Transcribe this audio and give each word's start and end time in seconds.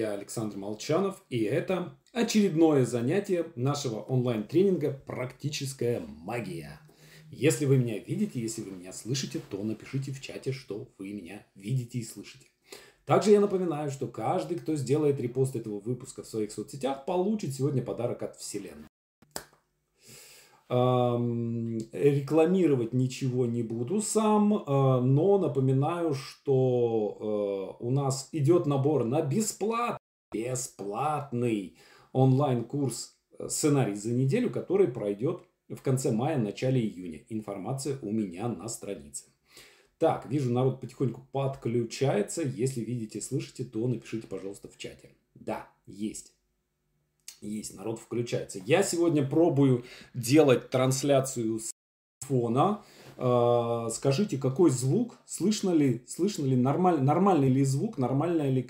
Я 0.00 0.12
Александр 0.12 0.56
Молчанов, 0.56 1.22
и 1.28 1.42
это 1.42 1.94
очередное 2.14 2.86
занятие 2.86 3.52
нашего 3.54 4.00
онлайн-тренинга 4.00 4.98
«Практическая 5.06 6.00
магия». 6.00 6.80
Если 7.30 7.66
вы 7.66 7.76
меня 7.76 7.98
видите, 7.98 8.40
если 8.40 8.62
вы 8.62 8.70
меня 8.70 8.94
слышите, 8.94 9.42
то 9.50 9.62
напишите 9.62 10.10
в 10.10 10.22
чате, 10.22 10.52
что 10.52 10.88
вы 10.96 11.12
меня 11.12 11.46
видите 11.54 11.98
и 11.98 12.02
слышите. 12.02 12.46
Также 13.04 13.32
я 13.32 13.40
напоминаю, 13.40 13.90
что 13.90 14.06
каждый, 14.06 14.58
кто 14.58 14.74
сделает 14.74 15.20
репост 15.20 15.54
этого 15.54 15.80
выпуска 15.80 16.22
в 16.22 16.26
своих 16.26 16.50
соцсетях, 16.50 17.04
получит 17.04 17.54
сегодня 17.54 17.82
подарок 17.82 18.22
от 18.22 18.36
Вселенной. 18.36 18.88
Рекламировать 21.92 22.92
ничего 22.92 23.44
не 23.46 23.64
буду 23.64 24.00
сам, 24.00 24.54
а, 24.54 25.00
но 25.00 25.38
напоминаю, 25.38 26.14
что 26.14 27.76
а, 27.80 27.84
у 27.84 27.90
нас 27.90 28.28
идет 28.30 28.66
набор 28.66 29.04
на 29.04 29.20
бесплатный, 29.20 29.98
бесплатный 30.32 31.76
онлайн-курс 32.12 33.16
э, 33.38 33.48
«Сценарий 33.48 33.96
за 33.96 34.12
неделю», 34.12 34.50
который 34.50 34.86
пройдет 34.86 35.42
в 35.68 35.82
конце 35.82 36.12
мая, 36.12 36.38
начале 36.38 36.80
июня. 36.80 37.24
Информация 37.28 37.98
у 38.02 38.10
меня 38.12 38.48
на 38.48 38.68
странице. 38.68 39.24
Так, 39.98 40.26
вижу, 40.26 40.52
народ 40.52 40.80
потихоньку 40.80 41.26
подключается. 41.32 42.42
Если 42.42 42.80
видите, 42.80 43.20
слышите, 43.20 43.64
то 43.64 43.86
напишите, 43.86 44.26
пожалуйста, 44.26 44.68
в 44.68 44.76
чате. 44.78 45.10
Да, 45.34 45.68
есть. 45.86 46.32
Есть, 47.40 47.74
народ 47.74 47.98
включается. 47.98 48.58
Я 48.66 48.82
сегодня 48.82 49.26
пробую 49.26 49.84
делать 50.12 50.68
трансляцию 50.68 51.58
с 51.58 51.70
фона. 52.20 52.84
Э, 53.16 53.88
скажите, 53.90 54.36
какой 54.36 54.70
звук? 54.70 55.18
Слышно 55.24 55.70
ли, 55.70 56.04
слышно 56.06 56.44
ли 56.44 56.54
нормаль, 56.54 57.02
нормальный 57.02 57.48
ли 57.48 57.64
звук, 57.64 57.96
нормальная 57.96 58.50
ли 58.50 58.68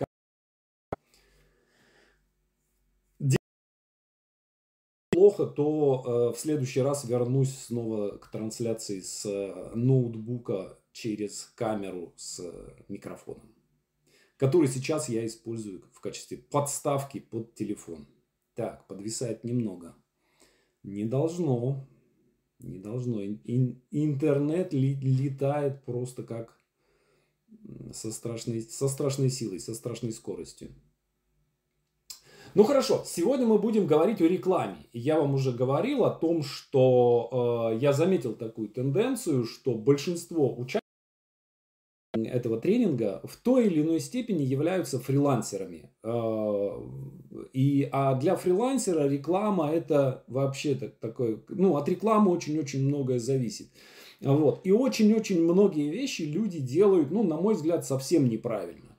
плохо, 5.10 5.46
то 5.46 6.04
э, 6.32 6.37
в 6.37 6.38
следующий 6.38 6.80
раз 6.80 7.04
вернусь 7.04 7.59
снова 7.59 8.18
к 8.18 8.30
трансляции 8.30 9.01
с 9.01 9.26
э, 9.26 9.73
ноутбука 9.74 10.79
через 10.93 11.52
камеру 11.57 12.15
с 12.16 12.41
микрофоном, 12.88 13.52
который 14.37 14.68
сейчас 14.68 15.09
я 15.09 15.26
использую 15.26 15.82
в 15.93 16.01
качестве 16.01 16.38
подставки 16.38 17.18
под 17.18 17.54
телефон. 17.54 18.07
Так, 18.54 18.87
подвисает 18.87 19.45
немного. 19.45 19.95
Не 20.82 21.04
должно. 21.04 21.87
Не 22.59 22.79
должно. 22.79 23.23
Ин, 23.23 23.82
интернет 23.90 24.73
ли, 24.73 24.95
летает 24.95 25.84
просто 25.84 26.23
как 26.23 26.59
со 27.92 28.12
страшной, 28.12 28.62
со 28.62 28.88
страшной 28.88 29.30
силой, 29.30 29.60
со 29.60 29.74
страшной 29.74 30.12
скоростью. 30.12 30.68
Ну 32.54 32.65
хорошо, 32.65 33.04
сегодня 33.07 33.46
мы 33.46 33.59
будем 33.59 33.87
говорить 33.87 34.20
о 34.20 34.26
рекламе. 34.26 34.76
Я 34.92 35.20
вам 35.20 35.35
уже 35.35 35.52
говорил 35.52 36.04
о 36.04 36.10
том, 36.10 36.42
что 36.42 37.70
э, 37.73 37.79
я 37.79 37.92
заметил 37.92 38.35
такую 38.35 38.68
тенденцию, 38.68 39.45
что 39.45 39.74
большинство 39.74 40.52
участников 40.59 40.79
этого 42.26 42.60
тренинга 42.60 43.21
в 43.24 43.37
той 43.37 43.66
или 43.66 43.82
иной 43.82 44.01
степени 44.01 44.43
являются 44.43 44.99
фрилансерами. 44.99 45.90
А, 46.02 46.82
и, 47.52 47.88
а 47.93 48.15
для 48.15 48.37
фрилансера 48.37 49.09
реклама 49.09 49.71
это 49.71 50.24
вообще 50.26 50.74
так, 50.74 50.96
такой, 50.98 51.43
ну, 51.48 51.76
от 51.76 51.88
рекламы 51.88 52.30
очень-очень 52.30 52.87
многое 52.87 53.18
зависит. 53.18 53.68
Вот. 54.21 54.60
И 54.65 54.73
очень-очень 54.73 55.43
многие 55.43 55.88
вещи 55.88 56.23
люди 56.23 56.59
делают, 56.59 57.10
ну, 57.10 57.23
на 57.23 57.37
мой 57.37 57.54
взгляд, 57.54 57.87
совсем 57.87 58.29
неправильно. 58.29 58.91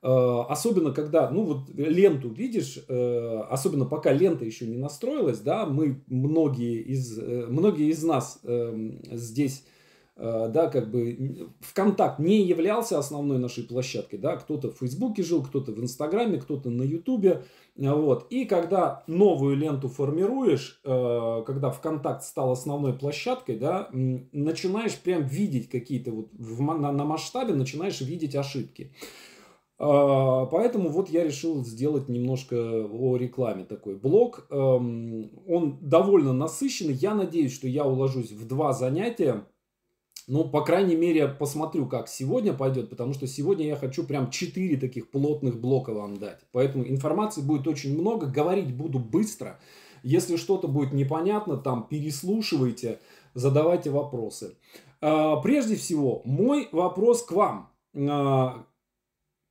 А, 0.00 0.44
особенно 0.44 0.92
когда, 0.92 1.28
ну 1.30 1.42
вот 1.42 1.70
ленту 1.74 2.28
видишь, 2.28 2.78
э, 2.88 3.40
особенно 3.50 3.84
пока 3.84 4.12
лента 4.12 4.44
еще 4.44 4.66
не 4.66 4.76
настроилась, 4.76 5.40
да, 5.40 5.66
мы 5.66 6.02
многие 6.06 6.80
из, 6.82 7.18
э, 7.18 7.46
многие 7.48 7.90
из 7.90 8.04
нас 8.04 8.38
эм, 8.44 9.00
здесь 9.10 9.64
да, 10.18 10.68
как 10.68 10.90
бы 10.90 11.48
ВКонтакт 11.60 12.18
не 12.18 12.42
являлся 12.42 12.98
основной 12.98 13.38
нашей 13.38 13.64
площадкой, 13.64 14.16
да, 14.16 14.36
кто-то 14.36 14.72
в 14.72 14.78
Фейсбуке 14.78 15.22
жил, 15.22 15.44
кто-то 15.44 15.72
в 15.72 15.80
Инстаграме, 15.80 16.38
кто-то 16.38 16.70
на 16.70 16.82
Ютубе, 16.82 17.44
вот, 17.78 18.26
и 18.30 18.44
когда 18.44 19.04
новую 19.06 19.56
ленту 19.56 19.88
формируешь, 19.88 20.80
э, 20.84 21.42
когда 21.46 21.70
ВКонтакт 21.70 22.24
стал 22.24 22.50
основной 22.50 22.92
площадкой, 22.92 23.56
да, 23.56 23.88
начинаешь 23.92 24.98
прям 24.98 25.22
видеть 25.22 25.68
какие-то 25.68 26.10
вот 26.10 26.28
в, 26.32 26.60
на, 26.60 26.90
на 26.90 27.04
масштабе, 27.04 27.54
начинаешь 27.54 28.00
видеть 28.00 28.34
ошибки. 28.34 28.92
Э, 29.78 30.46
поэтому 30.50 30.88
вот 30.88 31.08
я 31.08 31.22
решил 31.22 31.64
сделать 31.64 32.08
немножко 32.08 32.56
о 32.56 33.16
рекламе 33.16 33.64
такой 33.64 33.94
блог. 33.94 34.48
Эм, 34.50 35.30
он 35.46 35.78
довольно 35.80 36.32
насыщенный. 36.32 36.94
Я 36.94 37.14
надеюсь, 37.14 37.54
что 37.54 37.68
я 37.68 37.84
уложусь 37.84 38.32
в 38.32 38.44
два 38.48 38.72
занятия 38.72 39.46
ну, 40.28 40.44
по 40.44 40.62
крайней 40.62 40.94
мере, 40.94 41.26
посмотрю, 41.26 41.86
как 41.86 42.06
сегодня 42.06 42.52
пойдет, 42.52 42.90
потому 42.90 43.14
что 43.14 43.26
сегодня 43.26 43.66
я 43.66 43.76
хочу 43.76 44.04
прям 44.04 44.30
4 44.30 44.76
таких 44.76 45.10
плотных 45.10 45.58
блока 45.58 45.94
вам 45.94 46.18
дать. 46.18 46.40
Поэтому 46.52 46.86
информации 46.86 47.40
будет 47.40 47.66
очень 47.66 47.98
много, 47.98 48.26
говорить 48.26 48.76
буду 48.76 48.98
быстро. 48.98 49.58
Если 50.02 50.36
что-то 50.36 50.68
будет 50.68 50.92
непонятно, 50.92 51.56
там 51.56 51.88
переслушивайте, 51.88 53.00
задавайте 53.32 53.88
вопросы. 53.88 54.58
А, 55.00 55.36
прежде 55.36 55.76
всего, 55.76 56.20
мой 56.26 56.68
вопрос 56.72 57.24
к 57.24 57.32
вам. 57.32 57.72
А, 57.96 58.66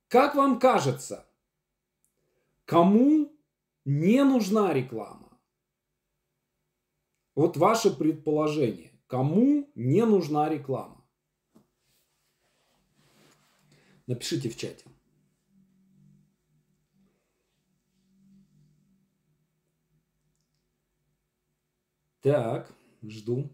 как 0.06 0.36
вам 0.36 0.60
кажется, 0.60 1.26
кому 2.66 3.32
не 3.84 4.22
нужна 4.22 4.72
реклама? 4.72 5.28
Вот 7.34 7.56
ваше 7.56 7.90
предположение. 7.90 8.92
Кому 9.08 9.66
не 9.74 10.04
нужна 10.04 10.50
реклама? 10.50 11.02
Напишите 14.06 14.50
в 14.50 14.56
чате. 14.56 14.84
Так, 22.20 22.74
жду. 23.02 23.48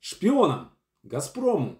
Шпионам, 0.00 0.70
Газпрому, 1.02 1.79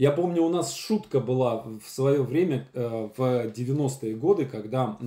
Я 0.00 0.12
помню, 0.12 0.42
у 0.42 0.48
нас 0.48 0.74
шутка 0.74 1.20
была 1.20 1.62
в 1.62 1.86
свое 1.86 2.22
время, 2.22 2.66
э, 2.72 3.10
в 3.14 3.20
90-е 3.52 4.16
годы, 4.16 4.46
когда 4.46 4.98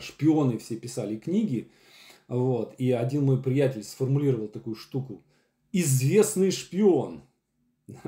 шпионы 0.00 0.58
все 0.58 0.74
писали 0.74 1.16
книги. 1.16 1.70
Вот, 2.26 2.74
и 2.78 2.90
один 2.90 3.26
мой 3.26 3.40
приятель 3.40 3.84
сформулировал 3.84 4.48
такую 4.48 4.74
штуку. 4.74 5.22
Известный 5.70 6.50
шпион. 6.50 7.20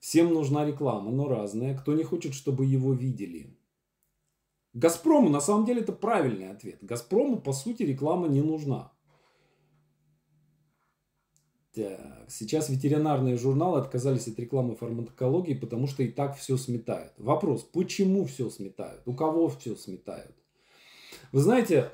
Всем 0.00 0.32
нужна 0.32 0.64
реклама, 0.64 1.10
но 1.10 1.28
разная. 1.28 1.76
Кто 1.76 1.92
не 1.92 2.02
хочет, 2.02 2.32
чтобы 2.32 2.64
его 2.64 2.94
видели? 2.94 3.54
Газпрому, 4.72 5.28
на 5.28 5.42
самом 5.42 5.66
деле, 5.66 5.82
это 5.82 5.92
правильный 5.92 6.50
ответ. 6.50 6.78
Газпрому, 6.80 7.36
по 7.42 7.52
сути, 7.52 7.82
реклама 7.82 8.26
не 8.26 8.40
нужна. 8.40 8.90
Так, 11.74 12.00
сейчас 12.28 12.68
ветеринарные 12.68 13.36
журналы 13.36 13.78
отказались 13.78 14.26
от 14.26 14.38
рекламы 14.38 14.74
фармакологии, 14.74 15.54
потому 15.54 15.86
что 15.86 16.02
и 16.02 16.08
так 16.08 16.36
все 16.36 16.56
сметают. 16.56 17.12
Вопрос, 17.16 17.62
почему 17.62 18.24
все 18.24 18.50
сметают? 18.50 19.02
У 19.06 19.14
кого 19.14 19.48
все 19.48 19.76
сметают? 19.76 20.34
Вы 21.30 21.40
знаете, 21.40 21.88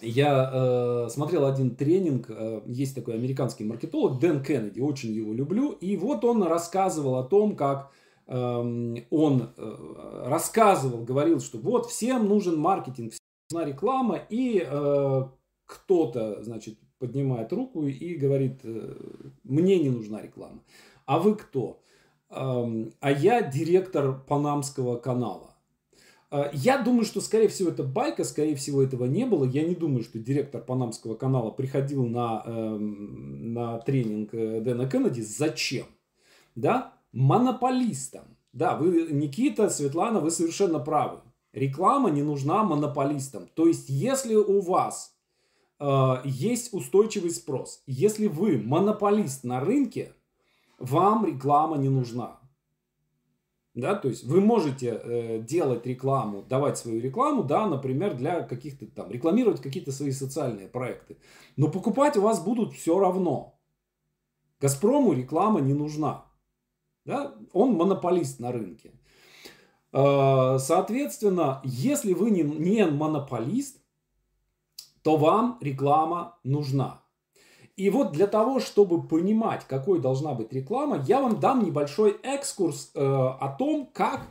я 0.00 0.50
э, 0.52 1.08
смотрел 1.08 1.46
один 1.46 1.76
тренинг, 1.76 2.26
э, 2.28 2.62
есть 2.66 2.96
такой 2.96 3.14
американский 3.14 3.64
маркетолог 3.64 4.18
Дэн 4.18 4.42
Кеннеди, 4.42 4.80
очень 4.80 5.12
его 5.12 5.32
люблю, 5.32 5.70
и 5.70 5.96
вот 5.96 6.24
он 6.24 6.42
рассказывал 6.42 7.16
о 7.16 7.22
том, 7.22 7.54
как 7.54 7.92
э, 8.26 8.34
он 8.34 9.52
э, 9.56 10.22
рассказывал, 10.26 11.04
говорил, 11.04 11.40
что 11.40 11.58
вот 11.58 11.86
всем 11.86 12.28
нужен 12.28 12.58
маркетинг, 12.58 13.12
всем 13.12 13.24
нужна 13.50 13.70
реклама, 13.70 14.20
и 14.28 14.66
э, 14.68 15.22
кто-то, 15.64 16.42
значит, 16.42 16.78
поднимает 16.98 17.52
руку 17.52 17.86
и 17.86 18.14
говорит, 18.14 18.60
э, 18.64 18.94
мне 19.42 19.78
не 19.78 19.90
нужна 19.90 20.22
реклама. 20.22 20.62
А 21.06 21.18
вы 21.18 21.34
кто? 21.34 21.80
А 22.30 23.10
я 23.10 23.42
директор 23.42 24.18
Панамского 24.26 24.96
канала. 24.96 25.54
А, 26.34 26.50
я 26.52 26.78
думаю, 26.78 27.04
что, 27.04 27.20
скорее 27.20 27.46
всего, 27.46 27.70
это 27.70 27.84
байка, 27.84 28.24
скорее 28.24 28.56
всего, 28.56 28.82
этого 28.82 29.04
не 29.04 29.24
было. 29.24 29.44
Я 29.44 29.62
не 29.62 29.76
думаю, 29.76 30.02
что 30.02 30.18
директор 30.18 30.60
Панамского 30.60 31.14
канала 31.14 31.50
приходил 31.50 32.04
на, 32.06 32.42
эм, 32.44 33.52
на 33.52 33.78
тренинг 33.78 34.34
э, 34.34 34.60
Дэна 34.60 34.90
Кеннеди. 34.90 35.20
Зачем? 35.20 35.86
Да? 36.56 36.94
Монополистам. 37.12 38.36
Да, 38.52 38.76
вы, 38.76 39.12
Никита, 39.12 39.70
Светлана, 39.70 40.18
вы 40.18 40.32
совершенно 40.32 40.80
правы. 40.80 41.20
Реклама 41.52 42.10
не 42.10 42.24
нужна 42.24 42.64
монополистам. 42.64 43.48
То 43.54 43.68
есть, 43.68 43.88
если 43.88 44.34
у 44.34 44.60
вас 44.60 45.13
э, 45.80 46.14
есть 46.24 46.72
устойчивый 46.72 47.30
спрос. 47.30 47.82
Если 47.86 48.26
вы 48.26 48.58
монополист 48.58 49.44
на 49.44 49.60
рынке, 49.60 50.12
вам 50.78 51.26
реклама 51.26 51.76
не 51.76 51.88
нужна. 51.88 52.40
Да, 53.74 53.96
то 53.96 54.08
есть 54.08 54.22
вы 54.24 54.40
можете 54.40 55.00
э, 55.02 55.40
делать 55.40 55.84
рекламу, 55.84 56.42
давать 56.42 56.78
свою 56.78 57.00
рекламу, 57.00 57.42
да, 57.42 57.66
например, 57.66 58.16
для 58.16 58.42
каких-то 58.42 58.86
там, 58.86 59.10
рекламировать 59.10 59.60
какие-то 59.60 59.90
свои 59.90 60.12
социальные 60.12 60.68
проекты. 60.68 61.16
Но 61.56 61.68
покупать 61.68 62.16
у 62.16 62.22
вас 62.22 62.40
будут 62.40 62.72
все 62.72 63.00
равно. 63.00 63.58
Газпрому 64.60 65.12
реклама 65.12 65.60
не 65.60 65.74
нужна. 65.74 66.24
Да? 67.04 67.34
Он 67.52 67.72
монополист 67.72 68.38
на 68.38 68.52
рынке. 68.52 68.92
Э, 69.92 70.58
соответственно, 70.60 71.60
если 71.64 72.12
вы 72.12 72.30
не, 72.30 72.42
не 72.42 72.86
монополист, 72.86 73.83
то 75.04 75.16
вам 75.16 75.58
реклама 75.60 76.38
нужна. 76.44 77.02
И 77.76 77.90
вот 77.90 78.12
для 78.12 78.26
того, 78.26 78.58
чтобы 78.58 79.06
понимать, 79.06 79.64
какой 79.66 80.00
должна 80.00 80.32
быть 80.32 80.52
реклама, 80.52 81.04
я 81.06 81.20
вам 81.20 81.40
дам 81.40 81.62
небольшой 81.64 82.12
экскурс 82.22 82.90
э, 82.94 83.00
о 83.00 83.54
том, 83.58 83.90
как, 83.92 84.22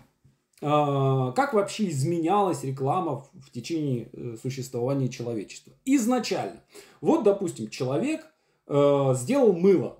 э, 0.61 1.31
как 1.35 1.53
вообще 1.53 1.89
изменялась 1.89 2.63
реклама 2.63 3.17
в, 3.17 3.29
в 3.33 3.51
течение 3.51 4.09
э, 4.13 4.37
существования 4.41 5.09
человечества. 5.09 5.73
Изначально. 5.85 6.61
Вот, 7.01 7.23
допустим, 7.23 7.69
человек 7.69 8.25
э, 8.67 9.13
сделал 9.15 9.53
мыло. 9.53 9.99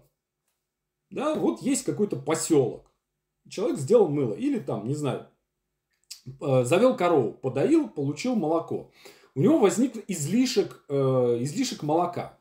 Да, 1.12 1.36
вот 1.36 1.62
есть 1.62 1.84
какой-то 1.84 2.16
поселок. 2.16 2.90
Человек 3.48 3.78
сделал 3.78 4.08
мыло. 4.08 4.34
Или 4.34 4.58
там, 4.58 4.88
не 4.88 4.96
знаю, 4.96 5.28
э, 6.26 6.64
завел 6.64 6.96
корову, 6.96 7.34
подоил, 7.34 7.90
получил 7.90 8.36
молоко. 8.36 8.90
У 9.36 9.42
него 9.42 9.58
возник 9.58 10.04
излишек, 10.08 10.84
э, 10.90 11.38
излишек 11.42 11.84
молока. 11.84 12.40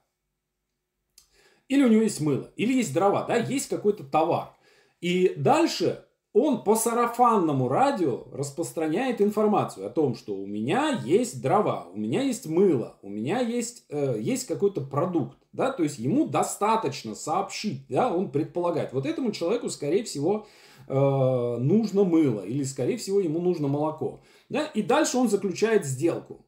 Или 1.68 1.84
у 1.84 1.88
него 1.88 2.02
есть 2.02 2.20
мыло, 2.20 2.50
или 2.56 2.74
есть 2.74 2.92
дрова, 2.92 3.24
да, 3.24 3.36
есть 3.36 3.68
какой-то 3.68 4.04
товар. 4.04 4.54
И 5.00 5.32
дальше 5.36 6.04
он 6.34 6.64
по 6.64 6.76
сарафанному 6.76 7.68
радио 7.68 8.24
распространяет 8.32 9.20
информацию 9.20 9.86
о 9.86 9.90
том, 9.90 10.14
что 10.14 10.34
у 10.34 10.46
меня 10.46 11.00
есть 11.04 11.42
дрова, 11.42 11.88
у 11.92 11.98
меня 11.98 12.22
есть 12.22 12.46
мыло, 12.46 12.96
у 13.02 13.10
меня 13.10 13.40
есть, 13.40 13.84
э, 13.90 14.16
есть 14.18 14.46
какой-то 14.46 14.80
продукт. 14.80 15.36
Да? 15.52 15.72
То 15.72 15.82
есть 15.82 15.98
ему 15.98 16.26
достаточно 16.26 17.14
сообщить, 17.14 17.86
да? 17.88 18.14
он 18.14 18.30
предполагает, 18.30 18.92
вот 18.92 19.04
этому 19.04 19.32
человеку, 19.32 19.68
скорее 19.68 20.04
всего, 20.04 20.46
э, 20.88 20.94
нужно 20.94 22.04
мыло, 22.04 22.40
или, 22.40 22.64
скорее 22.64 22.96
всего, 22.96 23.20
ему 23.20 23.40
нужно 23.40 23.68
молоко. 23.68 24.22
Да? 24.48 24.64
И 24.66 24.80
дальше 24.80 25.18
он 25.18 25.28
заключает 25.28 25.84
сделку. 25.84 26.46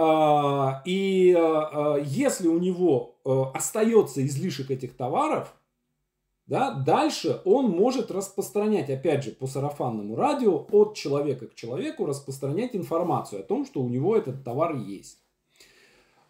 А, 0.00 0.80
и 0.84 1.34
а, 1.36 1.94
а, 1.94 1.98
если 1.98 2.46
у 2.46 2.60
него 2.60 3.16
остается 3.52 4.24
излишек 4.24 4.70
этих 4.70 4.96
товаров, 4.96 5.52
да, 6.46 6.70
дальше 6.72 7.42
он 7.44 7.68
может 7.70 8.12
распространять, 8.12 8.88
опять 8.90 9.24
же, 9.24 9.32
по 9.32 9.48
сарафанному 9.48 10.14
радио 10.14 10.66
от 10.70 10.94
человека 10.94 11.48
к 11.48 11.56
человеку, 11.56 12.06
распространять 12.06 12.76
информацию 12.76 13.40
о 13.40 13.42
том, 13.42 13.66
что 13.66 13.82
у 13.82 13.88
него 13.88 14.16
этот 14.16 14.44
товар 14.44 14.76
есть. 14.76 15.18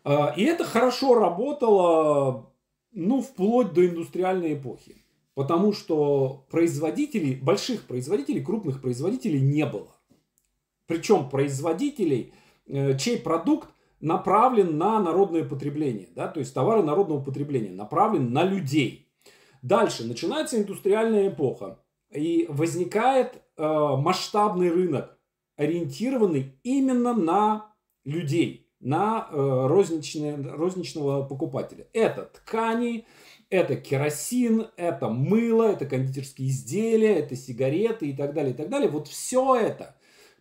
И 0.05 0.43
это 0.43 0.65
хорошо 0.65 1.15
работало, 1.15 2.51
ну, 2.91 3.21
вплоть 3.21 3.75
до 3.75 3.87
индустриальной 3.87 4.55
эпохи. 4.55 4.97
Потому 5.35 5.73
что 5.73 6.47
производителей, 6.51 7.37
больших 7.37 7.85
производителей, 7.85 8.43
крупных 8.43 8.81
производителей 8.81 9.41
не 9.41 9.67
было. 9.67 9.95
Причем 10.87 11.29
производителей– 11.29 12.33
чей 12.99 13.19
продукт 13.19 13.69
направлен 14.01 14.79
на 14.79 15.01
народное 15.01 15.45
потребление, 15.45 16.09
да, 16.15 16.29
то 16.29 16.41
есть 16.41 16.55
товары 16.55 16.83
народного 16.83 17.23
потребления, 17.23 17.71
направлен 17.71 18.33
на 18.33 18.45
людей. 18.45 19.09
Дальше 19.63 20.05
начинается 20.05 20.59
индустриальная 20.59 21.29
эпоха, 21.29 21.81
и 22.13 22.47
возникает 22.49 23.43
э, 23.57 23.63
масштабный 23.63 24.71
рынок, 24.71 25.19
ориентированный 25.57 26.59
именно 26.63 27.13
на 27.13 27.75
людей, 28.05 28.71
на 28.81 29.29
э, 29.31 29.67
розничного 29.67 31.25
покупателя. 31.25 31.87
Это 31.93 32.23
ткани, 32.23 33.07
это 33.51 33.77
керосин, 33.77 34.69
это 34.77 35.09
мыло, 35.09 35.65
это 35.65 35.87
кондитерские 35.87 36.49
изделия, 36.49 37.17
это 37.17 37.35
сигареты 37.37 38.07
и 38.11 38.17
так 38.17 38.35
далее, 38.35 38.53
и 38.53 38.57
так 38.57 38.69
далее. 38.69 38.89
Вот 38.89 39.09
все 39.09 39.57
это 39.57 39.97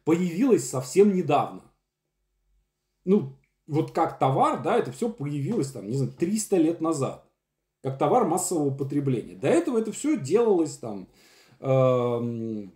появилось 0.06 0.70
совсем 0.70 1.14
недавно 1.14 1.62
ну, 3.08 3.34
вот 3.68 3.92
как 3.92 4.20
товар, 4.20 4.62
да, 4.62 4.78
это 4.78 4.92
все 4.92 5.10
появилось 5.10 5.72
там, 5.72 5.88
не 5.88 5.96
знаю, 5.96 6.12
300 6.12 6.58
лет 6.58 6.82
назад. 6.82 7.24
Как 7.82 7.98
товар 7.98 8.26
массового 8.26 8.70
потребления. 8.70 9.36
До 9.36 9.48
этого 9.48 9.80
это 9.80 9.92
все 9.92 10.20
делалось 10.20 10.78
там... 10.78 11.08
Э, 11.60 12.68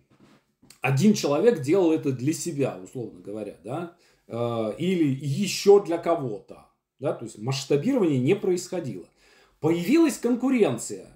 один 0.80 1.14
человек 1.14 1.60
делал 1.60 1.92
это 1.92 2.12
для 2.12 2.32
себя, 2.32 2.78
условно 2.82 3.20
говоря, 3.20 3.56
да, 3.62 3.94
э, 4.26 4.74
или 4.78 5.04
еще 5.04 5.82
для 5.84 5.98
кого-то, 5.98 6.66
да, 6.98 7.12
то 7.12 7.24
есть 7.24 7.38
масштабирование 7.38 8.18
не 8.18 8.34
происходило. 8.34 9.04
Появилась 9.60 10.18
конкуренция, 10.18 11.06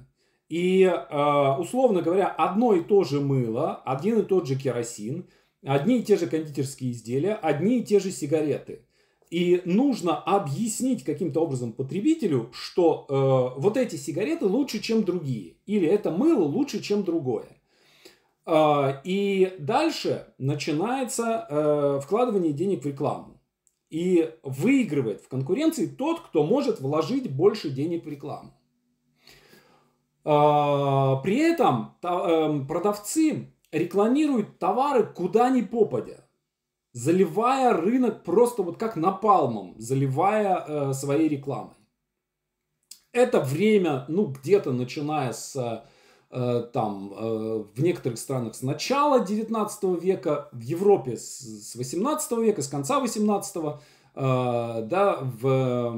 и, 0.49 0.83
э, 0.83 1.57
условно 1.59 2.03
говоря, 2.03 2.29
одно 2.29 2.75
и 2.75 2.83
то 2.83 3.03
же 3.03 3.21
мыло, 3.21 3.77
один 3.85 4.21
и 4.21 4.23
тот 4.23 4.47
же 4.47 4.57
керосин, 4.57 5.27
одни 5.65 5.99
и 5.99 6.03
те 6.03 6.17
же 6.17 6.29
кондитерские 6.29 6.93
изделия, 6.93 7.35
одни 7.35 7.81
и 7.81 7.85
те 7.85 7.99
же 7.99 8.13
сигареты. 8.13 8.87
И 9.31 9.61
нужно 9.65 10.17
объяснить 10.17 11.03
каким-то 11.03 11.41
образом 11.41 11.73
потребителю, 11.73 12.51
что 12.53 13.07
э, 13.09 13.61
вот 13.61 13.77
эти 13.77 13.97
сигареты 13.97 14.47
лучше, 14.47 14.79
чем 14.79 15.03
другие. 15.03 15.57
Или 15.67 15.89
это 15.89 16.13
мыло 16.13 16.45
лучше, 16.45 16.81
чем 16.81 17.03
другое. 17.03 17.61
Э, 18.47 19.01
и 19.03 19.57
дальше 19.59 20.33
начинается 20.39 21.47
э, 21.49 22.01
вкладывание 22.05 22.53
денег 22.53 22.85
в 22.85 22.87
рекламу. 22.87 23.41
И 23.91 24.33
выигрывает 24.43 25.21
в 25.23 25.29
конкуренции 25.29 25.87
тот, 25.87 26.21
кто 26.21 26.45
может 26.45 26.81
вложить 26.81 27.31
больше 27.31 27.71
денег 27.71 28.05
в 28.05 28.09
рекламу. 28.09 28.53
Э, 30.25 31.17
при 31.25 31.39
этом 31.39 31.97
э, 32.01 32.61
продавцы 32.69 33.53
рекламируют 33.73 34.61
товары 34.61 35.05
куда 35.05 35.51
ни 35.51 35.63
попадя 35.63 36.26
заливая 36.97 37.75
рынок 37.75 38.25
просто 38.25 38.63
вот 38.63 38.79
как 38.79 38.97
напалмом, 38.97 39.75
заливая 39.77 40.65
э, 40.67 40.93
своей 40.95 41.29
рекламой. 41.29 41.75
Это 43.13 43.41
время, 43.41 44.07
ну, 44.09 44.29
где-то 44.29 44.73
начиная 44.73 45.35
с 45.35 45.85
э, 46.31 46.69
там 46.73 47.13
э, 47.15 47.65
в 47.75 47.83
некоторых 47.83 48.19
странах 48.19 48.55
с 48.55 48.63
начала 48.63 49.21
19 49.21 50.03
века, 50.03 50.49
в 50.53 50.61
Европе 50.61 51.19
с, 51.19 51.73
с 51.73 51.77
18 51.77 52.33
века, 52.39 52.63
с 52.63 52.69
конца 52.69 52.99
18 52.99 53.57
э, 53.57 53.63
да, 54.15 55.19
в 55.21 55.95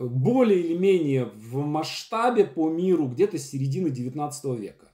более 0.00 0.60
или 0.60 0.78
менее 0.78 1.26
в 1.26 1.58
масштабе 1.58 2.46
по 2.46 2.70
миру 2.70 3.06
где-то 3.06 3.36
с 3.36 3.50
середины 3.50 3.90
19 3.90 4.44
века. 4.58 4.87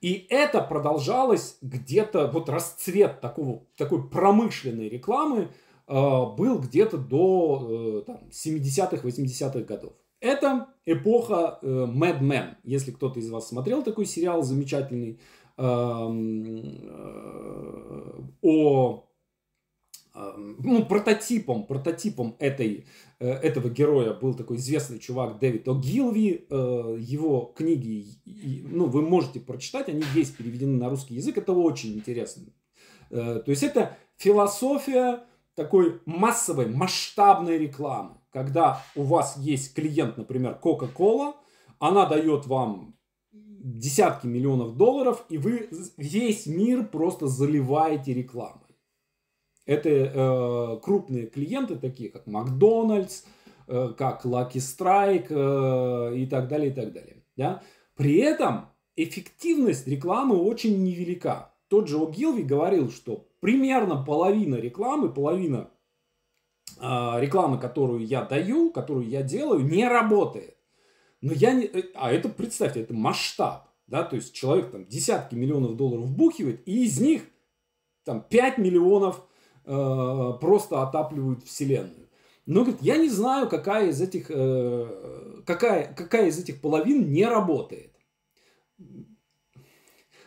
И 0.00 0.26
это 0.30 0.60
продолжалось 0.60 1.58
где-то, 1.60 2.28
вот 2.28 2.48
расцвет 2.48 3.20
такого, 3.20 3.64
такой 3.76 4.08
промышленной 4.08 4.88
рекламы 4.88 5.48
э, 5.88 5.92
был 6.36 6.60
где-то 6.60 6.98
до 6.98 8.02
э, 8.02 8.02
там, 8.06 8.20
70-х, 8.30 9.06
80-х 9.06 9.60
годов. 9.60 9.94
Это 10.20 10.68
эпоха 10.86 11.58
э, 11.62 11.66
Mad 11.66 12.20
Men. 12.20 12.56
Если 12.62 12.92
кто-то 12.92 13.18
из 13.18 13.28
вас 13.30 13.48
смотрел 13.48 13.82
такой 13.82 14.06
сериал 14.06 14.42
замечательный 14.42 15.18
э, 15.56 15.62
э, 15.62 15.64
о 18.42 19.04
ну, 20.58 20.84
прототипом, 20.84 21.64
прототипом 21.64 22.34
этой, 22.40 22.86
этого 23.24 23.68
героя 23.68 24.12
был 24.14 24.34
такой 24.34 24.58
известный 24.58 24.98
чувак 24.98 25.38
Дэвид 25.38 25.66
О'Гилви. 25.66 26.46
Э, 26.48 26.96
его 26.98 27.52
книги, 27.56 28.06
ну, 28.24 28.86
вы 28.86 29.02
можете 29.02 29.40
прочитать, 29.40 29.88
они 29.88 30.02
есть 30.14 30.36
переведены 30.36 30.78
на 30.78 30.88
русский 30.88 31.14
язык, 31.14 31.38
это 31.38 31.52
очень 31.52 31.94
интересно. 31.94 32.44
Э, 33.10 33.42
то 33.44 33.50
есть 33.50 33.62
это 33.62 33.96
философия 34.16 35.24
такой 35.54 36.00
массовой, 36.06 36.66
масштабной 36.66 37.58
рекламы. 37.58 38.18
Когда 38.30 38.84
у 38.94 39.02
вас 39.02 39.36
есть 39.38 39.74
клиент, 39.74 40.16
например, 40.16 40.58
Coca-Cola, 40.62 41.34
она 41.80 42.06
дает 42.06 42.46
вам 42.46 42.94
десятки 43.32 44.26
миллионов 44.26 44.76
долларов, 44.76 45.24
и 45.28 45.38
вы 45.38 45.68
весь 45.96 46.46
мир 46.46 46.86
просто 46.86 47.26
заливаете 47.26 48.14
рекламой. 48.14 48.67
Это 49.68 49.90
э, 49.90 50.80
крупные 50.82 51.26
клиенты, 51.26 51.76
такие 51.76 52.08
как 52.08 52.26
Макдональдс, 52.26 53.24
э, 53.66 53.92
как 53.98 54.24
Lucky 54.24 54.54
Strike 54.54 55.26
э, 55.28 56.16
и 56.16 56.24
так 56.24 56.48
далее, 56.48 56.70
и 56.70 56.74
так 56.74 56.90
далее. 56.94 57.22
Да? 57.36 57.62
При 57.94 58.16
этом 58.16 58.70
эффективность 58.96 59.86
рекламы 59.86 60.36
очень 60.36 60.82
невелика. 60.82 61.52
Тот 61.68 61.86
же 61.86 61.98
О'Гилви 61.98 62.44
говорил, 62.44 62.90
что 62.90 63.28
примерно 63.40 64.02
половина 64.02 64.54
рекламы, 64.54 65.12
половина 65.12 65.68
э, 66.80 67.20
реклама, 67.20 67.58
которую 67.60 68.06
я 68.06 68.24
даю, 68.24 68.70
которую 68.70 69.06
я 69.06 69.22
делаю, 69.22 69.62
не 69.62 69.86
работает. 69.86 70.56
Но 71.20 71.34
я 71.34 71.52
не... 71.52 71.66
Э, 71.66 71.82
а 71.94 72.10
это, 72.10 72.30
представьте, 72.30 72.80
это 72.80 72.94
масштаб. 72.94 73.68
Да, 73.86 74.02
то 74.02 74.16
есть 74.16 74.32
человек 74.32 74.70
там 74.70 74.86
десятки 74.86 75.34
миллионов 75.34 75.76
долларов 75.76 76.06
вбухивает, 76.06 76.66
и 76.66 76.84
из 76.86 76.98
них 76.98 77.24
там 78.04 78.22
5 78.22 78.56
миллионов 78.56 79.27
э, 79.68 80.38
просто 80.40 80.82
отапливают 80.82 81.44
вселенную. 81.44 82.08
Но 82.46 82.62
говорит, 82.62 82.80
я 82.80 82.96
не 82.96 83.10
знаю, 83.10 83.48
какая 83.48 83.90
из 83.90 84.00
этих, 84.00 84.30
э, 84.30 85.42
какая, 85.44 85.92
какая 85.92 86.28
из 86.28 86.38
этих 86.38 86.62
половин 86.62 87.12
не 87.12 87.26
работает. 87.26 87.94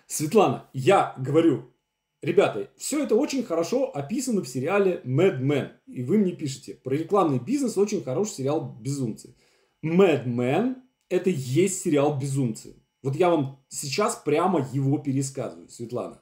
Светлана, 0.05 0.69
я 0.73 1.15
говорю, 1.17 1.73
ребята, 2.21 2.69
все 2.77 3.03
это 3.03 3.15
очень 3.15 3.43
хорошо 3.43 3.89
описано 3.91 4.41
в 4.41 4.47
сериале 4.47 5.01
Mad 5.03 5.41
Men. 5.41 5.71
И 5.87 6.03
вы 6.03 6.19
мне 6.19 6.33
пишете, 6.33 6.75
про 6.75 6.93
рекламный 6.93 7.39
бизнес 7.39 7.77
очень 7.77 8.03
хороший 8.03 8.33
сериал 8.33 8.77
«Безумцы». 8.79 9.35
Mad 9.83 10.25
Men– 10.25 10.75
это 11.09 11.31
есть 11.31 11.81
сериал 11.81 12.19
«Безумцы». 12.19 12.75
Вот 13.01 13.15
я 13.15 13.31
вам 13.31 13.63
сейчас 13.67 14.15
прямо 14.15 14.69
его 14.71 14.99
пересказываю, 14.99 15.69
Светлана. 15.69 16.21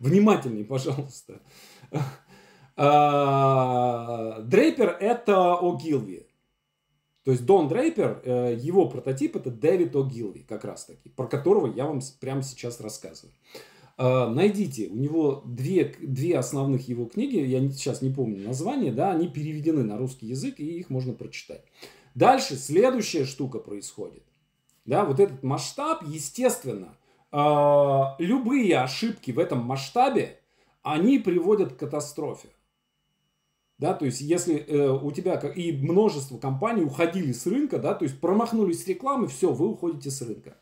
Внимательней, 0.00 0.64
пожалуйста. 0.64 1.40
А, 2.76 4.40
Дрейпер– 4.40 4.96
это 5.00 5.58
О'Гилви. 5.60 6.26
То 7.24 7.30
есть 7.30 7.44
Дон 7.46 7.68
Дрейпер, 7.68 8.22
э, 8.24 8.56
его 8.58 8.88
прототип– 8.88 9.36
это 9.36 9.50
Дэвид 9.50 9.94
О'Гилви, 9.94 10.44
как 10.44 10.64
раз 10.64 10.86
таки, 10.86 11.08
про 11.10 11.26
которого 11.26 11.72
я 11.72 11.86
вам 11.86 12.00
прямо 12.20 12.42
сейчас 12.42 12.80
рассказываю. 12.80 13.32
А, 13.96 14.28
найдите, 14.28 14.88
у 14.88 14.96
него 14.96 15.42
две, 15.46 15.94
две 16.00 16.38
основных 16.38 16.88
его 16.88 17.04
книги, 17.04 17.38
я 17.38 17.60
сейчас 17.70 18.02
не 18.02 18.10
помню 18.10 18.44
название, 18.46 18.92
да, 18.92 19.12
они 19.12 19.28
переведены 19.28 19.84
на 19.84 19.98
русский 19.98 20.26
язык, 20.26 20.58
и 20.58 20.78
их 20.78 20.90
можно 20.90 21.12
прочитать. 21.12 21.64
Дальше 22.14 22.56
следующая 22.56 23.24
штука 23.24 23.58
происходит. 23.58 24.24
Да, 24.84 25.04
вот 25.04 25.20
этот 25.20 25.42
масштаб, 25.42 26.02
естественно, 26.04 26.96
а, 27.30 28.16
любые 28.18 28.78
ошибки 28.80 29.30
в 29.30 29.38
этом 29.38 29.60
масштабе, 29.60 30.40
они 30.82 31.18
приводят 31.18 31.74
к 31.74 31.78
катастрофе. 31.78 32.48
Да, 33.82 33.94
то 33.94 34.04
есть, 34.04 34.20
если 34.20 34.54
э, 34.54 34.90
у 34.92 35.10
тебя 35.10 35.34
и 35.34 35.72
множество 35.72 36.38
компаний 36.38 36.84
уходили 36.84 37.32
с 37.32 37.48
рынка, 37.48 37.80
да, 37.80 37.94
то 37.94 38.04
есть 38.04 38.20
промахнулись 38.20 38.84
с 38.84 38.86
рекламы, 38.86 39.26
все, 39.26 39.52
вы 39.52 39.70
уходите 39.70 40.08
с 40.08 40.22
рынка. 40.22 40.54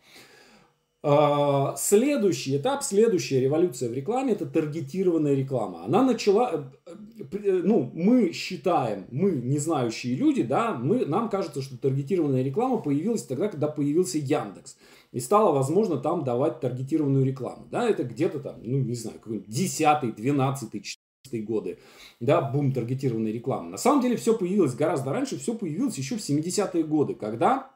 А, 1.02 1.76
следующий 1.76 2.56
этап, 2.56 2.82
следующая 2.82 3.40
революция 3.40 3.90
в 3.90 3.92
рекламе– 3.92 4.32
это 4.34 4.46
таргетированная 4.46 5.34
реклама. 5.34 5.84
Она 5.84 6.02
начала, 6.02 6.70
э, 6.86 6.92
э, 7.30 7.60
ну, 7.62 7.90
мы 7.92 8.32
считаем, 8.32 9.04
мы 9.10 9.32
не 9.32 9.58
знающие 9.58 10.16
люди, 10.16 10.42
да, 10.42 10.72
мы, 10.72 11.04
нам 11.04 11.28
кажется, 11.28 11.60
что 11.60 11.76
таргетированная 11.76 12.42
реклама 12.42 12.78
появилась 12.78 13.24
тогда, 13.24 13.48
когда 13.48 13.68
появился 13.68 14.16
Яндекс. 14.16 14.78
И 15.12 15.20
стало 15.20 15.52
возможно 15.52 15.98
там 15.98 16.24
давать 16.24 16.60
таргетированную 16.60 17.26
рекламу. 17.26 17.66
Да, 17.70 17.86
это 17.86 18.04
где-то 18.04 18.40
там, 18.40 18.60
ну, 18.62 18.78
не 18.78 18.94
знаю, 18.94 19.18
какой-нибудь 19.18 19.50
10 19.50 20.14
12 20.16 20.72
14 20.72 20.99
годы, 21.38 21.78
да, 22.18 22.40
бум 22.40 22.72
таргетированной 22.72 23.32
рекламы. 23.32 23.70
На 23.70 23.78
самом 23.78 24.02
деле 24.02 24.16
все 24.16 24.36
появилось 24.36 24.74
гораздо 24.74 25.12
раньше, 25.12 25.38
все 25.38 25.54
появилось 25.54 25.96
еще 25.96 26.16
в 26.16 26.20
70-е 26.20 26.82
годы, 26.84 27.14
когда 27.14 27.70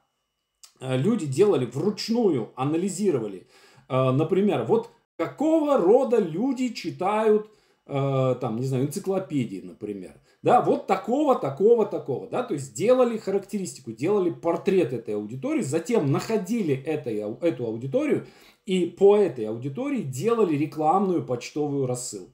Э, 0.81 0.97
люди 0.97 1.27
делали 1.27 1.67
вручную, 1.67 2.51
анализировали. 2.57 3.47
Э, 3.89 4.11
например, 4.11 4.65
вот 4.65 4.91
какого 5.17 5.79
рода 5.79 6.19
люди 6.19 6.69
читают, 6.71 7.51
э, 7.87 8.35
там, 8.41 8.59
не 8.59 8.67
знаю, 8.67 8.87
энциклопедии, 8.87 9.61
например. 9.63 10.21
Да, 10.43 10.61
вот 10.61 10.87
такого, 10.87 11.37
такого, 11.37 11.87
такого. 11.87 12.29
Да, 12.29 12.43
то 12.43 12.55
есть 12.55 12.75
делали 12.75 13.17
характеристику, 13.17 13.93
делали 13.93 14.31
портрет 14.31 14.93
этой 14.93 15.15
аудитории, 15.15 15.63
затем 15.63 16.13
находили 16.13 16.77
этой, 16.77 17.17
эту 17.41 17.65
аудиторию 17.65 18.27
и 18.67 18.87
по 18.87 19.17
этой 19.17 19.47
аудитории 19.47 20.03
делали 20.03 20.55
рекламную 20.55 21.25
почтовую 21.25 21.87
рассылку. 21.87 22.34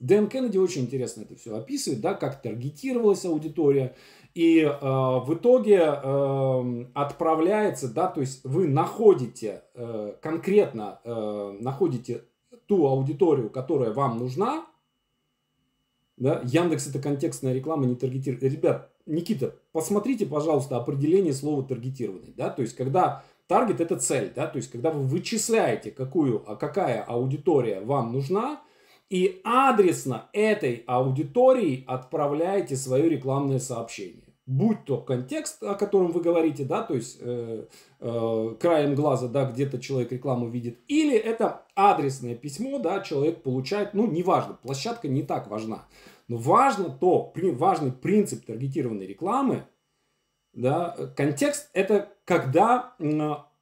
Дэн 0.00 0.28
Кеннеди 0.28 0.58
очень 0.58 0.82
интересно 0.82 1.22
это 1.22 1.34
все 1.34 1.56
описывает, 1.56 2.00
да, 2.00 2.14
как 2.14 2.40
таргетировалась 2.40 3.24
аудитория, 3.24 3.96
и 4.34 4.60
э, 4.60 4.70
в 4.70 5.34
итоге 5.34 5.80
э, 5.80 6.84
отправляется, 6.94 7.92
да, 7.92 8.06
то 8.06 8.20
есть 8.20 8.44
вы 8.44 8.68
находите 8.68 9.62
э, 9.74 10.14
конкретно 10.20 11.00
э, 11.02 11.56
находите 11.60 12.22
ту 12.66 12.86
аудиторию, 12.86 13.50
которая 13.50 13.92
вам 13.92 14.18
нужна. 14.18 14.66
Да? 16.16 16.42
Яндекс 16.44 16.86
это 16.88 17.00
контекстная 17.00 17.54
реклама, 17.54 17.86
не 17.86 17.96
таргетированная. 17.96 18.50
Ребят, 18.50 18.92
Никита, 19.06 19.56
посмотрите, 19.72 20.26
пожалуйста, 20.26 20.76
определение 20.76 21.32
слова 21.32 21.64
таргетированный. 21.64 22.34
Да? 22.36 22.50
То 22.50 22.62
есть, 22.62 22.76
когда 22.76 23.24
таргет 23.46 23.80
это 23.80 23.96
цель, 23.96 24.32
да? 24.34 24.46
то 24.46 24.58
есть, 24.58 24.70
когда 24.70 24.90
вы 24.90 25.02
вычисляете, 25.02 25.90
какую, 25.90 26.44
а 26.46 26.56
какая 26.56 27.02
аудитория 27.02 27.80
вам 27.80 28.12
нужна, 28.12 28.60
и 29.10 29.40
адресно 29.44 30.28
этой 30.32 30.84
аудитории 30.86 31.84
отправляете 31.86 32.76
свое 32.76 33.08
рекламное 33.08 33.58
сообщение. 33.58 34.24
Будь 34.46 34.84
то 34.86 34.98
контекст, 34.98 35.62
о 35.62 35.74
котором 35.74 36.10
вы 36.10 36.22
говорите, 36.22 36.64
да, 36.64 36.82
то 36.82 36.94
есть 36.94 37.18
э, 37.20 37.66
э, 38.00 38.54
краем 38.58 38.94
глаза, 38.94 39.28
да, 39.28 39.44
где-то 39.44 39.78
человек 39.78 40.10
рекламу 40.10 40.48
видит, 40.48 40.78
или 40.88 41.14
это 41.16 41.66
адресное 41.74 42.34
письмо, 42.34 42.78
да, 42.78 43.00
человек 43.00 43.42
получает, 43.42 43.92
ну, 43.92 44.06
неважно, 44.06 44.58
площадка 44.62 45.06
не 45.06 45.22
так 45.22 45.48
важна, 45.48 45.86
но 46.28 46.38
важно 46.38 46.88
то, 46.88 47.24
при, 47.24 47.50
важный 47.50 47.92
принцип 47.92 48.46
таргетированной 48.46 49.06
рекламы, 49.06 49.64
да, 50.54 50.96
контекст 51.14 51.68
это 51.74 52.08
когда 52.24 52.94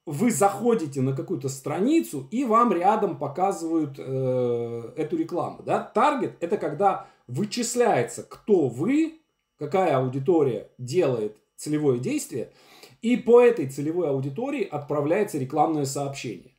вы 0.06 0.30
заходите 0.30 1.02
на 1.02 1.14
какую-то 1.14 1.48
страницу 1.48 2.28
и 2.30 2.44
вам 2.44 2.72
рядом 2.72 3.18
показывают 3.18 3.96
э, 3.98 4.92
эту 4.96 5.16
рекламу, 5.16 5.62
да, 5.64 5.80
таргет 5.82 6.36
это 6.40 6.56
когда 6.56 7.08
вычисляется, 7.26 8.22
кто 8.22 8.68
вы, 8.68 9.20
какая 9.58 9.98
аудитория 9.98 10.70
делает 10.78 11.36
целевое 11.56 11.98
действие, 11.98 12.52
и 13.02 13.16
по 13.16 13.40
этой 13.40 13.68
целевой 13.68 14.08
аудитории 14.08 14.62
отправляется 14.62 15.38
рекламное 15.38 15.84
сообщение. 15.84 16.52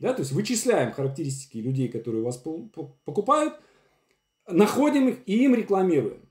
Да, 0.00 0.12
то 0.12 0.22
есть 0.22 0.32
вычисляем 0.32 0.92
характеристики 0.92 1.58
людей, 1.58 1.88
которые 1.88 2.22
у 2.22 2.24
вас 2.24 2.36
покупают, 3.04 3.54
находим 4.48 5.08
их 5.08 5.18
и 5.26 5.44
им 5.44 5.54
рекламируем. 5.54 6.23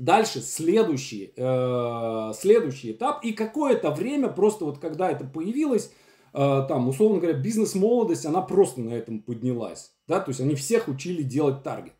Дальше 0.00 0.40
следующий, 0.40 1.34
э, 1.36 2.32
следующий 2.34 2.92
этап. 2.92 3.22
И 3.22 3.32
какое-то 3.32 3.90
время, 3.90 4.28
просто 4.28 4.64
вот 4.64 4.78
когда 4.78 5.10
это 5.10 5.26
появилось, 5.26 5.92
э, 6.32 6.64
там, 6.66 6.88
условно 6.88 7.18
говоря, 7.18 7.36
бизнес-молодость, 7.36 8.24
она 8.24 8.40
просто 8.40 8.80
на 8.80 8.94
этом 8.94 9.20
поднялась. 9.20 9.92
Да? 10.08 10.20
То 10.20 10.30
есть 10.30 10.40
они 10.40 10.54
всех 10.54 10.88
учили 10.88 11.22
делать 11.22 11.62
таргет. 11.62 11.92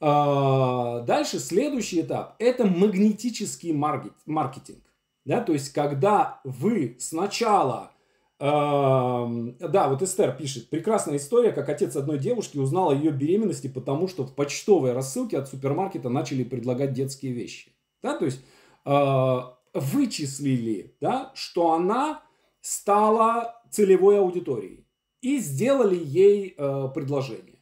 А, 0.00 1.02
дальше 1.02 1.38
следующий 1.38 2.00
этап– 2.00 2.34
это 2.40 2.66
магнетический 2.66 3.72
маркетинг. 3.72 4.82
Да, 5.24 5.40
то 5.40 5.52
есть, 5.52 5.72
когда 5.72 6.40
вы 6.42 6.96
сначала 6.98 7.92
да, 8.38 9.88
вот 9.88 10.02
Эстер 10.02 10.36
пишет. 10.36 10.68
Прекрасная 10.68 11.16
история, 11.16 11.52
как 11.52 11.68
отец 11.68 11.96
одной 11.96 12.18
девушки 12.18 12.58
узнал 12.58 12.90
о 12.90 12.94
ее 12.94 13.10
беременности, 13.10 13.68
потому 13.68 14.08
что 14.08 14.24
в 14.24 14.34
почтовой 14.34 14.92
рассылке 14.92 15.38
от 15.38 15.48
супермаркета 15.48 16.10
начали 16.10 16.44
предлагать 16.44 16.92
детские 16.92 17.32
вещи. 17.32 17.72
Да, 18.02 18.16
то 18.16 18.26
есть 18.26 18.40
э, 18.84 19.38
вычислили, 19.72 20.96
да, 21.00 21.32
что 21.34 21.72
она 21.72 22.22
стала 22.60 23.62
целевой 23.70 24.18
аудиторией 24.18 24.86
и 25.20 25.38
сделали 25.38 25.96
ей 25.96 26.54
э, 26.56 26.88
предложение. 26.94 27.58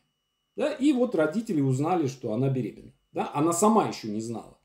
Да? 0.56 0.72
И 0.72 0.92
вот 0.92 1.14
родители 1.14 1.60
узнали, 1.60 2.06
что 2.06 2.32
она 2.32 2.48
беременна. 2.48 2.92
Да? 3.12 3.30
Она 3.34 3.52
сама 3.52 3.88
еще 3.88 4.08
не 4.08 4.20
знала. 4.20 4.58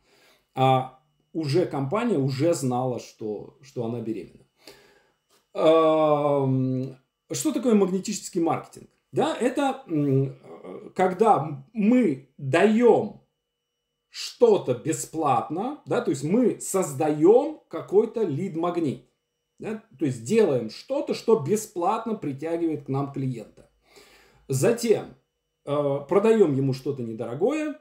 А 0.56 1.00
уже 1.34 1.66
компания 1.66 2.18
уже 2.18 2.54
знала, 2.54 3.00
что, 3.00 3.58
что 3.62 3.86
она 3.86 4.02
беременна. 4.02 4.46
Что 5.54 7.52
такое 7.54 7.76
магнетический 7.76 8.42
маркетинг? 8.42 8.90
Да, 9.12 9.36
это 9.36 9.84
когда 10.96 11.66
мы 11.74 12.30
даем 12.38 13.22
что-то 14.10 14.74
бесплатно, 14.74 15.82
да, 15.86 16.02
то 16.02 16.12
есть 16.12 16.24
мы 16.24 16.60
создаем 16.60 17.60
какой-то 17.68 18.24
лид-магнит. 18.24 19.06
Да, 19.60 19.84
то 19.98 20.06
есть 20.06 20.24
делаем 20.24 20.70
что-то, 20.70 21.14
что 21.14 21.40
бесплатно 21.40 22.16
притягивает 22.16 22.86
к 22.86 22.88
нам 22.88 23.12
клиента. 23.12 23.70
Затем 24.48 25.16
Э, 25.66 26.00
продаем 26.08 26.56
ему 26.56 26.74
что-то 26.74 27.04
недорогое, 27.04 27.80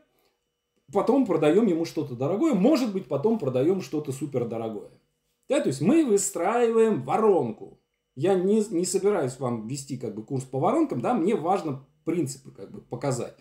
потом 0.93 1.25
продаем 1.25 1.67
ему 1.67 1.87
что-то 1.87 2.15
дорогое, 2.15 2.53
может 2.53 2.93
быть, 2.93 3.07
потом 3.07 3.39
продаем 3.39 3.81
что-то 3.81 4.13
супердорогое. 4.13 4.91
Да, 5.49 5.61
то 5.61 5.69
есть 5.69 5.81
мы 5.81 6.05
выстраиваем 6.05 7.03
воронку. 7.03 7.81
Я 8.15 8.35
не, 8.35 8.63
не 8.71 8.85
собираюсь 8.85 9.39
вам 9.39 9.67
вести 9.67 9.97
как 9.97 10.15
бы 10.15 10.25
курс 10.25 10.45
по 10.45 10.59
воронкам, 10.59 11.01
да, 11.01 11.15
мне 11.15 11.35
важно 11.37 11.87
принципы 12.05 12.51
как 12.51 12.71
бы 12.71 12.81
показать. 12.81 13.35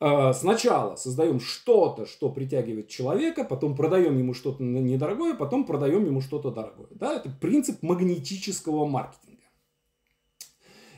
э, 0.00 0.32
сначала 0.34 0.96
создаем 0.96 1.40
что-то, 1.40 2.06
что 2.06 2.30
притягивает 2.30 2.88
человека, 2.88 3.44
потом 3.44 3.76
продаем 3.76 4.18
ему 4.18 4.34
что-то 4.34 4.62
недорогое, 4.62 5.34
потом 5.34 5.64
продаем 5.64 6.04
ему 6.04 6.20
что-то 6.20 6.50
дорогое. 6.50 6.88
Да? 6.92 7.14
Это 7.14 7.30
принцип 7.30 7.82
магнетического 7.82 8.86
маркетинга. 8.86 9.42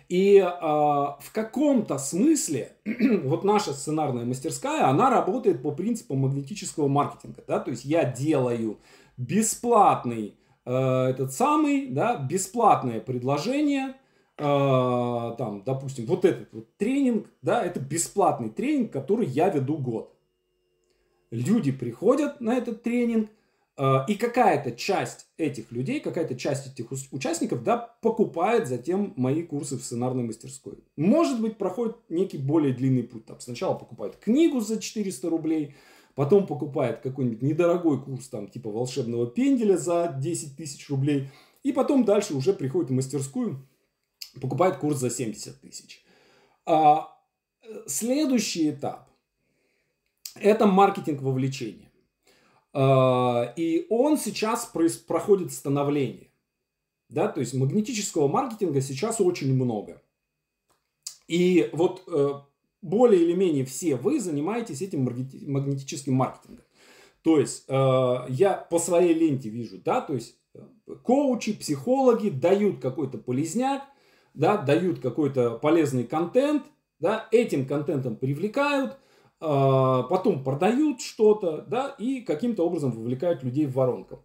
И 0.08 0.36
э, 0.38 0.44
в 0.44 1.32
каком-то 1.32 1.98
смысле 1.98 2.76
вот 3.24 3.44
наша 3.44 3.72
сценарная 3.72 4.24
мастерская, 4.24 4.86
она 4.86 5.10
работает 5.10 5.62
по 5.62 5.72
принципу 5.72 6.14
магнетического 6.14 6.86
маркетинга. 6.86 7.42
Да? 7.46 7.60
То 7.60 7.70
есть 7.70 7.84
я 7.84 8.04
делаю 8.04 8.78
бесплатный 9.16 10.38
э, 10.64 10.72
этот 10.72 11.32
самый, 11.32 11.88
да, 11.88 12.16
бесплатное 12.16 13.00
предложение, 13.00 13.96
э, 14.36 14.42
там, 14.42 15.62
допустим, 15.64 16.06
вот 16.06 16.24
этот 16.24 16.52
вот 16.52 16.76
тренинг, 16.76 17.28
да, 17.42 17.64
это 17.64 17.80
бесплатный 17.80 18.50
тренинг, 18.50 18.92
который 18.92 19.26
я 19.26 19.48
веду 19.48 19.78
год. 19.78 20.14
Люди 21.30 21.72
приходят 21.72 22.40
на 22.40 22.56
этот 22.56 22.82
тренинг, 22.82 23.30
э, 23.78 23.96
и 24.08 24.14
какая-то 24.14 24.72
часть 24.72 25.26
этих 25.38 25.72
людей, 25.72 26.00
какая-то 26.00 26.36
часть 26.36 26.66
этих 26.66 26.92
участников, 27.12 27.62
да, 27.62 27.76
покупает 28.02 28.68
затем 28.68 29.12
мои 29.16 29.42
курсы 29.42 29.76
в 29.76 29.82
сценарной 29.82 30.24
мастерской. 30.24 30.84
Может 30.96 31.40
быть, 31.40 31.58
проходит 31.58 31.96
некий 32.08 32.38
более 32.38 32.74
длинный 32.74 33.02
путь. 33.02 33.26
Там 33.26 33.40
сначала 33.40 33.74
покупают 33.74 34.16
книгу 34.16 34.60
за 34.60 34.80
400 34.80 35.28
рублей, 35.30 35.74
потом 36.16 36.46
покупает 36.46 37.00
какой-нибудь 37.00 37.42
недорогой 37.42 38.02
курс, 38.02 38.28
там, 38.28 38.48
типа 38.48 38.70
волшебного 38.70 39.28
пенделя 39.28 39.76
за 39.76 40.16
10 40.18 40.56
тысяч 40.56 40.88
рублей, 40.90 41.30
и 41.62 41.72
потом 41.72 42.04
дальше 42.04 42.34
уже 42.34 42.52
приходит 42.52 42.90
в 42.90 42.94
мастерскую, 42.94 43.64
покупает 44.40 44.78
курс 44.78 44.98
за 44.98 45.10
70 45.10 45.60
тысяч. 45.60 46.02
А 46.64 47.16
следующий 47.86 48.70
этап– 48.70 49.08
это 50.34 50.66
маркетинг 50.66 51.20
вовлечения. 51.20 51.92
А, 52.72 53.52
и 53.54 53.86
он 53.90 54.16
сейчас 54.16 54.64
проходит 55.06 55.52
становление. 55.52 56.30
Да, 57.08 57.28
то 57.28 57.40
есть 57.40 57.54
магнетического 57.54 58.26
маркетинга 58.26 58.80
сейчас 58.80 59.20
очень 59.20 59.54
много. 59.54 60.02
И 61.28 61.68
вот 61.72 62.02
э, 62.08 62.40
более 62.86 63.20
или 63.22 63.34
менее 63.34 63.64
все 63.64 63.96
вы 63.96 64.20
занимаетесь 64.20 64.80
этим 64.80 65.04
магнетическим 65.04 66.14
маркетингом. 66.14 66.64
То 67.22 67.40
есть 67.40 67.64
э, 67.68 68.14
я 68.28 68.54
по 68.70 68.78
своей 68.78 69.12
ленте 69.12 69.48
вижу, 69.48 69.78
да, 69.84 70.00
то 70.00 70.14
есть 70.14 70.36
э, 70.54 70.60
коучи, 71.02 71.54
психологи 71.54 72.28
дают 72.30 72.80
какой-то 72.80 73.18
полезняк, 73.18 73.82
да, 74.32 74.56
дают 74.56 75.00
какой-то 75.00 75.58
полезный 75.58 76.04
контент, 76.04 76.62
да, 77.00 77.26
этим 77.32 77.66
контентом 77.66 78.14
привлекают, 78.14 78.92
э, 78.92 78.96
потом 79.40 80.44
продают 80.44 81.00
что-то, 81.00 81.62
да, 81.68 81.96
и 81.98 82.20
каким-то 82.20 82.64
образом 82.64 82.92
вовлекают 82.92 83.42
людей 83.42 83.66
в 83.66 83.74
воронку. 83.74 84.22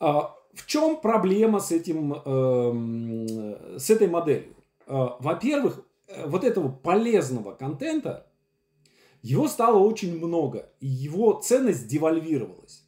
В 0.00 0.66
чем 0.66 0.96
проблема 1.02 1.60
с 1.60 1.70
этим, 1.70 2.14
э, 2.14 3.78
с 3.78 3.90
этой 3.90 4.08
моделью? 4.08 4.54
Во-первых, 4.86 5.84
вот 6.26 6.44
этого 6.44 6.68
полезного 6.68 7.54
контента, 7.54 8.26
его 9.22 9.48
стало 9.48 9.78
очень 9.78 10.16
много, 10.16 10.70
и 10.80 10.86
его 10.86 11.40
ценность 11.42 11.86
девальвировалась. 11.86 12.84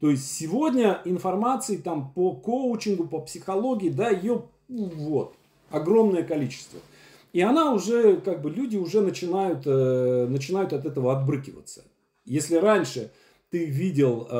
То 0.00 0.10
есть 0.10 0.30
сегодня 0.30 1.00
информации 1.04 1.76
там 1.76 2.12
по 2.12 2.34
коучингу, 2.34 3.06
по 3.06 3.20
психологии, 3.20 3.88
да, 3.88 4.10
ее 4.10 4.44
ну, 4.68 4.86
вот, 4.96 5.36
огромное 5.70 6.22
количество. 6.22 6.80
И 7.32 7.40
она 7.40 7.72
уже, 7.72 8.18
как 8.18 8.42
бы, 8.42 8.50
люди 8.50 8.76
уже 8.76 9.00
начинают, 9.00 9.62
э, 9.66 10.26
начинают 10.28 10.72
от 10.72 10.84
этого 10.84 11.18
отбрыкиваться. 11.18 11.84
Если 12.24 12.56
раньше 12.56 13.12
ты 13.54 13.66
видел 13.66 14.26
э, 14.28 14.34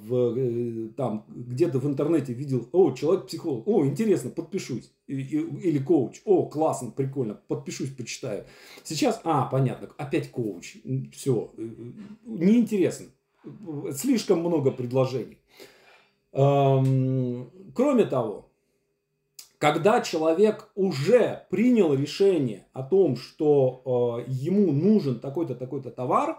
в, 0.00 0.34
э, 0.34 0.88
там 0.96 1.26
где-то 1.28 1.78
в 1.78 1.86
интернете 1.86 2.32
видел, 2.32 2.66
о, 2.72 2.92
человек 2.92 3.26
психолог, 3.26 3.68
о, 3.68 3.84
интересно, 3.84 4.30
подпишусь. 4.30 4.90
И, 5.06 5.14
и, 5.20 5.68
или 5.68 5.76
коуч, 5.76 6.22
о, 6.24 6.46
классно, 6.46 6.90
прикольно, 6.90 7.34
подпишусь, 7.48 7.90
почитаю. 7.90 8.46
Сейчас, 8.82 9.20
а, 9.24 9.44
понятно, 9.44 9.90
опять 9.98 10.30
коуч, 10.30 10.78
все, 11.12 11.52
э, 11.58 11.68
неинтересно, 12.24 13.08
слишком 13.92 14.40
много 14.40 14.70
предложений. 14.70 15.36
Эм, 16.32 17.50
кроме 17.74 18.06
того, 18.06 18.48
когда 19.58 20.00
человек 20.00 20.70
уже 20.74 21.44
принял 21.50 21.92
решение 21.92 22.68
о 22.72 22.82
том, 22.84 23.16
что 23.16 24.24
э, 24.26 24.30
ему 24.30 24.72
нужен 24.72 25.20
такой-то, 25.20 25.54
такой-то 25.54 25.90
товар, 25.90 26.38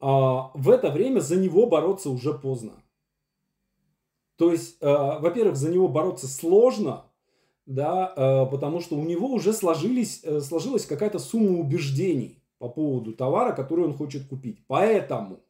в 0.00 0.70
это 0.70 0.90
время 0.90 1.20
за 1.20 1.36
него 1.36 1.66
бороться 1.66 2.10
уже 2.10 2.34
поздно. 2.34 2.82
То 4.36 4.52
есть, 4.52 4.76
а, 4.80 5.18
во-первых, 5.18 5.56
за 5.56 5.70
него 5.70 5.88
бороться 5.88 6.28
сложно, 6.28 7.04
да, 7.64 8.12
а, 8.16 8.46
потому 8.46 8.80
что 8.80 8.96
у 8.96 9.04
него 9.04 9.28
уже 9.28 9.52
сложились, 9.52 10.20
э, 10.22 10.40
сложилась 10.40 10.86
какая-то 10.86 11.18
сумма 11.18 11.58
убеждений 11.58 12.42
по 12.58 12.68
поводу 12.68 13.12
товара, 13.12 13.52
который 13.52 13.84
он 13.84 13.94
хочет 13.94 14.28
купить. 14.28 14.64
Поэтому 14.66 15.40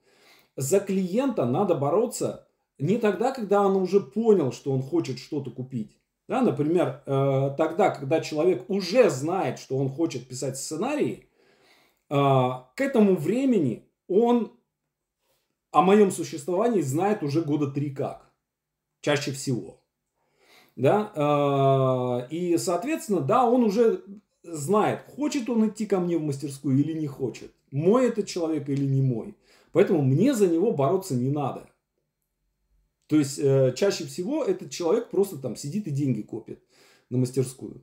за 0.57 0.81
клиента 0.81 1.45
надо 1.45 1.75
бороться 1.75 2.49
не 2.79 2.99
тогда, 2.99 3.33
когда 3.33 3.63
он 3.67 3.77
уже 3.77 4.01
понял, 4.01 4.53
что 4.53 4.73
он 4.73 4.83
хочет 4.83 5.19
что-то 5.19 5.51
купить. 5.51 5.99
Да, 6.29 6.41
например, 6.43 7.03
э, 7.07 7.55
тогда, 7.57 7.91
когда 7.91 8.21
человек 8.21 8.65
уже 8.69 9.11
знает, 9.11 9.59
что 9.59 9.77
он 9.77 9.89
хочет 9.89 10.29
писать 10.29 10.57
сценарии, 10.57 11.25
к 12.09 12.75
этому 12.77 13.17
времени 13.17 13.91
он 14.09 14.53
о 15.71 15.83
моем 15.83 16.11
существовании 16.11 16.81
знает 16.81 17.23
уже 17.23 17.43
года 17.43 17.71
три 17.71 17.91
как. 17.91 18.33
Чаще 19.01 19.33
всего. 19.33 19.81
Да? 20.75 21.13
А, 21.15 22.27
и, 22.31 22.57
соответственно, 22.59 23.21
да, 23.21 23.49
он 23.49 23.65
уже 23.65 24.05
знает, 24.43 25.03
хочет 25.07 25.49
он 25.49 25.69
идти 25.69 25.87
ко 25.87 26.01
мне 26.01 26.19
в 26.19 26.23
мастерскую 26.23 26.79
или 26.79 26.93
не 26.93 27.07
хочет. 27.07 27.53
Мой 27.71 28.09
этот 28.09 28.27
человек 28.27 28.69
или 28.69 28.85
не 28.85 29.03
мой. 29.03 29.35
Поэтому 29.73 30.03
мне 30.03 30.35
за 30.35 30.49
него 30.49 30.73
бороться 30.73 31.15
не 31.15 31.31
надо. 31.31 31.69
То 33.07 33.17
есть, 33.17 33.39
э, 33.39 33.73
чаще 33.77 34.05
всего 34.05 34.45
этот 34.45 34.71
человек 34.71 35.11
просто 35.11 35.39
там 35.39 35.57
сидит 35.57 35.87
и 35.87 35.91
деньги 35.91 36.23
копит 36.23 36.63
на 37.11 37.19
мастерскую. 37.19 37.83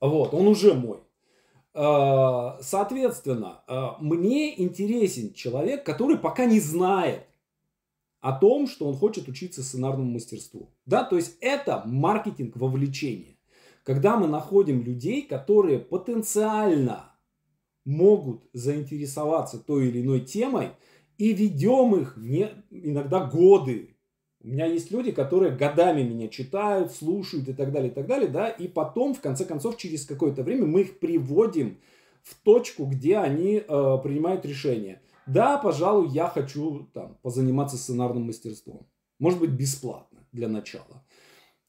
Вот, 0.00 0.34
он 0.34 0.46
уже 0.46 0.74
мой. 0.74 1.00
Э, 1.76 2.56
соответственно, 2.62 3.62
э, 3.68 3.88
мне 4.00 4.58
интересен 4.62 5.34
человек, 5.34 5.84
который 5.84 6.16
пока 6.16 6.46
не 6.46 6.58
знает 6.58 7.26
о 8.20 8.32
том, 8.32 8.66
что 8.66 8.88
он 8.88 8.96
хочет 8.96 9.28
учиться 9.28 9.62
сценарному 9.62 10.10
мастерству. 10.10 10.70
Да, 10.86 11.04
то 11.04 11.16
есть 11.16 11.36
это 11.42 11.82
маркетинг 11.84 12.56
вовлечения. 12.56 13.36
Когда 13.82 14.16
мы 14.16 14.26
находим 14.26 14.82
людей, 14.82 15.20
которые 15.20 15.78
потенциально 15.78 17.14
могут 17.84 18.48
заинтересоваться 18.54 19.58
той 19.58 19.88
или 19.88 20.00
иной 20.00 20.20
темой 20.20 20.70
и 21.18 21.34
ведем 21.34 21.94
их 21.94 22.16
не, 22.16 22.48
иногда 22.70 23.26
годы 23.26 23.95
у 24.46 24.48
меня 24.48 24.66
есть 24.66 24.92
люди, 24.92 25.10
которые 25.10 25.56
годами 25.56 26.02
меня 26.02 26.28
читают, 26.28 26.92
слушают 26.92 27.48
и 27.48 27.52
так 27.52 27.72
далее, 27.72 27.90
и 27.90 27.94
так 27.94 28.06
далее, 28.06 28.28
да, 28.28 28.48
и 28.48 28.68
потом, 28.68 29.12
в 29.12 29.20
конце 29.20 29.44
концов, 29.44 29.76
через 29.76 30.06
какое-то 30.06 30.44
время 30.44 30.66
мы 30.66 30.82
их 30.82 31.00
приводим 31.00 31.80
в 32.22 32.36
точку, 32.44 32.84
где 32.84 33.16
они 33.18 33.56
э, 33.56 33.62
принимают 33.66 34.46
решение. 34.46 35.02
Да, 35.26 35.58
пожалуй, 35.58 36.10
я 36.10 36.28
хочу 36.28 36.88
там 36.94 37.18
позаниматься 37.22 37.76
сценарным 37.76 38.22
мастерством. 38.22 38.86
Может 39.18 39.40
быть, 39.40 39.50
бесплатно 39.50 40.24
для 40.30 40.46
начала. 40.48 41.04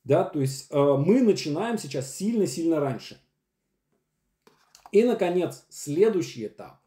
Да, 0.03 0.23
то 0.23 0.39
есть 0.39 0.67
э, 0.69 0.79
мы 0.79 1.23
начинаем 1.23 1.79
сейчас 1.79 2.15
сильно-сильно 2.15 2.79
раньше. 2.79 3.19
И, 4.91 5.03
наконец, 5.03 5.65
следующий 5.69 6.45
этап, 6.45 6.79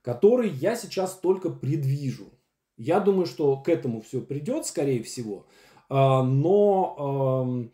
который 0.00 0.48
я 0.48 0.76
сейчас 0.76 1.18
только 1.18 1.50
предвижу– 1.50 2.32
я 2.78 3.00
думаю, 3.00 3.26
что 3.26 3.56
к 3.58 3.68
этому 3.68 4.00
все 4.00 4.22
придет, 4.22 4.64
скорее 4.64 5.02
всего. 5.02 5.46
А, 5.90 6.22
но 6.22 7.68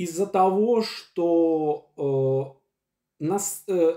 из-за 0.00 0.26
того, 0.26 0.82
что 0.82 2.56
э, 3.20 3.24
нас, 3.24 3.64
э, 3.68 3.96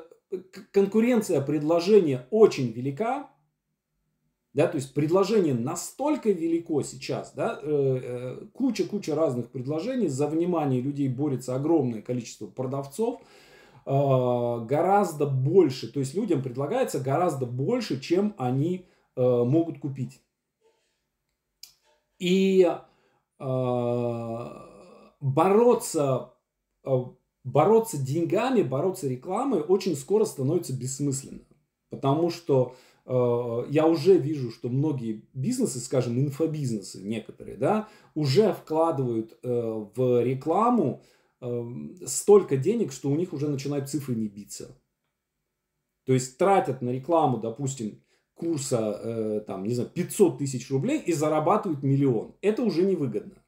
конкуренция 0.71 1.39
предложения 1.39 2.27
очень 2.29 2.73
велика, 2.73 3.29
да, 4.53 4.67
то 4.67 4.75
есть 4.75 4.93
предложение 4.93 5.53
настолько 5.53 6.29
велико 6.29 6.81
сейчас, 6.83 7.31
да, 7.33 7.57
э, 7.63 8.47
куча-куча 8.51 9.15
разных 9.15 9.49
предложений, 9.49 10.09
за 10.09 10.27
внимание 10.27 10.81
людей 10.81 11.07
борется 11.07 11.55
огромное 11.55 12.01
количество 12.01 12.47
продавцов, 12.47 13.21
гораздо 13.85 15.25
больше, 15.25 15.91
то 15.91 15.99
есть 15.99 16.15
людям 16.15 16.41
предлагается 16.41 17.01
гораздо 17.01 17.45
больше, 17.45 17.99
чем 17.99 18.33
они 18.37 18.87
могут 19.17 19.79
купить. 19.79 20.21
И 22.19 22.69
э, 23.39 23.43
бороться, 25.19 26.33
э, 26.83 26.89
бороться 27.43 27.97
деньгами, 27.97 28.61
бороться 28.61 29.07
рекламой 29.07 29.61
очень 29.61 29.95
скоро 29.95 30.25
становится 30.25 30.73
бессмысленно. 30.73 31.41
Потому 31.89 32.29
что 32.29 32.75
э, 33.05 33.65
я 33.69 33.87
уже 33.87 34.17
вижу, 34.17 34.51
что 34.51 34.69
многие 34.69 35.25
бизнесы, 35.33 35.79
скажем, 35.79 36.19
инфобизнесы 36.19 37.01
некоторые, 37.01 37.57
да, 37.57 37.87
уже 38.15 38.53
вкладывают 38.53 39.37
э, 39.43 39.85
в 39.95 40.23
рекламу 40.23 41.03
э, 41.41 41.63
столько 42.05 42.57
денег, 42.57 42.91
что 42.91 43.09
у 43.09 43.15
них 43.15 43.33
уже 43.33 43.47
начинают 43.47 43.89
цифры 43.89 44.15
не 44.15 44.27
биться. 44.27 44.77
То 46.05 46.13
есть 46.13 46.37
тратят 46.37 46.81
на 46.81 46.89
рекламу, 46.89 47.37
допустим, 47.37 48.02
курса, 48.43 48.99
э, 49.01 49.41
там, 49.47 49.63
не 49.63 49.73
знаю, 49.73 49.89
500 49.89 50.37
тысяч 50.39 50.69
рублей 50.69 50.99
и 50.99 51.13
зарабатывают 51.13 51.83
миллион. 51.83 52.35
Это 52.41 52.63
уже 52.63 52.83
невыгодно. 52.83 53.43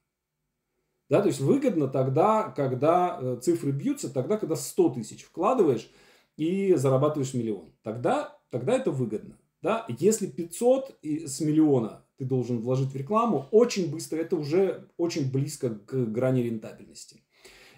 Да, 1.09 1.21
то 1.21 1.27
есть 1.27 1.39
выгодно 1.39 1.87
тогда, 1.87 2.49
когда 2.55 3.19
э, 3.19 3.37
цифры 3.41 3.71
бьются, 3.71 4.11
тогда, 4.11 4.37
когда 4.37 4.55
100 4.55 4.89
тысяч 4.89 5.23
вкладываешь 5.23 5.89
и 6.37 6.73
зарабатываешь 6.75 7.33
миллион. 7.33 7.73
Тогда, 7.83 8.37
тогда 8.49 8.73
это 8.73 8.91
выгодно. 8.91 9.37
Да? 9.61 9.85
Если 9.99 10.27
500 10.27 10.97
с 11.03 11.41
миллиона 11.41 12.05
ты 12.17 12.25
должен 12.25 12.59
вложить 12.59 12.91
в 12.91 12.95
рекламу, 12.95 13.47
очень 13.51 13.91
быстро, 13.91 14.17
это 14.17 14.35
уже 14.35 14.87
очень 14.97 15.31
близко 15.31 15.69
к 15.69 15.93
грани 15.93 16.41
рентабельности. 16.41 17.21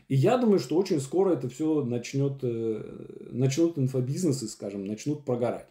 И 0.08 0.16
я 0.16 0.38
думаю, 0.38 0.60
что 0.60 0.78
очень 0.78 1.02
скоро 1.02 1.32
это 1.32 1.50
все 1.50 1.84
начнет, 1.84 2.40
э, 2.44 3.30
начнут 3.32 3.78
инфобизнесы, 3.78 4.48
скажем, 4.48 4.86
начнут 4.86 5.26
прогорать. 5.26 5.68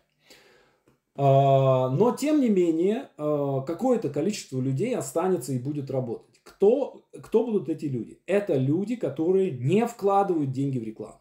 А, 1.18 1.88
но, 1.88 2.14
тем 2.14 2.40
не 2.40 2.50
менее, 2.50 3.08
а, 3.16 3.62
какое-то 3.62 4.10
количество 4.10 4.60
людей 4.60 4.94
останется 4.94 5.52
и 5.52 5.58
будет 5.58 5.90
работать. 5.90 6.40
Кто, 6.42 7.02
кто 7.22 7.44
будут 7.44 7.68
эти 7.68 7.86
люди? 7.86 8.20
Это 8.26 8.54
люди, 8.54 8.96
которые 8.96 9.50
не 9.50 9.86
вкладывают 9.86 10.52
деньги 10.52 10.78
в 10.78 10.84
рекламу. 10.84 11.20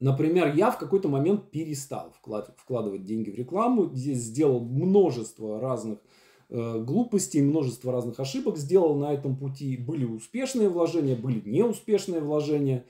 Например, 0.00 0.52
я 0.52 0.72
в 0.72 0.78
какой-то 0.78 1.08
момент 1.08 1.52
перестал 1.52 2.12
вкладывать 2.56 3.04
деньги 3.04 3.30
в 3.30 3.36
рекламу, 3.36 3.94
здесь 3.94 4.18
сделал 4.18 4.58
множество 4.58 5.60
разных 5.60 6.00
э, 6.48 6.82
глупостей, 6.82 7.40
множество 7.40 7.92
разных 7.92 8.18
ошибок 8.18 8.56
сделал 8.56 8.96
на 8.96 9.12
этом 9.12 9.36
пути. 9.36 9.76
Были 9.76 10.04
успешные 10.04 10.68
вложения, 10.70 11.14
были 11.14 11.40
неуспешные 11.48 12.20
вложения. 12.20 12.84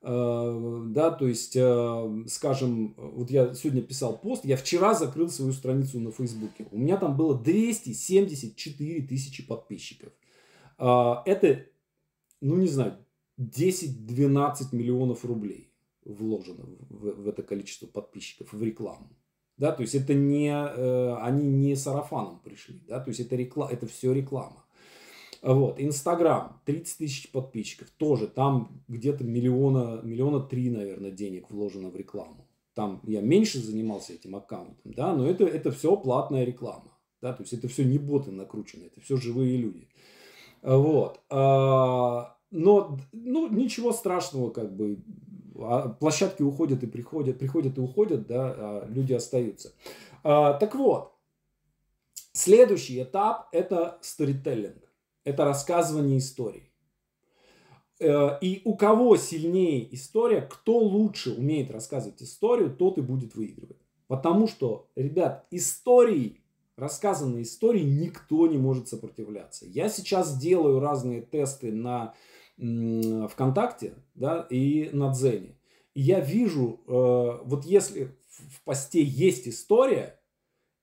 Э, 0.00 0.82
да, 0.86 1.10
то 1.10 1.26
есть, 1.26 1.56
э, 1.56 2.24
скажем, 2.28 2.94
вот 2.96 3.30
я 3.30 3.52
сегодня 3.54 3.82
писал 3.82 4.16
пост, 4.16 4.44
я 4.44 4.56
вчера 4.56 4.94
закрыл 4.94 5.28
свою 5.28 5.52
страницу 5.52 5.98
на 5.98 6.12
Фейсбуке. 6.12 6.66
У 6.70 6.78
меня 6.78 6.96
там 6.96 7.16
было 7.16 7.36
274 7.36 9.02
тысячи 9.02 9.46
подписчиков. 9.46 10.12
А, 10.78 11.22
это, 11.26 11.66
ну 12.40 12.56
не 12.56 12.68
знаю, 12.68 12.98
10-12 13.40 14.68
миллионов 14.72 15.24
рублей 15.24 15.72
вложено 16.04 16.64
в, 16.88 17.22
в 17.22 17.28
это 17.28 17.42
количество 17.42 17.86
подписчиков 17.86 18.52
в 18.52 18.62
рекламу. 18.62 19.10
Да, 19.56 19.72
то 19.72 19.82
есть 19.82 19.96
это 19.96 20.14
не, 20.14 20.50
э, 20.50 21.14
они 21.16 21.44
не 21.44 21.74
сарафаном 21.74 22.38
пришли, 22.38 22.80
да, 22.86 23.00
то 23.00 23.08
есть 23.08 23.18
это, 23.18 23.34
реклама, 23.34 23.72
это 23.72 23.88
все 23.88 24.12
реклама. 24.12 24.64
Вот, 25.42 25.80
Инстаграм, 25.80 26.60
30 26.64 26.98
тысяч 26.98 27.30
подписчиков, 27.30 27.88
тоже 27.96 28.26
там 28.26 28.82
где-то 28.88 29.24
миллиона, 29.24 30.00
миллиона 30.02 30.40
три, 30.40 30.68
наверное, 30.68 31.10
денег 31.10 31.50
вложено 31.50 31.90
в 31.90 31.96
рекламу. 31.96 32.46
Там 32.74 33.00
я 33.04 33.20
меньше 33.20 33.60
занимался 33.60 34.12
этим 34.12 34.36
аккаунтом, 34.36 34.92
да, 34.92 35.14
но 35.14 35.28
это, 35.28 35.44
это 35.44 35.70
все 35.70 35.96
платная 35.96 36.44
реклама, 36.44 36.92
да, 37.20 37.32
то 37.32 37.42
есть 37.42 37.52
это 37.52 37.68
все 37.68 37.84
не 37.84 37.98
боты 37.98 38.30
накручены, 38.30 38.84
это 38.84 39.00
все 39.00 39.16
живые 39.16 39.56
люди. 39.56 39.88
Вот. 40.62 41.20
А, 41.30 42.36
но 42.50 42.98
ну, 43.12 43.48
ничего 43.48 43.92
страшного, 43.92 44.50
как 44.50 44.74
бы. 44.74 44.98
А, 45.56 45.88
площадки 45.88 46.42
уходят 46.42 46.82
и 46.82 46.86
приходят, 46.86 47.38
приходят 47.38 47.78
и 47.78 47.80
уходят, 47.80 48.26
да, 48.26 48.54
а 48.56 48.86
люди 48.88 49.12
остаются. 49.12 49.72
Так 50.22 50.74
вот, 50.74 51.12
следующий 52.32 53.02
этап– 53.02 53.48
это 53.52 53.98
сторителлинг. 54.02 54.87
Это 55.28 55.44
рассказывание 55.44 56.16
историй. 56.16 56.72
Э, 58.00 58.38
и 58.40 58.62
у 58.64 58.76
кого 58.76 59.18
сильнее 59.18 59.94
история, 59.94 60.40
кто 60.40 60.78
лучше 60.78 61.34
умеет 61.34 61.70
рассказывать 61.70 62.22
историю, 62.22 62.74
тот 62.74 62.96
и 62.96 63.02
будет 63.02 63.34
выигрывать. 63.34 63.76
Потому 64.06 64.46
что, 64.46 64.88
ребят, 64.96 65.46
истории 65.50 66.40
рассказанной 66.76 67.42
истории 67.42 67.82
никто 67.82 68.46
не 68.46 68.56
может 68.56 68.88
сопротивляться. 68.88 69.66
Я 69.66 69.90
сейчас 69.90 70.38
делаю 70.38 70.80
разные 70.80 71.20
тесты 71.20 71.72
на 71.72 72.14
ВКонтакте 72.56 73.96
да, 74.14 74.46
и 74.48 74.88
на 74.94 75.12
Дзене. 75.12 75.58
И 75.92 76.00
я 76.00 76.20
вижу, 76.20 76.80
э, 76.86 77.42
вот 77.44 77.66
если 77.66 78.16
в 78.30 78.62
посте 78.64 79.02
есть 79.02 79.46
история, 79.46 80.17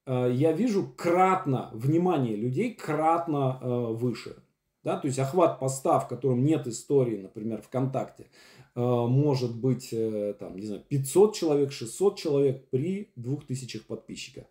я 0.07 0.51
вижу 0.51 0.93
кратно 0.95 1.69
внимание 1.73 2.35
людей 2.35 2.73
кратно 2.73 3.59
э, 3.61 3.67
выше. 3.67 4.43
Да? 4.83 4.97
То 4.97 5.07
есть 5.07 5.19
охват 5.19 5.59
поста, 5.59 5.99
в 5.99 6.07
котором 6.07 6.43
нет 6.43 6.67
истории, 6.67 7.21
например, 7.21 7.61
ВКонтакте, 7.61 8.27
может 8.75 9.57
быть 9.57 9.91
там, 10.37 10.57
не 10.57 10.65
знаю, 10.65 10.83
500 10.87 11.33
человек, 11.33 11.71
600 11.71 12.17
человек 12.17 12.69
при 12.69 13.13
2000 13.15 13.87
подписчиках. 13.87 14.45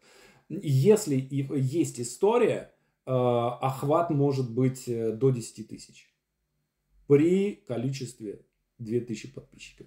Если 0.49 1.27
есть 1.31 2.01
история, 2.01 2.75
э, 3.07 3.11
охват 3.11 4.11
может 4.11 4.53
быть 4.53 4.89
э, 4.89 5.13
до 5.13 5.31
10 5.31 5.69
тысяч. 5.69 6.15
При 7.07 7.55
количестве 7.67 8.45
2000 8.79 9.33
подписчиков. 9.33 9.87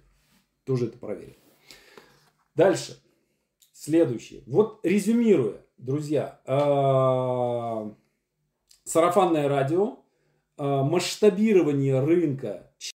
Тоже 0.64 0.86
это 0.86 0.98
проверим. 0.98 1.36
Дальше. 2.54 3.00
Следующее. 3.80 4.42
Вот 4.46 4.80
резюмируя, 4.82 5.64
друзья. 5.76 6.40
Э, 6.46 7.88
сарафанное 8.82 9.48
радио, 9.48 9.98
масштабирование 10.56 12.00
рынка 12.00 12.72
через 12.78 12.96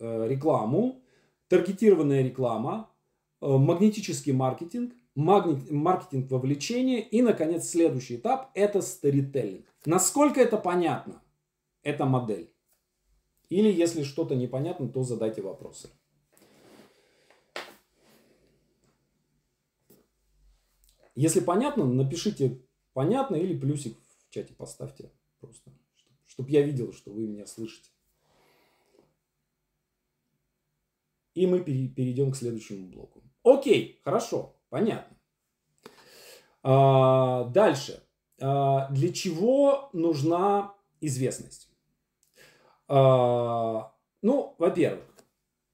рекламу, 0.00 1.02
таргетированная 1.48 2.22
реклама, 2.22 2.90
магнетический 3.42 4.32
маркетинг, 4.32 4.94
маркетинг 5.14 6.30
вовлечения 6.30 7.00
и, 7.00 7.20
наконец, 7.20 7.68
следующий 7.68 8.16
этап– 8.16 8.50
это 8.54 8.80
сторителлинг. 8.80 9.66
Насколько 9.84 10.40
это 10.40 10.56
понятно, 10.56 11.20
эта 11.82 12.06
модель? 12.06 12.50
Или 13.50 13.70
если 13.70 14.04
что-то 14.04 14.34
непонятно, 14.34 14.88
то 14.88 15.02
задайте 15.02 15.42
вопросы. 15.42 15.90
Если 21.18 21.40
понятно, 21.40 21.84
напишите 21.84 22.62
понятно 22.92 23.34
или 23.34 23.58
плюсик 23.58 23.98
в 23.98 24.30
чате 24.32 24.54
поставьте 24.54 25.10
просто, 25.40 25.72
чтобы 26.28 26.48
я 26.50 26.62
видел, 26.62 26.92
что 26.92 27.10
вы 27.10 27.26
меня 27.26 27.44
слышите. 27.44 27.90
И 31.34 31.44
мы 31.48 31.58
перейдем 31.58 32.30
к 32.30 32.36
следующему 32.36 32.86
блоку. 32.86 33.24
Окей, 33.42 34.00
хорошо. 34.04 34.54
Понятно. 34.68 35.16
А, 36.62 37.46
дальше. 37.46 38.00
А, 38.40 38.88
для 38.90 39.12
чего 39.12 39.90
нужна 39.92 40.72
известность? 41.00 41.68
А, 42.86 43.92
ну, 44.22 44.54
во-первых, 44.56 45.04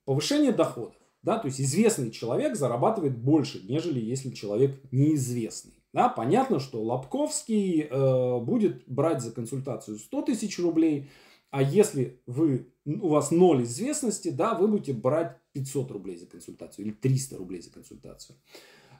повышение 0.06 0.52
доходов. 0.52 0.96
Да, 1.24 1.38
то 1.38 1.46
есть 1.46 1.58
известный 1.58 2.10
человек 2.10 2.54
зарабатывает 2.54 3.16
больше, 3.16 3.64
нежели 3.66 3.98
если 3.98 4.30
человек 4.30 4.78
неизвестный. 4.92 5.72
Да, 5.94 6.10
понятно, 6.10 6.60
что 6.60 6.82
Лобковский 6.82 7.82
э, 7.82 8.40
будет 8.40 8.86
брать 8.86 9.22
за 9.22 9.32
консультацию 9.32 9.98
100 9.98 10.22
тысяч 10.22 10.58
рублей, 10.58 11.08
а 11.50 11.62
если 11.62 12.20
вы, 12.26 12.68
у 12.84 13.08
вас 13.08 13.30
ноль 13.30 13.62
известности, 13.62 14.28
да, 14.28 14.54
вы 14.54 14.68
будете 14.68 14.92
брать 14.92 15.38
500 15.54 15.90
рублей 15.92 16.16
за 16.16 16.26
консультацию 16.26 16.84
или 16.84 16.92
300 16.92 17.36
рублей 17.38 17.62
за 17.62 17.70
консультацию. 17.70 18.36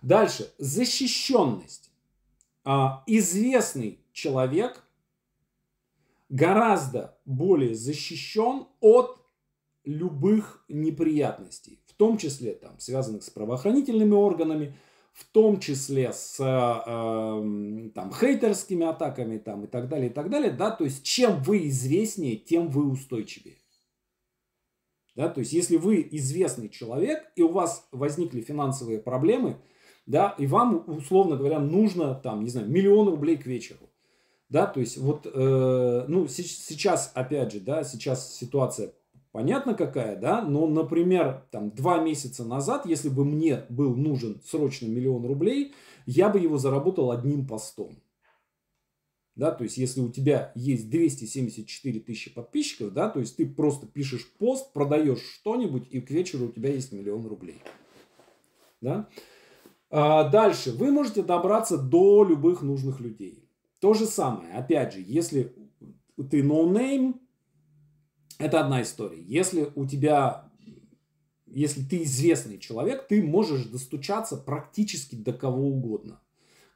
Дальше. 0.00 0.50
Защищенность. 0.56 1.90
А, 2.64 3.02
известный 3.06 3.98
человек 4.12 4.82
гораздо 6.30 7.18
более 7.26 7.74
защищен 7.74 8.66
от 8.80 9.18
любых 9.84 10.64
неприятностей, 10.68 11.78
в 11.94 11.96
том 11.96 12.18
числе 12.18 12.54
там, 12.54 12.78
связанных 12.78 13.22
с 13.22 13.30
правоохранительными 13.30 14.14
органами, 14.14 14.74
в 15.12 15.24
том 15.24 15.60
числе 15.60 16.12
с 16.12 16.40
э, 16.40 17.90
там, 17.94 18.12
хейтерскими 18.12 18.84
атаками 18.84 19.38
там, 19.38 19.64
и 19.64 19.66
так 19.68 19.88
далее, 19.88 20.10
и 20.10 20.12
так 20.12 20.28
далее. 20.28 20.50
Да? 20.50 20.70
То 20.72 20.84
есть, 20.84 21.04
чем 21.04 21.40
вы 21.42 21.68
известнее, 21.68 22.36
тем 22.36 22.68
вы 22.68 22.90
устойчивее. 22.90 23.58
Да? 25.14 25.28
То 25.28 25.38
есть, 25.40 25.52
если 25.52 25.76
вы 25.76 26.06
известный 26.10 26.68
человек, 26.68 27.30
и 27.36 27.42
у 27.42 27.52
вас 27.52 27.86
возникли 27.92 28.40
финансовые 28.40 28.98
проблемы– 28.98 29.58
да, 30.06 30.34
и 30.38 30.46
вам, 30.46 30.84
условно 30.86 31.36
говоря, 31.36 31.60
нужно, 31.60 32.14
там, 32.14 32.44
не 32.44 32.50
знаю, 32.50 32.68
миллион 32.68 33.08
рублей 33.08 33.36
к 33.36 33.46
вечеру. 33.46 33.90
Да, 34.50 34.66
то 34.66 34.78
есть 34.80 34.98
вот, 34.98 35.26
э, 35.26 36.04
ну, 36.06 36.28
сейчас, 36.28 37.10
опять 37.14 37.52
же, 37.52 37.60
да, 37.60 37.82
сейчас 37.82 38.34
ситуация 38.34 38.92
понятно 39.34 39.74
какая, 39.74 40.14
да, 40.14 40.42
но, 40.42 40.68
например, 40.68 41.44
там 41.50 41.72
два 41.72 41.98
месяца 41.98 42.44
назад, 42.44 42.86
если 42.86 43.08
бы 43.08 43.24
мне 43.24 43.64
был 43.68 43.96
нужен 43.96 44.40
срочно 44.44 44.86
миллион 44.86 45.26
рублей, 45.26 45.74
я 46.06 46.28
бы 46.28 46.38
его 46.38 46.56
заработал 46.56 47.10
одним 47.10 47.44
постом. 47.44 47.96
Да, 49.34 49.50
то 49.50 49.64
есть, 49.64 49.76
если 49.76 50.02
у 50.02 50.08
тебя 50.08 50.52
есть 50.54 50.88
274 50.88 51.98
тысячи 51.98 52.32
подписчиков, 52.32 52.92
да, 52.92 53.08
то 53.08 53.18
есть 53.18 53.36
ты 53.36 53.44
просто 53.44 53.88
пишешь 53.88 54.32
пост, 54.38 54.72
продаешь 54.72 55.22
что-нибудь, 55.40 55.88
и 55.90 56.00
к 56.00 56.12
вечеру 56.12 56.46
у 56.46 56.52
тебя 56.52 56.70
есть 56.70 56.92
миллион 56.92 57.26
рублей. 57.26 57.60
Да? 58.80 59.08
А 59.90 60.28
дальше. 60.28 60.70
Вы 60.70 60.92
можете 60.92 61.24
добраться 61.24 61.76
до 61.76 62.22
любых 62.22 62.62
нужных 62.62 63.00
людей. 63.00 63.48
То 63.80 63.94
же 63.94 64.06
самое. 64.06 64.52
Опять 64.52 64.94
же, 64.94 65.02
если 65.04 65.52
ты 66.30 66.42
no 66.42 66.70
name, 66.70 67.14
это 68.38 68.60
одна 68.60 68.82
история. 68.82 69.20
Если 69.22 69.68
у 69.74 69.86
тебя, 69.86 70.50
если 71.46 71.82
ты 71.82 72.02
известный 72.02 72.58
человек, 72.58 73.06
ты 73.08 73.22
можешь 73.22 73.66
достучаться 73.66 74.36
практически 74.36 75.14
до 75.14 75.32
кого 75.32 75.68
угодно. 75.68 76.20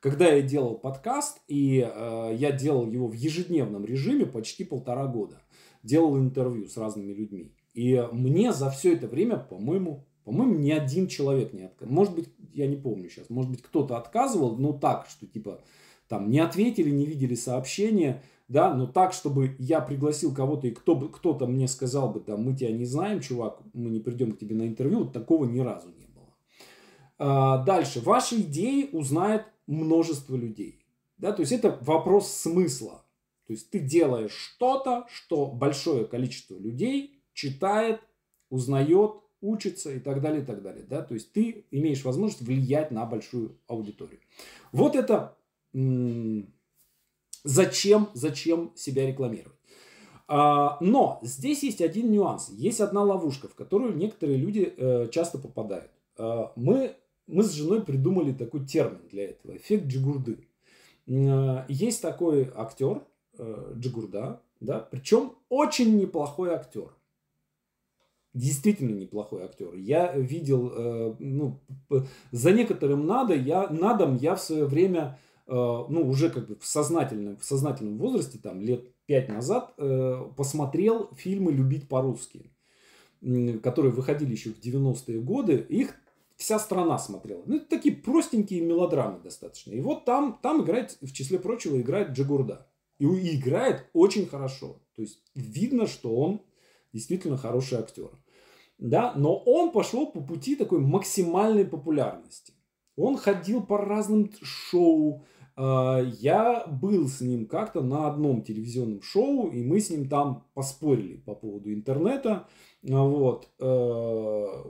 Когда 0.01 0.29
я 0.29 0.42
делал 0.42 0.77
подкаст, 0.77 1.40
и 1.49 1.81
э, 1.81 2.37
я 2.37 2.53
делал 2.53 2.88
его 2.88 3.09
в 3.09 3.14
ежедневном 3.14 3.85
режиме 3.85 4.27
почти 4.27 4.64
полтора 4.64 5.07
года, 5.07 5.42
делал 5.83 6.16
интервью 6.18 6.68
с 6.68 6.77
разными 6.77 7.12
людьми. 7.12 7.53
И 7.75 8.01
мне 8.12 8.53
за 8.53 8.71
все 8.71 8.94
это 8.94 9.09
время, 9.09 9.38
по-моему, 9.38 10.07
по-моему, 10.25 10.57
ни 10.57 10.71
один 10.71 11.09
человек 11.09 11.53
не 11.53 11.62
отказывал. 11.62 11.94
Может 11.94 12.14
быть, 12.14 12.29
я 12.53 12.66
не 12.66 12.77
помню 12.77 13.09
сейчас, 13.09 13.31
может 13.31 13.51
быть, 13.51 13.62
кто-то 13.62 13.97
отказывал, 13.97 14.57
но 14.57 14.73
так, 14.73 15.07
что 15.09 15.27
типа 15.27 15.62
там 16.07 16.31
не 16.31 16.38
ответили, 16.38 16.90
не 16.90 17.07
видели 17.07 17.35
сообщения, 17.35 18.23
да, 18.49 18.75
но 18.75 18.87
так, 18.87 19.13
чтобы 19.13 19.55
я 19.59 19.81
пригласил 19.81 20.35
кого-то, 20.35 20.67
и 20.67 20.71
кто 20.71 20.95
бы, 20.95 21.11
кто-то 21.11 21.47
мне 21.47 21.69
сказал 21.69 22.11
бы, 22.11 22.21
там, 22.21 22.43
мы 22.43 22.57
тебя 22.57 22.73
не 22.73 22.87
знаем, 22.87 23.21
чувак, 23.21 23.61
мы 23.75 23.91
не 23.91 24.01
придем 24.01 24.33
к 24.33 24.39
тебе 24.39 24.57
на 24.57 24.67
интервью, 24.67 25.05
такого 25.07 25.45
ни 25.45 25.61
разу 25.61 25.89
не 25.91 26.07
было. 26.07 26.35
А, 27.19 27.65
дальше. 27.65 28.01
Ваши 28.01 28.41
идеи 28.41 28.89
узнает 28.93 29.45
множество 29.67 30.35
людей. 30.35 30.83
Да, 31.19 31.33
то 31.33 31.41
есть 31.41 31.53
это 31.53 31.79
вопрос 31.83 32.33
смысла. 32.33 33.05
То 33.47 33.53
есть 33.53 33.71
ты 33.71 33.81
делаешь 33.81 34.33
что-то, 34.33 35.07
что 35.11 35.47
большое 35.47 36.07
количество 36.07 36.57
людей 36.57 37.23
читает, 37.35 38.01
узнает, 38.51 39.13
учится 39.41 39.93
и 39.93 40.01
так 40.01 40.21
далее, 40.21 40.43
и 40.43 40.45
так 40.45 40.63
далее. 40.63 40.85
Да? 40.89 41.03
То 41.03 41.15
есть 41.15 41.33
ты 41.33 41.65
имеешь 41.71 42.05
возможность 42.05 42.43
влиять 42.43 42.91
на 42.91 43.05
большую 43.05 43.59
аудиторию. 43.67 44.21
Вот 44.73 44.97
это 44.97 45.37
зачем, 47.44 48.09
зачем 48.14 48.72
себя 48.77 49.07
рекламировать. 49.07 49.59
А, 50.27 50.77
но 50.81 51.20
здесь 51.22 51.62
есть 51.62 51.81
один 51.81 52.11
нюанс, 52.11 52.51
есть 52.51 52.81
одна 52.81 53.03
ловушка, 53.03 53.48
в 53.48 53.55
которую 53.55 53.96
некоторые 53.96 54.37
люди 54.37 54.74
э, 54.77 55.09
часто 55.11 55.38
попадают. 55.38 55.90
А, 56.16 56.53
мы 56.57 56.96
мы 57.29 57.42
с 57.44 57.53
женой 57.53 57.83
придумали 57.83 58.33
такой 58.33 58.66
термин 58.66 59.03
для 59.11 59.27
этого, 59.27 59.57
эффект 59.57 59.87
Джигурды. 59.87 60.48
Э, 61.07 61.64
есть 61.68 62.03
такой 62.03 62.51
актер, 62.55 63.03
э, 63.38 63.72
Джигурда, 63.77 64.40
да, 64.61 64.81
причем 64.81 65.35
очень 65.48 65.96
неплохой 65.96 66.51
актер. 66.51 66.90
Действительно 68.35 68.94
неплохой 68.94 69.44
актер. 69.44 69.74
Я 69.74 70.12
видел, 70.12 70.72
э, 70.74 71.14
ну, 71.18 71.61
за 72.33 72.53
некоторым 72.53 73.07
надо, 73.07 73.35
я, 73.35 73.68
надом 73.68 74.16
я 74.16 74.35
в 74.35 74.40
свое 74.40 74.64
время, 74.64 75.18
ну, 75.49 76.09
уже 76.09 76.31
как 76.31 76.47
бы 76.47 76.57
в 76.57 76.67
сознательном, 76.67 77.37
в 77.39 77.45
сознательном 77.45 77.99
возрасте, 77.99 78.39
там, 78.39 78.61
лет 78.61 78.95
пять 79.07 79.29
назад, 79.29 79.75
посмотрел 80.37 81.11
фильмы 81.17 81.53
«Любить 81.53 81.89
по-русски», 81.89 82.53
которые 83.63 83.93
выходили 83.93 84.31
еще 84.31 84.51
в 84.51 84.61
90-е 84.61 85.21
годы. 85.21 85.57
Их 85.69 85.95
вся 86.37 86.59
страна 86.59 86.99
смотрела. 86.99 87.43
Ну, 87.47 87.57
это 87.57 87.69
такие 87.69 87.97
простенькие 87.97 88.61
мелодрамы 88.61 89.19
достаточно. 89.21 89.73
И 89.73 89.81
вот 89.81 90.05
там, 90.05 90.39
там 90.41 90.63
играет, 90.63 90.97
в 91.01 91.13
числе 91.13 91.39
прочего, 91.39 91.81
играет 91.81 92.11
Джигурда. 92.11 92.71
И, 92.99 93.07
и 93.07 93.37
играет 93.37 93.87
очень 93.93 94.27
хорошо. 94.27 94.81
То 94.95 95.03
есть 95.03 95.21
видно, 95.35 95.87
что 95.87 96.15
он 96.15 96.43
действительно 96.93 97.37
хороший 97.37 97.79
актер. 97.79 98.11
Да? 98.79 99.15
Но 99.17 99.37
он 99.37 99.73
пошел 99.73 100.13
по 100.13 100.21
пути 100.21 100.55
такой 100.55 100.79
максимальной 100.79 101.65
популярности. 101.65 102.53
Он 102.97 103.17
ходил 103.17 103.63
по 103.65 103.79
разным 103.79 104.31
шоу. 104.43 105.25
А, 105.61 105.99
я 106.01 106.64
был 106.66 107.09
с 107.09 107.21
ним 107.21 107.47
как-то 107.47 107.81
на 107.81 108.07
одном 108.07 108.42
телевизионном 108.42 109.03
шоу, 109.03 109.51
и 109.51 109.61
мы 109.61 109.81
с 109.81 109.90
ним 109.90 110.09
там 110.09 110.47
поспорили 110.55 111.16
по 111.16 111.35
поводу 111.35 111.73
интернета. 111.73 112.47
А, 112.88 113.03
вот. 113.03 113.49
Э, 113.59 113.64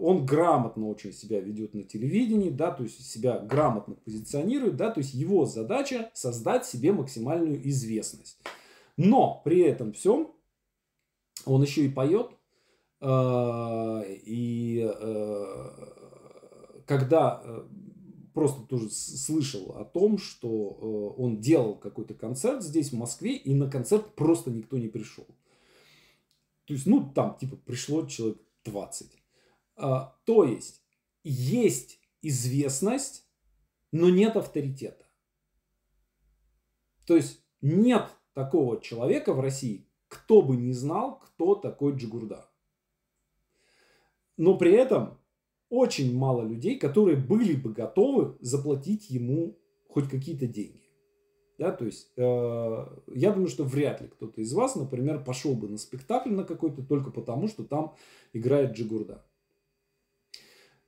он 0.01 0.25
грамотно 0.25 0.89
очень 0.89 1.13
себя 1.13 1.41
ведет 1.41 1.75
на 1.75 1.83
телевидении, 1.83 2.49
да, 2.49 2.71
то 2.71 2.85
есть 2.85 3.05
себя 3.05 3.39
грамотно 3.39 3.97
позиционирует, 3.97 4.77
да, 4.77 4.91
то 4.91 5.01
есть 5.01 5.13
его 5.13 5.45
задача 5.45 6.11
создать 6.15 6.65
себе 6.65 6.93
максимальную 6.93 7.69
известность. 7.69 8.41
Но 8.97 9.43
при 9.45 9.61
этом 9.61 9.93
всем 9.93 10.33
он 11.45 11.61
еще 11.61 11.85
и 11.85 11.91
поет, 11.91 12.31
э, 13.03 14.03
и 14.25 14.91
э, 14.91 15.55
когда 16.87 17.43
просто 18.39 18.63
тоже 18.63 18.89
слышал 18.89 19.73
о 19.79 19.85
том, 19.85 20.17
что 20.17 20.49
он 21.19 21.41
делал 21.41 21.75
какой-то 21.75 22.15
концерт 22.15 22.63
здесь, 22.63 22.93
в 22.93 22.97
Москве, 22.97 23.35
и 23.35 23.53
на 23.53 23.69
концерт 23.69 24.15
просто 24.15 24.53
никто 24.53 24.79
не 24.79 24.87
пришел. 24.87 25.27
То 26.67 26.75
есть, 26.75 26.87
ну, 26.87 27.11
там, 27.13 27.37
типа, 27.37 27.57
пришло 27.57 28.07
человек 28.07 28.39
20. 28.63 29.11
А, 29.75 30.17
то 30.25 30.45
есть, 30.45 30.85
есть 31.25 31.99
известность, 32.23 33.27
но 33.91 34.09
нет 34.09 34.37
авторитета. 34.37 35.05
То 37.07 37.17
есть, 37.17 37.43
нет 37.61 38.09
такого 38.35 38.81
человека 38.81 39.33
в 39.33 39.41
России, 39.41 39.85
кто 40.07 40.43
бы 40.43 40.57
не 40.57 40.75
знал, 40.75 41.19
кто 41.19 41.57
такой 41.57 41.97
Джигурда. 41.97 42.49
Но 44.37 44.57
при 44.57 44.75
этом 44.75 45.19
очень 45.71 46.17
мало 46.17 46.43
людей, 46.43 46.79
которые 46.79 47.17
были 47.17 47.55
бы 47.55 47.73
готовы 47.73 48.37
заплатить 48.41 49.11
ему 49.11 49.59
хоть 49.89 50.09
какие-то 50.09 50.47
деньги. 50.47 50.89
Да, 51.59 51.73
то 51.73 51.85
есть, 51.85 52.13
э, 52.17 52.87
я 53.15 53.33
думаю, 53.33 53.49
что 53.49 53.65
вряд 53.65 54.01
ли 54.01 54.07
кто-то 54.07 54.41
из 54.41 54.53
вас, 54.53 54.77
например, 54.77 55.25
пошел 55.25 55.55
бы 55.55 55.69
на 55.69 55.77
спектакль 55.77 56.31
на 56.31 56.45
какой-то 56.45 56.83
только 56.83 57.11
потому, 57.11 57.49
что 57.49 57.65
там 57.65 57.97
играет 58.33 58.77
Джигурда. 58.77 59.25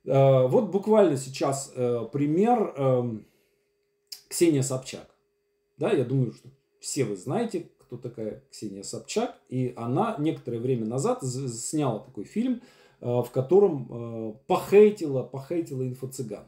Э, 0.05 0.47
вот 0.47 0.71
буквально 0.71 1.17
сейчас 1.17 1.73
э, 1.75 2.05
пример 2.13 2.73
э, 2.77 3.03
Ксения 4.29 4.61
Собчак. 4.61 5.13
Да, 5.77 5.91
я 5.91 6.05
думаю, 6.05 6.31
что 6.31 6.47
все 6.79 7.03
вы 7.03 7.17
знаете, 7.17 7.69
кто 7.77 7.97
такая 7.97 8.41
Ксения 8.49 8.83
Собчак. 8.83 9.35
И 9.49 9.73
она 9.75 10.15
некоторое 10.19 10.59
время 10.59 10.85
назад 10.85 11.21
сняла 11.21 11.99
такой 11.99 12.23
фильм, 12.23 12.55
э, 12.55 12.59
в 13.01 13.29
котором 13.31 13.87
э, 13.89 14.33
похейтила, 14.47 15.23
похейтила 15.23 15.81
инфо-цыган. 15.87 16.45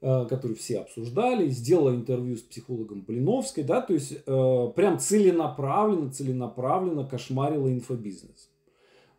Э, 0.00 0.26
который 0.26 0.56
все 0.56 0.78
обсуждали, 0.78 1.48
сделала 1.48 1.92
интервью 1.92 2.36
с 2.36 2.42
психологом 2.42 3.02
Блиновской, 3.02 3.64
да, 3.64 3.80
то 3.80 3.94
есть 3.94 4.12
э, 4.12 4.72
прям 4.76 5.00
целенаправленно, 5.00 6.12
целенаправленно 6.12 7.04
кошмарила 7.04 7.68
инфобизнес. 7.72 8.48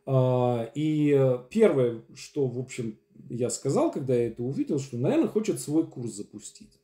Э, 0.05 0.69
и 0.75 1.37
первое, 1.49 2.03
что, 2.15 2.47
в 2.47 2.57
общем, 2.57 2.97
я 3.29 3.49
сказал, 3.49 3.91
когда 3.91 4.15
я 4.15 4.27
это 4.27 4.41
увидел, 4.41 4.79
что, 4.79 4.97
наверное, 4.97 5.27
хочет 5.27 5.59
свой 5.59 5.85
курс 5.85 6.11
запустить. 6.11 6.79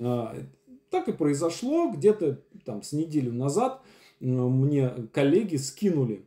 Э, 0.00 0.44
так 0.90 1.08
и 1.08 1.12
произошло, 1.12 1.92
где-то 1.92 2.42
там 2.64 2.82
с 2.82 2.92
неделю 2.92 3.32
назад 3.32 3.82
э, 4.20 4.24
мне 4.24 4.90
коллеги 5.12 5.56
скинули 5.56 6.26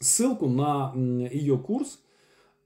ссылку 0.00 0.48
на 0.48 0.92
ее 0.94 1.58
курс, 1.58 2.00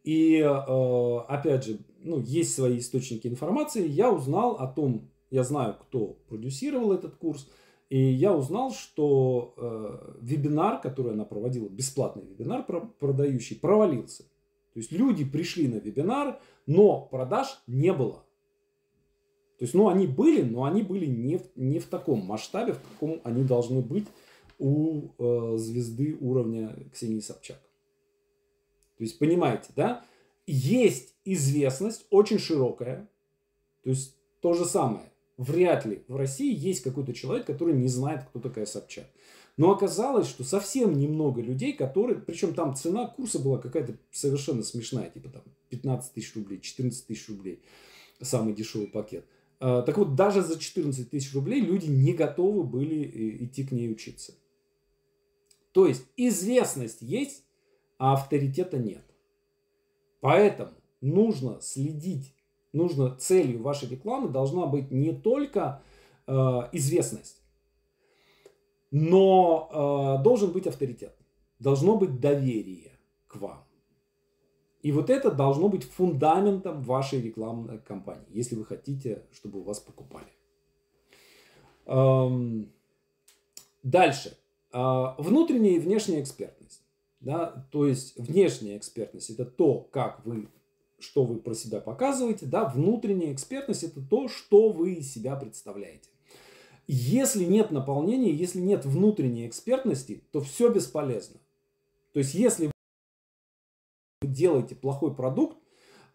и 0.04 0.38
э, 0.38 1.18
опять 1.28 1.64
же, 1.64 1.80
ну, 1.98 2.20
есть 2.20 2.54
свои 2.54 2.78
источники 2.78 3.26
информации. 3.26 3.86
Я 3.86 4.10
узнал 4.10 4.52
о 4.52 4.66
том, 4.66 5.10
я 5.30 5.44
знаю, 5.44 5.76
кто 5.78 6.18
продюсировал 6.28 6.92
этот 6.92 7.16
курс, 7.16 7.48
и 7.90 7.98
я 7.98 8.34
узнал, 8.34 8.70
что 8.70 9.54
э, 9.56 10.16
вебинар, 10.20 10.80
который 10.80 11.12
она 11.12 11.24
проводила, 11.24 11.68
бесплатный 11.68 12.24
вебинар 12.24 12.64
продающий, 12.98 13.56
провалился. 13.56 14.24
То 14.74 14.80
есть 14.80 14.92
люди 14.92 15.24
пришли 15.24 15.68
на 15.68 15.76
вебинар, 15.76 16.38
но 16.66 17.00
продаж 17.00 17.60
не 17.66 17.92
было. 17.92 18.24
То 19.58 19.64
есть, 19.64 19.74
ну, 19.74 19.88
они 19.88 20.06
были, 20.06 20.42
но 20.42 20.64
они 20.64 20.82
были 20.82 21.06
не 21.06 21.38
в, 21.38 21.42
не 21.56 21.80
в 21.80 21.86
таком 21.86 22.24
масштабе, 22.24 22.74
в 22.74 22.80
каком 22.80 23.20
они 23.24 23.42
должны 23.42 23.80
быть 23.80 24.06
у 24.58 25.10
э, 25.18 25.56
звезды 25.58 26.16
уровня 26.20 26.76
Ксении 26.92 27.20
Собчак. 27.20 27.60
То 28.96 29.04
есть, 29.04 29.18
понимаете, 29.18 29.68
да? 29.76 30.04
Есть 30.46 31.14
известность 31.24 32.06
очень 32.10 32.38
широкая. 32.38 33.08
То 33.82 33.90
есть, 33.90 34.16
то 34.40 34.54
же 34.54 34.64
самое. 34.64 35.12
Вряд 35.36 35.86
ли 35.86 36.02
в 36.08 36.16
России 36.16 36.52
есть 36.52 36.82
какой-то 36.82 37.12
человек, 37.12 37.46
который 37.46 37.74
не 37.74 37.88
знает, 37.88 38.24
кто 38.24 38.40
такая 38.40 38.66
Собчак. 38.66 39.06
Но 39.56 39.72
оказалось, 39.72 40.28
что 40.28 40.44
совсем 40.44 40.98
немного 40.98 41.40
людей, 41.40 41.72
которые... 41.72 42.18
Причем 42.18 42.54
там 42.54 42.74
цена 42.74 43.06
курса 43.06 43.38
была 43.38 43.58
какая-то 43.58 43.96
совершенно 44.10 44.62
смешная. 44.62 45.10
Типа 45.10 45.28
там 45.28 45.42
15 45.70 46.12
тысяч 46.12 46.34
рублей, 46.34 46.60
14 46.60 47.06
тысяч 47.06 47.28
рублей. 47.28 47.62
Самый 48.20 48.54
дешевый 48.54 48.88
пакет. 48.88 49.24
А, 49.60 49.82
так 49.82 49.98
вот, 49.98 50.14
даже 50.14 50.42
за 50.42 50.58
14 50.58 51.10
тысяч 51.10 51.34
рублей 51.34 51.60
люди 51.60 51.86
не 51.86 52.12
готовы 52.12 52.64
были 52.64 53.02
э, 53.02 53.44
идти 53.44 53.64
к 53.64 53.72
ней 53.72 53.90
учиться. 53.90 54.34
То 55.72 55.87
есть 55.87 56.07
известность 56.16 57.02
есть, 57.02 57.44
а 57.98 58.14
авторитета 58.14 58.78
нет. 58.78 59.04
Поэтому 60.20 60.72
нужно 61.00 61.61
следить, 61.61 62.35
нужно 62.72 63.16
целью 63.16 63.62
вашей 63.62 63.88
рекламы 63.88 64.28
должна 64.28 64.66
быть 64.66 64.90
не 64.90 65.12
только 65.12 65.83
э, 66.26 66.33
известность, 66.72 67.42
но 68.90 70.18
э, 70.18 70.22
должен 70.22 70.52
быть 70.52 70.66
авторитет, 70.66 71.16
должно 71.59 71.96
быть 71.96 72.20
доверие 72.20 72.98
к 73.26 73.37
вам. 73.37 73.64
И 74.83 74.92
вот 74.92 75.11
это 75.11 75.31
должно 75.31 75.68
быть 75.68 75.85
фундаментом 75.85 76.83
вашей 76.83 77.20
рекламной 77.20 77.78
кампании, 77.78 78.28
если 78.31 78.54
вы 78.54 78.64
хотите, 78.64 79.26
чтобы 79.33 79.61
у 79.61 79.62
вас 79.62 79.81
покупали. 79.81 80.33
Эм, 81.87 82.72
дальше. 83.83 84.38
Э, 84.72 85.14
внутренняя 85.18 85.74
и 85.74 85.78
внешняя 85.78 86.20
экспертность. 86.20 86.83
Да? 87.20 87.66
То 87.72 87.87
есть 87.87 88.16
внешняя 88.16 88.76
экспертность 88.76 89.31
это 89.31 89.44
то, 89.44 89.81
как 89.81 90.24
вы, 90.24 90.48
что 90.98 91.24
вы 91.24 91.38
про 91.38 91.54
себя 91.54 91.81
показываете. 91.81 92.46
Да? 92.46 92.64
Внутренняя 92.64 93.33
экспертность 93.33 93.83
это 93.83 94.00
то, 94.00 94.28
что 94.28 94.70
вы 94.70 94.94
из 94.94 95.12
себя 95.12 95.37
представляете. 95.37 96.11
Если 96.87 97.44
нет 97.44 97.70
наполнения, 97.70 98.33
если 98.33 98.61
нет 98.61 98.87
внутренней 98.87 99.46
экспертности, 99.46 100.24
то 100.33 100.40
все 100.40 100.70
бесполезно. 100.72 101.38
То 102.12 102.20
есть 102.20 102.35
если 102.35 102.70
вы 104.22 104.28
делаете 104.28 104.74
плохой 104.74 105.14
продукт, 105.14 105.59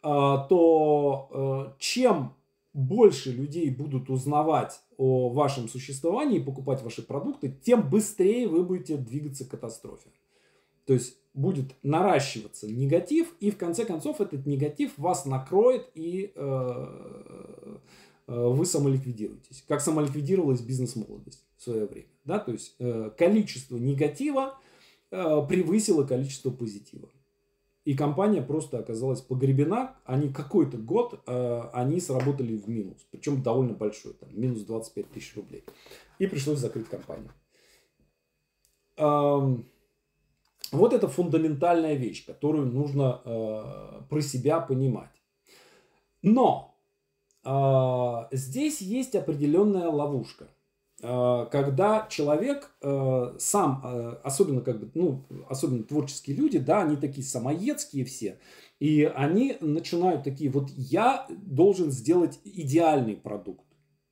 а, 0.01 0.47
то 0.47 1.29
э, 1.31 1.79
чем 1.79 2.33
больше 2.73 3.31
людей 3.31 3.69
будут 3.69 4.09
узнавать 4.09 4.81
о 4.97 5.29
вашем 5.29 5.69
существовании 5.69 6.39
и 6.39 6.43
покупать 6.43 6.81
ваши 6.81 7.03
продукты, 7.03 7.55
тем 7.63 7.89
быстрее 7.89 8.47
вы 8.47 8.63
будете 8.63 8.97
двигаться 8.97 9.45
к 9.45 9.49
катастрофе. 9.49 10.09
То 10.85 10.93
есть 10.93 11.17
будет 11.33 11.75
наращиваться 11.83 12.67
негатив, 12.67 13.33
и 13.39 13.51
в 13.51 13.57
конце 13.57 13.85
концов 13.85 14.21
этот 14.21 14.45
негатив 14.45 14.97
вас 14.97 15.25
накроет, 15.25 15.89
и 15.95 16.31
э, 16.35 17.77
э, 18.27 18.47
вы 18.47 18.65
самоликвидируетесь. 18.65 19.63
Как 19.67 19.81
самоликвидировалась 19.81 20.61
бизнес-молодость 20.61 21.45
в 21.57 21.63
свое 21.63 21.85
время. 21.85 22.09
Да? 22.25 22.39
То 22.39 22.51
есть 22.51 22.75
э, 22.79 23.11
количество 23.17 23.77
негатива 23.77 24.57
превысило 25.09 26.05
количество 26.05 26.49
позитива. 26.49 27.07
И 27.85 27.95
компания 27.95 28.41
просто 28.41 28.79
оказалась 28.79 29.21
погребена. 29.21 29.95
Они 30.05 30.29
какой-то 30.29 30.77
год, 30.77 31.21
э, 31.27 31.61
они 31.73 31.99
сработали 31.99 32.55
в 32.55 32.69
минус. 32.69 33.05
Причем 33.11 33.43
довольно 33.43 33.73
большой, 33.73 34.13
там, 34.13 34.29
минус 34.31 34.61
25 34.61 35.11
тысяч 35.11 35.35
рублей. 35.35 35.63
И 36.19 36.27
пришлось 36.27 36.59
закрыть 36.59 36.87
компанию. 36.87 37.31
Вот 40.73 40.93
это 40.93 41.07
фундаментальная 41.07 41.93
вещь, 41.93 42.25
которую 42.25 42.65
нужно 42.65 43.21
э, 43.23 44.01
про 44.09 44.21
себя 44.21 44.59
понимать. 44.59 45.21
Но 46.23 46.75
э, 47.45 48.35
здесь 48.35 48.81
есть 48.81 49.13
определенная 49.15 49.89
ловушка. 49.89 50.47
Э, 51.03 51.47
когда 51.51 52.07
человек 52.09 52.71
э, 52.81 53.33
сам, 53.37 53.81
э, 53.83 54.15
особенно 54.23 54.61
как 54.61 54.79
бы, 54.79 54.89
ну, 54.93 55.25
особенно 55.49 55.83
творческие 55.83 56.37
люди, 56.37 56.59
да, 56.59 56.81
они 56.81 56.95
такие 56.95 57.25
самоедские 57.27 58.05
все, 58.05 58.39
и 58.79 59.03
они 59.03 59.57
начинают 59.59 60.23
такие, 60.23 60.49
вот 60.49 60.69
я 60.69 61.27
должен 61.29 61.91
сделать 61.91 62.39
идеальный 62.45 63.17
продукт. 63.17 63.65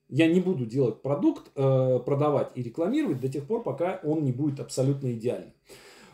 Я 0.09 0.27
не 0.27 0.41
буду 0.41 0.65
делать 0.65 1.01
продукт, 1.01 1.53
продавать 1.53 2.51
и 2.55 2.63
рекламировать 2.63 3.21
до 3.21 3.29
тех 3.29 3.45
пор, 3.45 3.63
пока 3.63 4.01
он 4.03 4.25
не 4.25 4.33
будет 4.33 4.59
абсолютно 4.59 5.13
идеальным. 5.13 5.53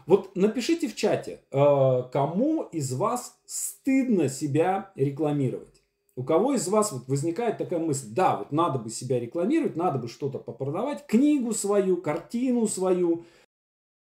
Вот 0.05 0.35
напишите 0.35 0.87
в 0.87 0.95
чате, 0.95 1.39
кому 1.49 2.61
из 2.71 2.93
вас 2.93 3.39
стыдно 3.47 4.29
себя 4.29 4.91
рекламировать. 4.93 5.76
У 6.17 6.23
кого 6.23 6.53
из 6.53 6.67
вас 6.67 6.91
вот 6.91 7.07
возникает 7.07 7.59
такая 7.59 7.77
мысль, 7.77 8.07
да, 8.09 8.37
вот 8.37 8.51
надо 8.51 8.79
бы 8.79 8.89
себя 8.89 9.19
рекламировать, 9.19 9.75
надо 9.75 9.99
бы 9.99 10.07
что-то 10.07 10.39
попродавать, 10.39 11.05
книгу 11.05 11.53
свою, 11.53 11.97
картину 11.97 12.65
свою, 12.67 13.23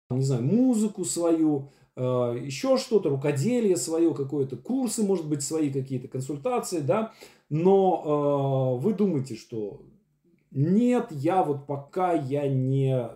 не 0.10 0.24
знаю, 0.24 0.42
музыку 0.44 1.04
свою, 1.04 1.72
э, 1.98 2.02
еще 2.42 2.78
что-то, 2.78 3.10
рукоделие 3.10 3.76
свое 3.76 4.14
какое-то, 4.14 4.56
курсы, 4.56 5.04
может 5.04 5.28
быть, 5.28 5.44
свои 5.44 5.70
какие-то 5.70 6.08
консультации, 6.08 6.80
да, 6.80 7.12
но 7.50 8.78
э, 8.80 8.82
вы 8.82 8.94
думаете, 8.94 9.36
что 9.36 9.82
нет, 10.52 11.08
я 11.12 11.44
вот 11.44 11.68
пока 11.68 12.14
я 12.14 12.48
не 12.48 13.10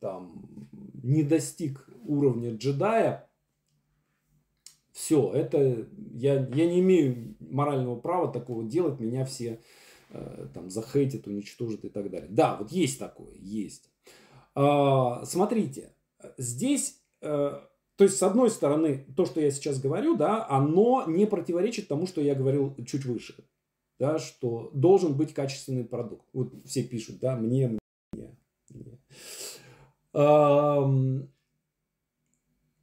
там 0.00 0.48
не 1.02 1.22
достиг 1.22 1.86
уровня 2.06 2.56
джедая, 2.56 3.27
все, 4.98 5.30
это 5.32 5.86
я, 6.12 6.44
я 6.52 6.66
не 6.66 6.80
имею 6.80 7.36
морального 7.38 7.94
права 7.94 8.32
такого 8.32 8.64
делать, 8.64 8.98
меня 8.98 9.24
все 9.24 9.60
э, 10.10 10.48
там 10.52 10.70
захейтят, 10.70 11.28
уничтожат 11.28 11.84
и 11.84 11.88
так 11.88 12.10
далее. 12.10 12.26
Да, 12.28 12.56
вот 12.56 12.72
есть 12.72 12.98
такое, 12.98 13.32
есть. 13.36 13.92
А, 14.56 15.24
смотрите, 15.24 15.94
здесь, 16.36 17.00
э, 17.20 17.60
то 17.94 18.04
есть 18.04 18.16
с 18.16 18.22
одной 18.24 18.50
стороны, 18.50 19.06
то, 19.16 19.24
что 19.24 19.40
я 19.40 19.52
сейчас 19.52 19.80
говорю, 19.80 20.16
да, 20.16 20.44
оно 20.48 21.04
не 21.06 21.28
противоречит 21.28 21.86
тому, 21.86 22.08
что 22.08 22.20
я 22.20 22.34
говорил 22.34 22.74
чуть 22.84 23.04
выше, 23.04 23.36
да, 24.00 24.18
что 24.18 24.72
должен 24.74 25.16
быть 25.16 25.32
качественный 25.32 25.84
продукт. 25.84 26.26
Вот 26.32 26.52
все 26.64 26.82
пишут, 26.82 27.20
да, 27.20 27.36
мне, 27.36 27.78
мне, 28.12 28.36
мне. 28.70 28.98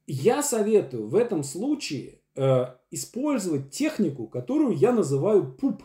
Я 0.08 0.44
советую 0.44 1.08
в 1.08 1.16
этом 1.16 1.44
случае 1.44 2.22
э, 2.36 2.76
использовать 2.92 3.72
технику, 3.72 4.28
которую 4.28 4.76
я 4.76 4.92
называю 4.92 5.52
пуп. 5.52 5.84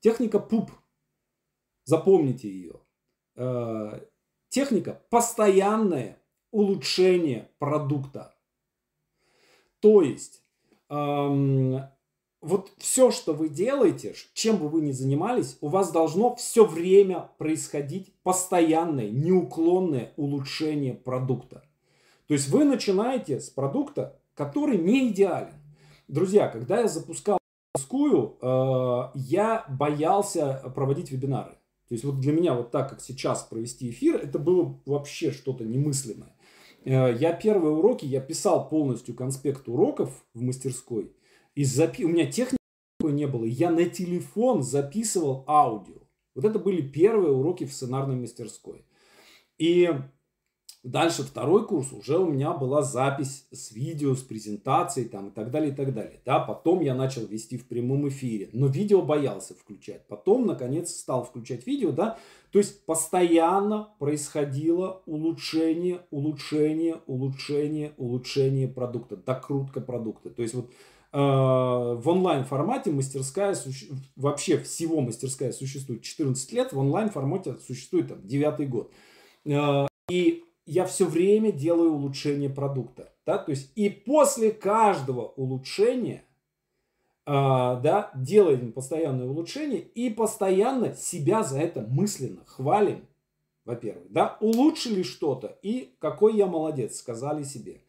Техника 0.00 0.38
пуп. 0.38 0.70
Запомните 1.84 2.48
ее. 2.48 2.80
Э, 3.34 4.00
техника 4.48 5.02
постоянное 5.10 6.22
улучшение 6.50 7.50
продукта. 7.58 8.34
То 9.80 10.02
есть 10.02 10.42
эм, 10.88 11.80
вот 12.40 12.72
все, 12.78 13.10
что 13.10 13.34
вы 13.34 13.48
делаете, 13.48 14.14
чем 14.32 14.58
бы 14.58 14.68
вы 14.68 14.80
ни 14.80 14.92
занимались, 14.92 15.58
у 15.60 15.68
вас 15.68 15.90
должно 15.90 16.34
все 16.36 16.64
время 16.64 17.30
происходить 17.38 18.14
постоянное, 18.22 19.10
неуклонное 19.10 20.12
улучшение 20.16 20.94
продукта. 20.94 21.62
То 22.28 22.34
есть 22.34 22.48
вы 22.48 22.64
начинаете 22.64 23.40
с 23.40 23.50
продукта, 23.50 24.18
который 24.34 24.78
не 24.78 25.08
идеален. 25.08 25.54
Друзья, 26.08 26.48
когда 26.48 26.80
я 26.80 26.88
запускал 26.88 27.38
Скую, 27.76 28.38
э, 28.40 29.10
я 29.14 29.64
боялся 29.68 30.72
проводить 30.74 31.10
вебинары. 31.10 31.52
То 31.88 31.92
есть 31.92 32.04
вот 32.04 32.20
для 32.20 32.32
меня 32.32 32.54
вот 32.54 32.70
так, 32.70 32.90
как 32.90 33.00
сейчас 33.00 33.42
провести 33.42 33.90
эфир, 33.90 34.16
это 34.16 34.38
было 34.38 34.80
вообще 34.86 35.30
что-то 35.30 35.64
немыслимое. 35.64 36.34
Э, 36.84 37.14
я 37.14 37.32
первые 37.32 37.74
уроки, 37.74 38.06
я 38.06 38.20
писал 38.20 38.68
полностью 38.68 39.14
конспект 39.14 39.68
уроков 39.68 40.24
в 40.34 40.42
мастерской. 40.42 41.12
И 41.54 41.64
запи... 41.64 42.04
У 42.04 42.08
меня 42.08 42.30
техники 42.30 42.56
не 43.02 43.26
было. 43.26 43.44
Я 43.44 43.70
на 43.70 43.84
телефон 43.84 44.62
записывал 44.62 45.44
аудио. 45.46 46.00
Вот 46.34 46.44
это 46.44 46.58
были 46.58 46.82
первые 46.82 47.32
уроки 47.32 47.64
в 47.64 47.72
сценарной 47.72 48.16
мастерской. 48.16 48.84
И 49.58 49.90
Дальше 50.86 51.24
второй 51.24 51.66
курс 51.66 51.92
уже 51.92 52.16
у 52.16 52.26
меня 52.26 52.52
была 52.52 52.80
запись 52.80 53.48
с 53.50 53.72
видео, 53.72 54.14
с 54.14 54.22
презентацией 54.22 55.08
там 55.08 55.30
и 55.30 55.30
так 55.32 55.50
далее, 55.50 55.72
и 55.72 55.74
так 55.74 55.92
далее. 55.92 56.20
Да, 56.24 56.38
потом 56.38 56.80
я 56.80 56.94
начал 56.94 57.26
вести 57.26 57.58
в 57.58 57.66
прямом 57.66 58.08
эфире, 58.08 58.50
но 58.52 58.68
видео 58.68 59.02
боялся 59.02 59.54
включать. 59.54 60.06
Потом, 60.06 60.46
наконец, 60.46 60.94
стал 60.94 61.24
включать 61.24 61.66
видео, 61.66 61.90
да. 61.90 62.18
То 62.52 62.60
есть 62.60 62.86
постоянно 62.86 63.88
происходило 63.98 65.02
улучшение, 65.06 66.02
улучшение, 66.12 67.00
улучшение, 67.08 67.92
улучшение 67.96 68.68
продукта, 68.68 69.16
докрутка 69.16 69.80
продукта. 69.80 70.30
То 70.30 70.42
есть 70.42 70.54
вот 70.54 70.70
э, 71.12 71.18
в 71.18 72.02
онлайн 72.04 72.44
формате 72.44 72.92
мастерская, 72.92 73.56
вообще 74.14 74.58
всего 74.58 75.00
мастерская 75.00 75.50
существует 75.50 76.02
14 76.02 76.52
лет, 76.52 76.72
в 76.72 76.78
онлайн 76.78 77.10
формате 77.10 77.56
существует 77.66 78.06
там 78.06 78.24
9 78.24 78.70
год. 78.70 78.92
Э, 79.46 79.88
и 80.08 80.44
я 80.66 80.84
все 80.84 81.06
время 81.06 81.52
делаю 81.52 81.92
улучшение 81.92 82.50
продукта. 82.50 83.12
Да? 83.24 83.38
То 83.38 83.50
есть 83.50 83.70
и 83.76 83.88
после 83.88 84.50
каждого 84.50 85.28
улучшения 85.36 86.26
а, 87.28 87.76
да, 87.80 88.12
делаем 88.14 88.72
постоянное 88.72 89.26
улучшение 89.26 89.80
и 89.80 90.10
постоянно 90.10 90.94
себя 90.94 91.42
за 91.42 91.58
это 91.58 91.80
мысленно 91.80 92.44
хвалим. 92.46 93.06
во-первых, 93.64 94.04
да, 94.10 94.36
улучшили 94.40 95.02
что-то 95.02 95.58
и 95.60 95.96
какой 95.98 96.36
я 96.36 96.46
молодец, 96.46 96.98
сказали 96.98 97.42
себе. 97.42 97.82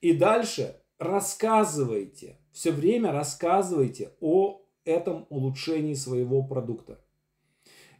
И 0.00 0.12
дальше 0.12 0.80
рассказывайте, 1.00 2.38
все 2.52 2.70
время 2.70 3.10
рассказывайте 3.10 4.12
о 4.20 4.62
этом 4.84 5.26
улучшении 5.28 5.94
своего 5.94 6.44
продукта. 6.44 7.00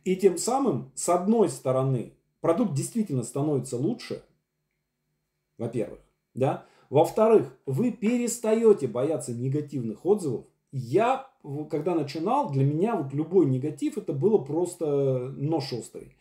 И 0.04 0.14
тем 0.14 0.38
самым, 0.38 0.92
с 0.94 1.08
одной 1.08 1.48
стороны, 1.48 2.14
продукт 2.40 2.74
действительно 2.74 3.22
становится 3.22 3.76
лучше, 3.76 4.22
во-первых, 5.58 6.00
да. 6.34 6.66
Во-вторых, 6.90 7.54
вы 7.66 7.90
перестаете 7.90 8.86
бояться 8.86 9.34
негативных 9.34 10.06
отзывов. 10.06 10.46
Я, 10.72 11.30
когда 11.70 11.94
начинал, 11.94 12.50
для 12.50 12.64
меня 12.64 12.96
вот 12.96 13.12
любой 13.12 13.46
негатив 13.46 13.98
это 13.98 14.12
было 14.12 14.38
просто 14.38 15.32
нож 15.36 15.72
острый, 15.72 16.16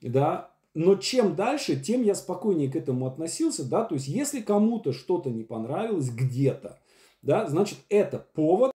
да. 0.00 0.54
Но 0.74 0.96
чем 0.96 1.34
дальше, 1.34 1.80
тем 1.80 2.02
я 2.02 2.14
спокойнее 2.14 2.70
к 2.70 2.76
этому 2.76 3.06
относился, 3.06 3.68
да. 3.68 3.84
То 3.84 3.94
есть, 3.94 4.06
если 4.06 4.40
кому-то 4.40 4.92
что-то 4.92 5.30
не 5.30 5.42
понравилось 5.42 6.10
где-то, 6.10 6.80
да, 7.22 7.48
значит, 7.48 7.78
это 7.88 8.18
повод 8.18 8.70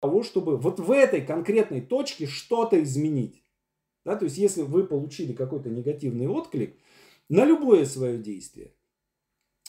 того, 0.00 0.22
чтобы 0.22 0.56
вот 0.56 0.80
в 0.80 0.90
этой 0.90 1.20
конкретной 1.24 1.80
точке 1.80 2.26
что-то 2.26 2.82
изменить. 2.82 3.43
Да, 4.04 4.16
то 4.16 4.24
есть, 4.24 4.36
если 4.36 4.62
вы 4.62 4.84
получили 4.86 5.32
какой-то 5.32 5.70
негативный 5.70 6.28
отклик 6.28 6.78
на 7.28 7.44
любое 7.44 7.86
свое 7.86 8.18
действие, 8.18 8.74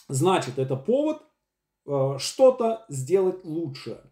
значит, 0.10 0.60
это 0.60 0.76
повод 0.76 1.22
э, 1.86 2.16
что-то 2.20 2.86
сделать 2.90 3.46
лучше. 3.46 4.12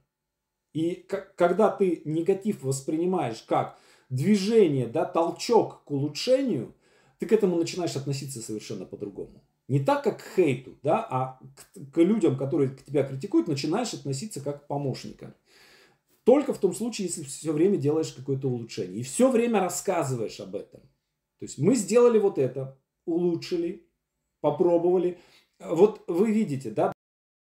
И 0.74 1.06
когда 1.36 1.70
ты 1.70 2.02
негатив 2.06 2.64
воспринимаешь 2.64 3.44
как 3.44 3.78
движение, 4.10 4.88
да, 4.88 5.06
толчок 5.06 5.84
к 5.84 5.92
улучшению, 5.92 6.74
ты 7.20 7.26
к 7.28 7.32
этому 7.32 7.58
начинаешь 7.58 7.96
относиться 7.96 8.42
совершенно 8.42 8.86
по-другому. 8.86 9.44
Не 9.68 9.80
так, 9.80 10.04
как 10.04 10.20
к 10.20 10.36
хейту, 10.36 10.78
да, 10.84 11.06
а 11.10 11.40
к, 11.56 11.94
к 11.94 11.98
людям, 11.98 12.38
которые 12.38 12.76
тебя 12.86 13.04
критикуют, 13.04 13.48
начинаешь 13.48 13.94
относиться 13.94 14.42
как 14.42 14.64
к 14.64 14.68
помощникам. 14.68 15.34
Только 16.24 16.54
в 16.54 16.58
том 16.58 16.74
случае, 16.74 17.08
если 17.08 17.24
все 17.24 17.52
время 17.52 17.78
делаешь 17.78 18.14
какое-то 18.14 18.48
улучшение. 18.48 19.00
И 19.00 19.04
все 19.04 19.30
время 19.30 19.60
рассказываешь 19.60 20.40
об 20.40 20.56
этом. 20.56 20.82
То 21.40 21.46
есть 21.46 21.58
мы 21.58 21.76
сделали 21.76 22.18
вот 22.20 22.38
это, 22.38 22.78
улучшили, 23.06 23.86
попробовали. 24.42 25.18
Вот 25.60 26.04
вы 26.08 26.32
видите, 26.32 26.72
да, 26.72 26.94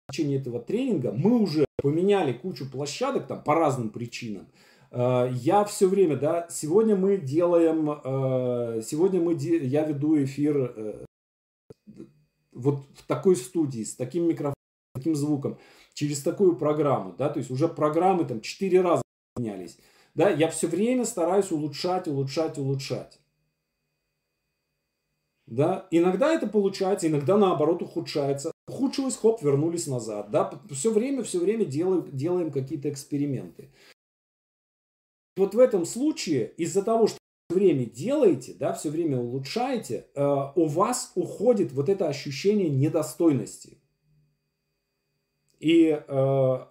в 0.09 0.13
течение 0.13 0.41
этого 0.41 0.61
тренинга 0.61 1.13
мы 1.13 1.39
уже 1.39 1.65
поменяли 1.81 2.33
кучу 2.33 2.69
площадок 2.69 3.27
там 3.29 3.43
по 3.43 3.55
разным 3.55 3.91
причинам. 3.91 4.49
Э, 4.91 5.29
я 5.33 5.65
все 5.65 5.87
время, 5.89 6.17
да, 6.17 6.49
сегодня 6.51 6.97
мы 6.97 7.17
делаем, 7.17 7.91
э, 7.91 8.83
сегодня 8.83 9.21
мы, 9.21 9.35
я 9.35 9.85
веду 9.85 10.23
эфир 10.23 10.57
э, 10.77 11.05
вот 12.53 12.85
в 12.95 13.07
такой 13.07 13.37
студии, 13.37 13.85
с 13.85 13.95
таким 13.95 14.29
микрофоном, 14.29 14.55
с 14.95 14.99
таким 14.99 15.15
звуком 15.15 15.59
через 15.95 16.23
такую 16.23 16.57
программу, 16.57 17.15
да, 17.17 17.29
то 17.29 17.39
есть 17.39 17.51
уже 17.51 17.69
программы 17.69 18.25
там 18.25 18.41
четыре 18.41 18.81
раза 18.81 19.03
менялись, 19.37 19.79
да, 20.15 20.31
я 20.31 20.49
все 20.49 20.67
время 20.67 21.05
стараюсь 21.05 21.51
улучшать, 21.51 22.09
улучшать, 22.09 22.59
улучшать. 22.59 23.19
Да, 25.47 25.87
иногда 25.91 26.33
это 26.33 26.47
получается, 26.47 27.09
иногда 27.09 27.37
наоборот 27.37 27.83
ухудшается. 27.83 28.53
Ухудшилось, 28.69 29.17
хоп, 29.17 29.43
вернулись 29.43 29.87
назад. 29.87 30.31
Да, 30.31 30.51
все 30.71 30.91
время, 30.91 31.23
все 31.25 31.41
время 31.41 31.65
делаем, 31.65 32.09
делаем 32.11 32.51
какие-то 32.51 32.89
эксперименты. 32.89 33.71
Вот 35.37 35.55
в 35.55 35.59
этом 35.59 35.85
случае, 35.85 36.53
из-за 36.57 36.83
того, 36.83 37.07
что 37.07 37.19
все 37.49 37.59
время 37.59 37.85
делаете, 37.85 38.55
да, 38.59 38.73
все 38.73 38.89
время 38.89 39.19
улучшаете, 39.19 40.07
э, 40.15 40.25
у 40.55 40.67
вас 40.67 41.13
уходит 41.17 41.73
вот 41.73 41.89
это 41.89 42.09
ощущение 42.09 42.71
недостойности. 42.71 43.82
И 45.63 45.91
э, 45.91 46.67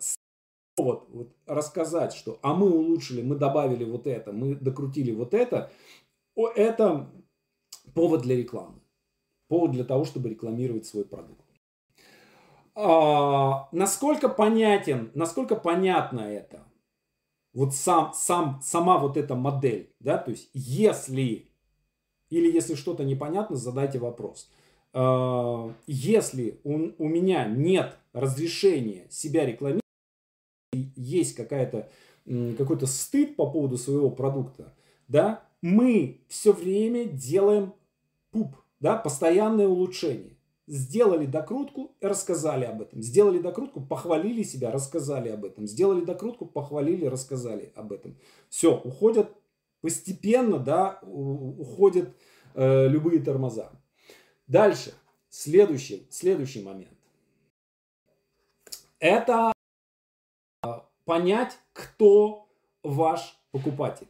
вот, 0.77 1.07
вот 1.09 1.35
рассказать, 1.45 2.13
что 2.13 2.39
а 2.41 2.53
мы 2.53 2.69
улучшили, 2.69 3.21
мы 3.21 3.35
добавили 3.35 3.85
вот 3.85 4.05
это, 4.05 4.33
мы 4.33 4.55
докрутили 4.55 5.11
вот 5.11 5.33
это, 5.33 5.71
это 6.35 7.09
повод 7.95 8.23
для 8.23 8.35
рекламы. 8.35 8.81
Повод 9.47 9.71
для 9.71 9.85
того, 9.85 10.03
чтобы 10.03 10.27
рекламировать 10.27 10.85
свой 10.85 11.05
продукт. 11.05 11.45
А, 12.75 13.69
насколько 13.71 14.27
понятен, 14.27 15.11
насколько 15.13 15.55
понятно 15.55 16.19
это? 16.19 16.65
Вот 17.53 17.73
сам, 17.73 18.11
сам, 18.13 18.59
сама 18.61 18.97
вот 18.97 19.15
эта 19.15 19.35
модель, 19.35 19.93
да, 20.01 20.17
то 20.17 20.31
есть 20.31 20.49
если 20.53 21.49
или 22.29 22.51
если 22.51 22.75
что-то 22.75 23.05
непонятно, 23.05 23.55
задайте 23.55 23.99
вопрос. 23.99 24.49
А, 24.93 25.73
если 25.87 26.59
у, 26.63 26.91
у 26.97 27.07
меня 27.07 27.45
нет 27.45 27.97
разрешения 28.13 29.07
себя 29.09 29.45
рекламировать, 29.45 29.81
есть 30.73 31.35
какая-то 31.35 31.89
какой-то 32.57 32.85
стыд 32.85 33.35
по 33.35 33.49
поводу 33.49 33.77
своего 33.77 34.09
продукта, 34.11 34.73
да, 35.07 35.43
мы 35.61 36.21
все 36.27 36.53
время 36.53 37.05
делаем 37.05 37.73
пуп, 38.31 38.55
да, 38.79 38.95
постоянное 38.95 39.67
улучшение. 39.67 40.37
Сделали 40.67 41.25
докрутку, 41.25 41.95
рассказали 41.99 42.63
об 42.63 42.81
этом. 42.81 43.01
Сделали 43.01 43.39
докрутку, 43.39 43.81
похвалили 43.81 44.43
себя, 44.43 44.71
рассказали 44.71 45.29
об 45.29 45.43
этом. 45.43 45.67
Сделали 45.67 46.05
докрутку, 46.05 46.45
похвалили, 46.45 47.05
рассказали 47.05 47.73
об 47.75 47.91
этом. 47.91 48.15
Все, 48.47 48.77
уходят 48.77 49.29
постепенно, 49.81 50.59
да, 50.59 50.99
уходят 51.01 52.15
э, 52.53 52.87
любые 52.87 53.19
тормоза. 53.21 53.71
Дальше, 54.51 54.93
следующий, 55.29 56.05
следующий 56.09 56.61
момент. 56.61 56.97
Это 58.99 59.53
а, 60.61 60.85
понять, 61.05 61.57
кто 61.71 62.49
ваш 62.83 63.39
покупатель. 63.51 64.09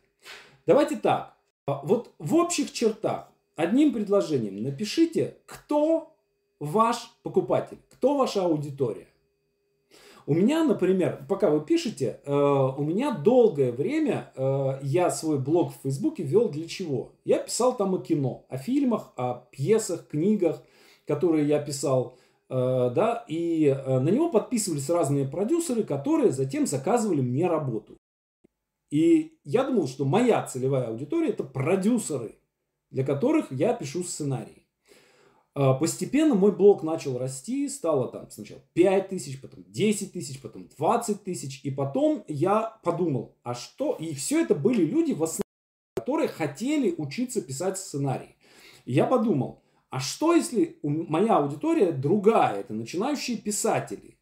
Давайте 0.65 0.95
так. 0.95 1.37
А, 1.67 1.81
вот 1.83 2.11
в 2.17 2.33
общих 2.33 2.73
чертах, 2.73 3.27
одним 3.55 3.93
предложением 3.93 4.63
напишите, 4.63 5.37
кто 5.45 6.11
ваш 6.59 7.13
покупатель, 7.21 7.77
кто 7.91 8.17
ваша 8.17 8.43
аудитория. 8.43 9.10
У 10.25 10.33
меня, 10.33 10.63
например, 10.63 11.25
пока 11.27 11.49
вы 11.49 11.65
пишете, 11.65 12.21
э, 12.25 12.31
у 12.33 12.83
меня 12.83 13.11
долгое 13.11 13.71
время 13.71 14.31
э, 14.35 14.79
я 14.83 15.09
свой 15.09 15.39
блог 15.39 15.73
в 15.73 15.81
Фейсбуке 15.83 16.23
вел 16.23 16.49
для 16.49 16.67
чего? 16.67 17.13
Я 17.25 17.39
писал 17.39 17.75
там 17.75 17.95
о 17.95 17.99
кино, 17.99 18.45
о 18.49 18.57
фильмах, 18.57 19.13
о 19.17 19.45
пьесах, 19.51 20.07
книгах, 20.07 20.61
которые 21.07 21.47
я 21.47 21.59
писал, 21.59 22.17
э, 22.49 22.53
да, 22.93 23.25
и 23.27 23.65
э, 23.65 23.99
на 23.99 24.09
него 24.09 24.29
подписывались 24.29 24.89
разные 24.89 25.27
продюсеры, 25.27 25.83
которые 25.83 26.31
затем 26.31 26.67
заказывали 26.67 27.21
мне 27.21 27.47
работу. 27.47 27.97
И 28.91 29.37
я 29.43 29.63
думал, 29.63 29.87
что 29.87 30.05
моя 30.05 30.45
целевая 30.45 30.87
аудитория 30.87 31.29
это 31.29 31.43
продюсеры, 31.43 32.35
для 32.91 33.05
которых 33.05 33.51
я 33.51 33.73
пишу 33.73 34.03
сценарий. 34.03 34.60
А, 35.53 35.73
постепенно 35.73 36.35
мой 36.35 36.51
блог 36.51 36.83
начал 36.83 37.17
расти, 37.17 37.67
стало 37.67 38.07
там 38.07 38.29
сначала 38.29 38.61
5 38.73 39.09
тысяч, 39.09 39.41
потом 39.41 39.63
10 39.67 40.13
тысяч, 40.13 40.41
потом 40.41 40.67
20 40.77 41.23
тысяч. 41.23 41.61
И 41.63 41.71
потом 41.71 42.23
я 42.27 42.79
подумал, 42.83 43.35
а 43.43 43.53
что? 43.53 43.93
И 43.93 44.13
все 44.13 44.41
это 44.41 44.55
были 44.55 44.83
люди, 44.83 45.11
в 45.11 45.23
основном, 45.23 45.41
которые 45.95 46.29
хотели 46.29 46.95
учиться 46.97 47.41
писать 47.41 47.77
сценарий. 47.77 48.35
И 48.85 48.93
я 48.93 49.05
подумал, 49.05 49.61
а 49.89 49.99
что 49.99 50.33
если 50.33 50.79
моя 50.83 51.37
аудитория 51.37 51.91
другая, 51.91 52.61
это 52.61 52.73
начинающие 52.73 53.37
писатели. 53.37 54.17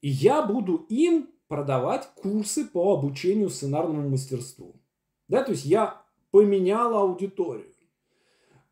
И 0.00 0.08
я 0.08 0.42
буду 0.42 0.86
им 0.88 1.30
продавать 1.46 2.08
курсы 2.16 2.64
по 2.64 2.94
обучению 2.94 3.48
сценарному 3.48 4.08
мастерству. 4.08 4.74
Да, 5.28 5.44
то 5.44 5.52
есть 5.52 5.64
я 5.64 6.02
поменял 6.32 6.96
аудиторию. 6.96 7.73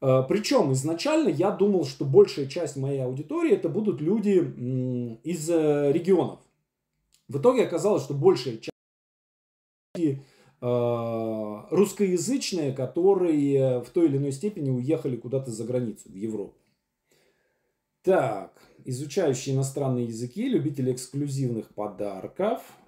Э, 0.03 0.24
Причем 0.28 0.72
изначально 0.72 1.28
я 1.28 1.53
думал, 1.53 1.84
что 1.84 2.05
большая 2.05 2.46
часть 2.46 2.76
моей 2.76 3.03
аудитории 3.03 3.53
это 3.55 3.68
будут 3.68 4.00
люди 4.00 4.38
из 5.22 5.48
э, 5.48 5.92
регионов. 5.92 6.40
В 7.28 7.38
итоге 7.38 7.64
оказалось, 7.64 8.03
что 8.03 8.12
большая 8.12 8.59
часть 8.59 10.18
э, 10.61 11.61
русскоязычные, 11.70 12.72
которые 12.72 13.80
в 13.80 13.90
той 13.90 14.07
или 14.07 14.16
иной 14.16 14.32
степени 14.32 14.70
уехали 14.70 15.16
куда-то 15.16 15.50
за 15.53 15.64
границу, 15.64 16.11
в 16.11 16.14
Европу. 16.16 16.55
Так, 18.03 18.53
изучающие 18.84 19.55
иностранные 19.55 20.07
языки, 20.07 20.48
любители 20.48 20.92
эксклюзивных 20.92 21.68
подарков– 21.68 22.61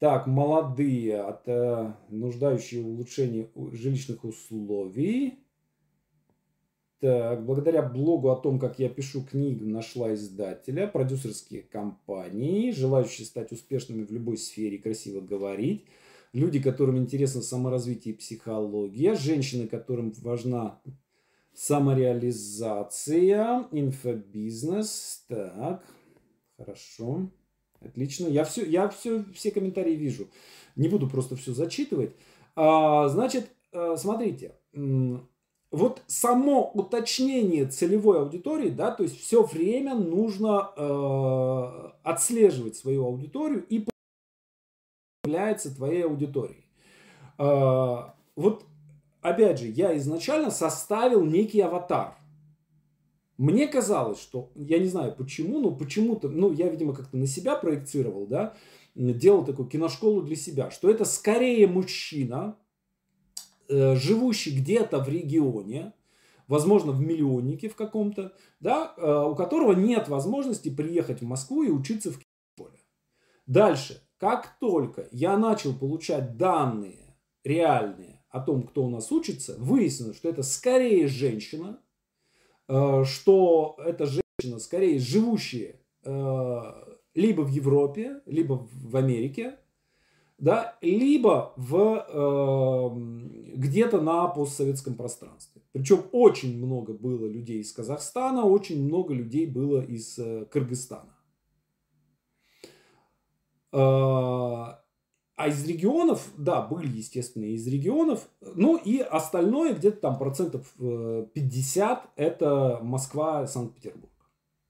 так, 0.00 0.26
молодые, 0.26 1.20
от 1.20 1.46
э, 1.46 1.92
нуждающие 2.08 2.82
в 2.82 2.88
улучшении 2.88 3.50
жилищных 3.72 4.24
условий. 4.24 5.40
Так, 7.00 7.44
благодаря 7.44 7.82
блогу 7.82 8.30
о 8.30 8.36
том, 8.36 8.58
как 8.58 8.78
я 8.78 8.88
пишу 8.88 9.22
книгу, 9.22 9.66
нашла 9.66 10.14
издателя, 10.14 10.86
продюсерские 10.86 11.62
компании, 11.62 12.72
желающие 12.72 13.26
стать 13.26 13.52
успешными 13.52 14.04
в 14.04 14.10
любой 14.10 14.38
сфере, 14.38 14.78
красиво 14.78 15.20
говорить, 15.20 15.84
люди, 16.32 16.60
которым 16.60 16.98
интересно 16.98 17.42
саморазвитие 17.42 18.14
и 18.14 18.16
психология, 18.16 19.14
женщины, 19.14 19.68
которым 19.68 20.12
важна 20.22 20.80
Самореализация, 21.52 23.66
инфобизнес. 23.70 25.24
Так, 25.28 25.84
хорошо. 26.56 27.28
Отлично. 27.80 28.26
Я, 28.28 28.44
все, 28.44 28.64
я 28.64 28.88
все, 28.88 29.24
все 29.34 29.50
комментарии 29.50 29.94
вижу. 29.94 30.28
Не 30.76 30.88
буду 30.88 31.08
просто 31.08 31.36
все 31.36 31.52
зачитывать. 31.52 32.14
А, 32.56 33.08
значит, 33.08 33.50
э, 33.72 33.96
смотрите. 33.96 34.54
Вот 35.72 36.02
само 36.08 36.68
уточнение 36.74 37.66
целевой 37.66 38.20
аудитории, 38.20 38.70
да, 38.70 38.90
то 38.90 39.04
есть 39.04 39.20
все 39.20 39.44
время 39.44 39.94
нужно 39.94 40.72
э, 40.76 41.90
отслеживать 42.02 42.76
свою 42.76 43.06
аудиторию 43.06 43.64
и 43.68 43.86
является 45.24 45.74
твоей 45.74 46.04
аудиторией. 46.04 46.66
Э, 47.38 47.98
вот 48.34 48.64
опять 49.22 49.60
же, 49.60 49.68
я 49.68 49.96
изначально 49.96 50.50
составил 50.50 51.24
некий 51.24 51.60
аватар. 51.60 52.16
Мне 53.40 53.68
казалось, 53.68 54.20
что, 54.20 54.52
я 54.54 54.78
не 54.78 54.88
знаю 54.88 55.14
почему, 55.16 55.60
но 55.60 55.70
почему-то, 55.70 56.28
ну, 56.28 56.52
я, 56.52 56.68
видимо, 56.68 56.92
как-то 56.92 57.16
на 57.16 57.26
себя 57.26 57.56
проецировал, 57.56 58.26
да, 58.26 58.54
делал 58.94 59.46
такую 59.46 59.66
киношколу 59.66 60.20
для 60.20 60.36
себя, 60.36 60.70
что 60.70 60.90
это 60.90 61.06
скорее 61.06 61.66
мужчина, 61.66 62.58
э, 63.70 63.96
живущий 63.96 64.54
где-то 64.54 65.02
в 65.02 65.08
регионе, 65.08 65.94
возможно, 66.48 66.92
в 66.92 67.00
миллионнике 67.00 67.70
в 67.70 67.76
каком-то, 67.76 68.34
да, 68.60 68.92
э, 68.98 69.24
у 69.30 69.34
которого 69.34 69.72
нет 69.72 70.08
возможности 70.08 70.68
приехать 70.68 71.22
в 71.22 71.24
Москву 71.24 71.62
и 71.62 71.70
учиться 71.70 72.12
в 72.12 72.20
школе. 72.20 72.78
Дальше, 73.46 74.02
как 74.18 74.58
только 74.60 75.08
я 75.12 75.38
начал 75.38 75.72
получать 75.72 76.36
данные 76.36 77.16
реальные 77.42 78.22
о 78.28 78.40
том, 78.40 78.64
кто 78.64 78.84
у 78.84 78.90
нас 78.90 79.10
учится, 79.10 79.56
выяснилось, 79.58 80.18
что 80.18 80.28
это 80.28 80.42
скорее 80.42 81.08
женщина, 81.08 81.80
что 83.04 83.76
это 83.84 84.06
женщина 84.06 84.58
скорее 84.58 84.98
живущая 84.98 85.80
э, 86.04 86.60
либо 87.14 87.42
в 87.42 87.48
Европе, 87.48 88.20
либо 88.26 88.68
в 88.72 88.96
Америке, 88.96 89.58
да, 90.38 90.78
либо 90.80 91.52
в, 91.56 92.06
э, 92.08 93.56
где-то 93.56 94.00
на 94.00 94.28
постсоветском 94.28 94.94
пространстве. 94.94 95.62
Причем 95.72 96.04
очень 96.12 96.56
много 96.64 96.92
было 96.92 97.26
людей 97.26 97.60
из 97.60 97.72
Казахстана, 97.72 98.44
очень 98.44 98.84
много 98.84 99.14
людей 99.14 99.46
было 99.46 99.82
из 99.82 100.18
Кыргызстана. 100.50 101.16
А 105.40 105.48
из 105.48 105.66
регионов, 105.66 106.28
да, 106.36 106.60
были, 106.60 106.98
естественно, 106.98 107.46
из 107.46 107.66
регионов. 107.66 108.28
Ну 108.42 108.76
и 108.76 108.98
остальное, 108.98 109.72
где-то 109.72 109.98
там 109.98 110.18
процентов 110.18 110.70
50, 110.76 112.04
э, 112.04 112.22
это 112.22 112.78
Москва, 112.82 113.46
Санкт-Петербург. 113.46 114.12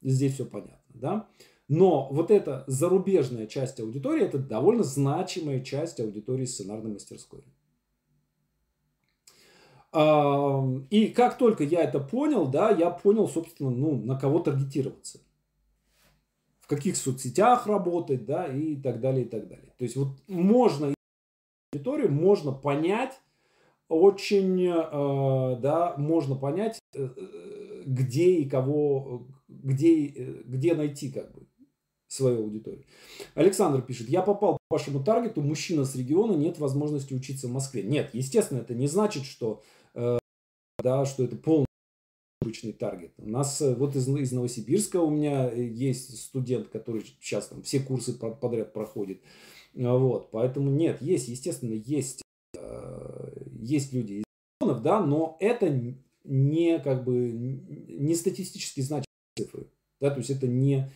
Здесь 0.01 0.35
все 0.35 0.45
понятно, 0.45 0.79
да. 0.95 1.29
Но 1.67 2.07
вот 2.13 2.31
эта 2.31 2.63
зарубежная 2.69 3.49
часть 3.49 3.81
аудитории, 3.81 4.25
это 4.25 4.39
довольно 4.39 4.85
значимая 4.85 5.59
часть 5.59 5.99
аудитории 5.99 6.45
сценарной 6.45 6.93
мастерской. 6.93 7.43
И 9.93 11.13
как 11.17 11.37
только 11.37 11.65
я 11.65 11.83
это 11.83 11.99
понял, 11.99 12.47
да, 12.47 12.71
я 12.71 12.91
понял, 12.91 13.29
собственно, 13.29 13.71
ну, 13.71 13.97
на 13.97 14.17
кого 14.17 14.39
таргетироваться 14.39 15.19
каких 16.71 16.97
соцсетях 16.97 17.67
работать, 17.67 18.25
да, 18.25 18.47
и 18.47 18.77
так 18.77 19.01
далее, 19.01 19.25
и 19.25 19.29
так 19.29 19.49
далее. 19.49 19.75
То 19.77 19.85
есть 19.85 19.97
вот 19.97 20.09
можно 20.29 20.95
аудиторию 21.73 22.13
можно 22.13 22.53
понять 22.53 23.21
очень, 23.89 24.65
э, 24.67 25.57
да, 25.61 25.95
можно 25.97 26.37
понять, 26.37 26.79
э, 26.95 27.09
где 27.87 28.37
и 28.37 28.49
кого, 28.49 29.27
где, 29.49 30.07
где 30.45 30.75
найти 30.75 31.11
как 31.11 31.33
бы 31.33 31.47
свою 32.07 32.45
аудиторию. 32.45 32.85
Александр 33.35 33.83
пишет, 33.83 34.09
я 34.09 34.23
попал 34.23 34.59
по 34.69 34.77
вашему 34.77 35.03
таргету, 35.03 35.43
мужчина 35.43 35.85
с 35.85 35.97
региона, 35.97 36.35
нет 36.35 36.59
возможности 36.59 37.15
учиться 37.15 37.49
в 37.49 37.53
Москве. 37.53 37.83
Нет, 37.83 38.11
естественно, 38.13 38.61
это 38.61 38.75
не 38.75 38.87
значит, 38.87 39.25
что, 39.25 39.63
э, 39.95 40.19
да, 40.79 41.05
что 41.05 41.25
это 41.25 41.35
полный 41.35 41.67
обычный 42.41 42.73
таргет. 42.73 43.13
У 43.19 43.29
нас 43.29 43.61
э, 43.61 43.75
вот 43.75 43.95
из, 43.97 44.09
из 44.09 44.33
Новосибирска 44.33 44.97
у 44.97 45.11
меня 45.11 45.51
э, 45.51 45.63
есть 45.63 46.19
студент, 46.23 46.69
который 46.69 47.05
сейчас 47.21 47.49
там 47.49 47.63
все 47.63 47.81
курсы 47.81 48.15
подряд 48.15 48.73
проходит. 48.73 49.21
А, 49.77 49.97
вот, 49.97 50.31
поэтому 50.31 50.71
нет, 50.71 51.03
есть, 51.03 51.29
естественно, 51.29 51.75
есть, 51.75 52.23
э, 52.57 53.33
есть 53.61 53.93
люди 53.93 54.15
из 54.15 54.25
регионов, 54.61 54.83
да, 54.83 55.01
но 55.05 55.37
это 55.39 55.95
не 56.25 56.79
как 56.79 57.05
бы 57.05 57.31
не 57.31 58.15
статистически 58.15 58.81
значимые 58.81 59.07
цифры. 59.37 59.67
Да, 60.01 60.11
то 60.11 60.19
есть 60.19 60.31
это 60.31 60.47
не 60.47 60.91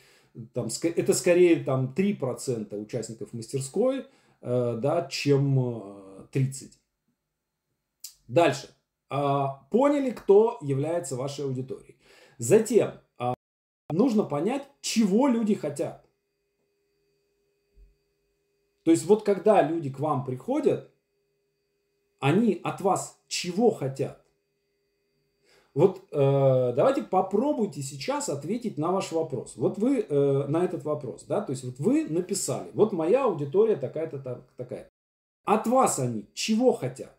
там, 0.54 0.68
это 0.82 1.12
скорее 1.12 1.62
там 1.62 1.94
3% 1.96 2.80
участников 2.80 3.32
мастерской, 3.34 4.06
да, 4.40 5.06
чем 5.10 6.26
30. 6.32 6.72
Дальше. 8.28 8.68
А, 9.10 9.66
поняли, 9.70 10.10
кто 10.10 10.58
является 10.60 11.16
вашей 11.16 11.44
аудиторией. 11.44 11.96
Затем 12.38 12.92
а, 13.18 13.34
нужно 13.90 14.24
понять, 14.24 14.68
чего 14.80 15.28
люди 15.28 15.54
хотят. 15.54 16.04
То 18.84 18.90
есть 18.90 19.06
вот 19.06 19.24
когда 19.24 19.62
люди 19.62 19.90
к 19.90 19.98
вам 19.98 20.24
приходят, 20.24 20.90
они 22.20 22.60
от 22.62 22.80
вас 22.80 23.18
чего 23.28 23.70
хотят? 23.70 24.24
Вот 25.74 26.04
э, 26.12 26.72
давайте 26.76 27.02
попробуйте 27.02 27.82
сейчас 27.82 28.28
ответить 28.28 28.78
на 28.78 28.92
ваш 28.92 29.10
вопрос. 29.10 29.56
Вот 29.56 29.76
вы 29.76 30.00
э, 30.00 30.46
на 30.46 30.64
этот 30.64 30.84
вопрос, 30.84 31.24
да, 31.24 31.40
то 31.40 31.50
есть 31.50 31.64
вот 31.64 31.80
вы 31.80 32.04
написали, 32.08 32.70
вот 32.74 32.92
моя 32.92 33.24
аудитория 33.24 33.74
такая-то 33.74 34.44
такая. 34.56 34.88
От 35.44 35.66
вас 35.66 35.98
они 35.98 36.26
чего 36.32 36.72
хотят? 36.72 37.16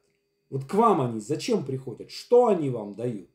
Вот 0.55 0.63
к 0.63 0.73
вам 0.73 1.01
они 1.01 1.19
зачем 1.19 1.65
приходят? 1.65 2.09
Что 2.09 2.47
они 2.47 2.69
вам 2.69 2.95
дают? 2.95 3.29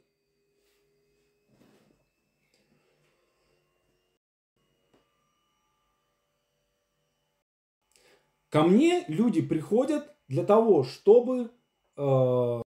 Ко 8.49 8.63
мне 8.63 9.05
люди 9.07 9.43
приходят 9.43 10.17
для 10.29 10.45
того, 10.45 10.83
чтобы 10.83 11.51
э, 11.99 12.63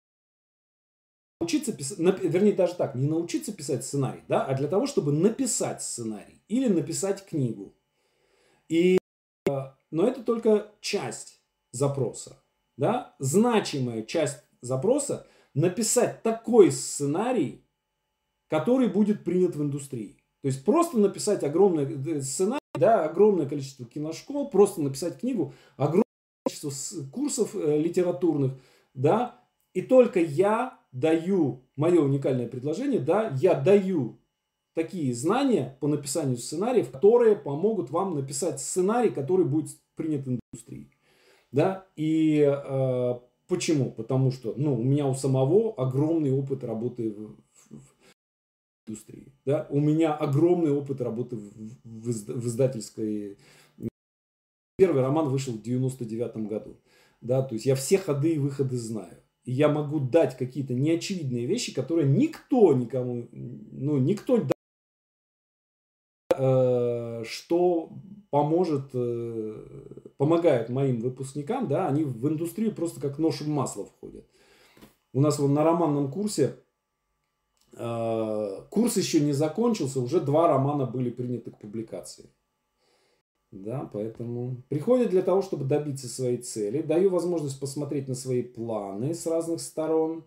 научиться 1.40 1.72
писать, 1.72 2.00
вернее 2.00 2.54
даже 2.54 2.74
так, 2.74 2.96
не 2.96 3.06
научиться 3.06 3.52
писать 3.52 3.84
сценарий, 3.84 4.24
да, 4.26 4.44
а 4.44 4.54
для 4.56 4.66
того, 4.66 4.88
чтобы 4.88 5.12
написать 5.12 5.80
сценарий 5.80 6.42
или 6.48 6.66
написать 6.66 7.24
книгу. 7.24 7.72
И, 8.68 8.98
э, 9.48 9.50
но 9.92 10.08
это 10.08 10.24
только 10.24 10.72
часть 10.80 11.40
запроса 11.70 12.39
да, 12.80 13.14
значимая 13.18 14.02
часть 14.04 14.42
запроса 14.62 15.26
написать 15.52 16.22
такой 16.22 16.72
сценарий, 16.72 17.62
который 18.48 18.88
будет 18.88 19.22
принят 19.22 19.54
в 19.54 19.62
индустрии. 19.62 20.16
То 20.40 20.48
есть 20.48 20.64
просто 20.64 20.98
написать 20.98 21.44
огромный 21.44 21.84
э, 21.84 22.22
сценарий, 22.22 22.58
да, 22.74 23.04
огромное 23.04 23.46
количество 23.46 23.84
киношкол, 23.84 24.48
просто 24.48 24.80
написать 24.80 25.20
книгу, 25.20 25.52
огромное 25.76 26.04
количество 26.46 27.04
курсов 27.10 27.54
э, 27.54 27.78
литературных, 27.78 28.52
да, 28.94 29.38
и 29.74 29.82
только 29.82 30.18
я 30.18 30.78
даю, 30.90 31.62
мое 31.76 32.00
уникальное 32.00 32.48
предложение, 32.48 33.00
да, 33.00 33.28
я 33.42 33.60
даю 33.60 34.18
такие 34.74 35.12
знания 35.12 35.76
по 35.80 35.86
написанию 35.86 36.38
сценариев, 36.38 36.90
которые 36.90 37.36
помогут 37.36 37.90
вам 37.90 38.14
написать 38.14 38.58
сценарий, 38.58 39.10
который 39.10 39.44
будет 39.44 39.76
принят 39.96 40.24
в 40.24 40.30
индустрии. 40.30 40.90
Да? 41.52 41.86
И 41.96 42.40
э, 42.40 43.14
почему? 43.48 43.90
Потому 43.90 44.30
что 44.30 44.54
ну, 44.56 44.78
у 44.78 44.82
меня 44.82 45.06
у 45.06 45.14
самого 45.14 45.74
огромный 45.74 46.32
опыт 46.32 46.64
работы 46.64 47.10
в, 47.10 47.36
в, 47.70 47.78
в 47.78 47.94
индустрии. 48.86 49.32
Да? 49.44 49.66
У 49.70 49.80
меня 49.80 50.14
огромный 50.14 50.70
опыт 50.70 51.00
работы 51.00 51.36
в, 51.36 51.52
в, 51.84 52.04
в 52.04 52.46
издательской. 52.46 53.38
Первый 54.76 55.02
роман 55.02 55.28
вышел 55.28 55.54
в 55.54 55.62
99 55.62 56.48
году. 56.48 56.76
Да? 57.20 57.42
То 57.42 57.54
есть 57.54 57.66
я 57.66 57.74
все 57.74 57.98
ходы 57.98 58.34
и 58.34 58.38
выходы 58.38 58.76
знаю. 58.76 59.16
И 59.44 59.52
я 59.52 59.68
могу 59.68 60.00
дать 60.00 60.36
какие-то 60.36 60.74
неочевидные 60.74 61.46
вещи, 61.46 61.74
которые 61.74 62.08
никто 62.08 62.74
никому, 62.74 63.28
ну, 63.32 63.98
никто 63.98 64.46
что 66.32 67.90
поможет, 68.30 68.90
э, 68.94 69.66
помогает 70.16 70.68
моим 70.68 71.00
выпускникам, 71.00 71.68
да, 71.68 71.88
они 71.88 72.04
в 72.04 72.28
индустрию 72.28 72.74
просто 72.74 73.00
как 73.00 73.18
нож 73.18 73.40
в 73.40 73.48
масло 73.48 73.84
входят. 73.84 74.24
У 75.12 75.20
нас 75.20 75.38
вот 75.38 75.48
на 75.48 75.64
романном 75.64 76.10
курсе 76.10 76.56
э, 77.76 78.62
курс 78.70 78.96
еще 78.96 79.20
не 79.20 79.32
закончился, 79.32 80.00
уже 80.00 80.20
два 80.20 80.48
романа 80.48 80.86
были 80.86 81.10
приняты 81.10 81.50
к 81.50 81.58
публикации. 81.58 82.30
Да, 83.50 83.90
поэтому 83.92 84.62
приходят 84.68 85.10
для 85.10 85.22
того, 85.22 85.42
чтобы 85.42 85.64
добиться 85.64 86.06
своей 86.06 86.36
цели. 86.36 86.82
Даю 86.82 87.10
возможность 87.10 87.58
посмотреть 87.58 88.06
на 88.06 88.14
свои 88.14 88.44
планы 88.44 89.12
с 89.12 89.26
разных 89.26 89.60
сторон. 89.60 90.24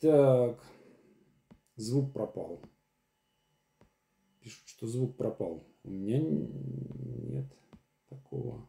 Так. 0.00 0.58
Звук 1.76 2.12
пропал. 2.12 2.60
Пишут, 4.42 4.62
что 4.66 4.88
звук 4.88 5.16
пропал. 5.16 5.64
У 5.84 5.90
меня 5.90 6.18
нет 6.18 7.46
такого. 8.08 8.66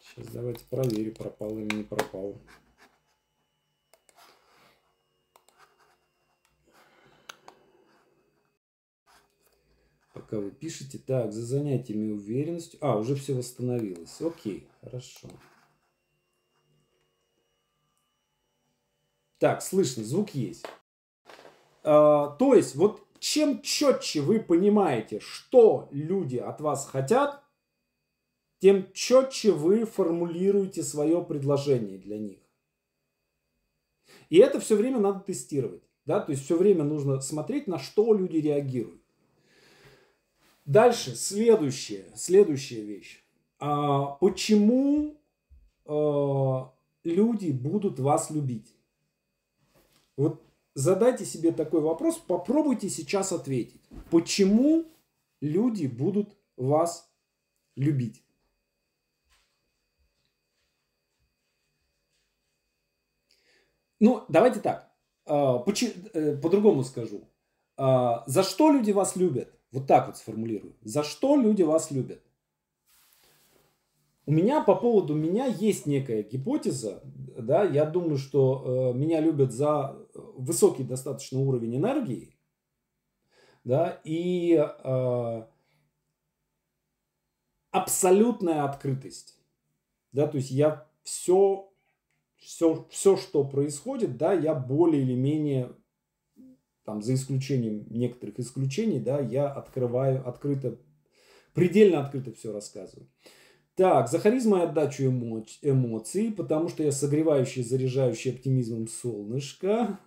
Сейчас 0.00 0.28
давайте 0.28 0.64
проверю, 0.66 1.12
пропал 1.14 1.58
или 1.58 1.74
не 1.74 1.82
пропал. 1.82 2.40
Пока 10.12 10.38
вы 10.38 10.52
пишете. 10.52 10.98
Так, 10.98 11.32
за 11.32 11.44
занятиями 11.44 12.12
уверенностью. 12.12 12.78
А, 12.80 12.96
уже 12.96 13.16
все 13.16 13.34
восстановилось. 13.34 14.20
Окей, 14.20 14.68
хорошо. 14.82 15.28
Так, 19.38 19.62
слышно, 19.62 20.04
звук 20.04 20.30
есть. 20.30 20.64
А, 21.82 22.28
то 22.38 22.54
есть, 22.54 22.74
вот 22.74 23.02
чем 23.18 23.62
четче 23.62 24.20
вы 24.20 24.40
понимаете, 24.40 25.20
что 25.20 25.88
люди 25.90 26.36
от 26.36 26.60
вас 26.60 26.86
хотят, 26.86 27.42
тем 28.58 28.92
четче 28.92 29.52
вы 29.52 29.84
формулируете 29.84 30.82
свое 30.82 31.22
предложение 31.24 31.98
для 31.98 32.18
них. 32.18 32.38
И 34.28 34.38
это 34.38 34.60
все 34.60 34.76
время 34.76 35.00
надо 35.00 35.20
тестировать. 35.20 35.82
Да? 36.04 36.20
То 36.20 36.32
есть 36.32 36.44
все 36.44 36.56
время 36.56 36.84
нужно 36.84 37.20
смотреть, 37.20 37.66
на 37.66 37.78
что 37.78 38.14
люди 38.14 38.36
реагируют. 38.36 39.02
Дальше, 40.64 41.14
следующая, 41.14 42.06
следующая 42.14 42.82
вещь. 42.82 43.24
А, 43.58 44.06
почему 44.06 45.20
а, 45.84 46.72
люди 47.02 47.50
будут 47.50 47.98
вас 47.98 48.30
любить? 48.30 48.74
Вот 50.16 50.42
задайте 50.80 51.24
себе 51.24 51.52
такой 51.52 51.80
вопрос, 51.80 52.18
попробуйте 52.18 52.88
сейчас 52.88 53.32
ответить. 53.32 53.80
Почему 54.10 54.86
люди 55.40 55.86
будут 55.86 56.36
вас 56.56 57.12
любить? 57.76 58.24
Ну, 64.00 64.24
давайте 64.28 64.60
так. 64.60 64.90
А, 65.26 65.62
э, 65.66 66.36
по-другому 66.36 66.82
скажу. 66.82 67.28
А, 67.76 68.24
за 68.26 68.42
что 68.42 68.72
люди 68.72 68.92
вас 68.92 69.16
любят? 69.16 69.52
Вот 69.72 69.86
так 69.86 70.06
вот 70.06 70.16
сформулирую. 70.16 70.74
За 70.80 71.04
что 71.04 71.36
люди 71.36 71.62
вас 71.62 71.90
любят? 71.90 72.22
У 74.26 74.32
меня 74.32 74.62
по 74.62 74.74
поводу 74.74 75.14
меня 75.14 75.46
есть 75.46 75.86
некая 75.86 76.22
гипотеза, 76.22 77.02
да, 77.36 77.64
я 77.64 77.84
думаю, 77.84 78.18
что 78.18 78.92
э, 78.94 78.98
меня 78.98 79.20
любят 79.20 79.52
за 79.52 79.96
высокий 80.14 80.84
достаточно 80.84 81.40
уровень 81.40 81.76
энергии, 81.76 82.36
да, 83.64 84.00
и 84.04 84.54
э, 84.54 85.42
абсолютная 87.70 88.64
открытость, 88.64 89.38
да, 90.12 90.26
то 90.26 90.36
есть 90.36 90.50
я 90.50 90.86
все 91.02 91.70
все, 92.40 92.86
все, 92.90 93.16
что 93.16 93.44
происходит, 93.44 94.16
да, 94.16 94.32
я 94.32 94.54
более 94.54 95.02
или 95.02 95.14
менее, 95.14 95.72
там, 96.84 97.02
за 97.02 97.14
исключением 97.14 97.86
некоторых 97.90 98.38
исключений, 98.40 98.98
да, 98.98 99.20
я 99.20 99.48
открываю 99.48 100.26
открыто, 100.26 100.78
предельно 101.52 102.00
открыто 102.00 102.32
все 102.32 102.52
рассказываю. 102.52 103.08
Так, 103.76 104.08
за 104.08 104.18
и 104.18 104.62
отдачу 104.62 105.04
эмо- 105.04 105.46
эмоций, 105.62 106.32
потому 106.32 106.68
что 106.68 106.82
я 106.82 106.92
согревающий, 106.92 107.62
заряжающий 107.62 108.32
оптимизмом 108.32 108.88
солнышко. 108.88 109.98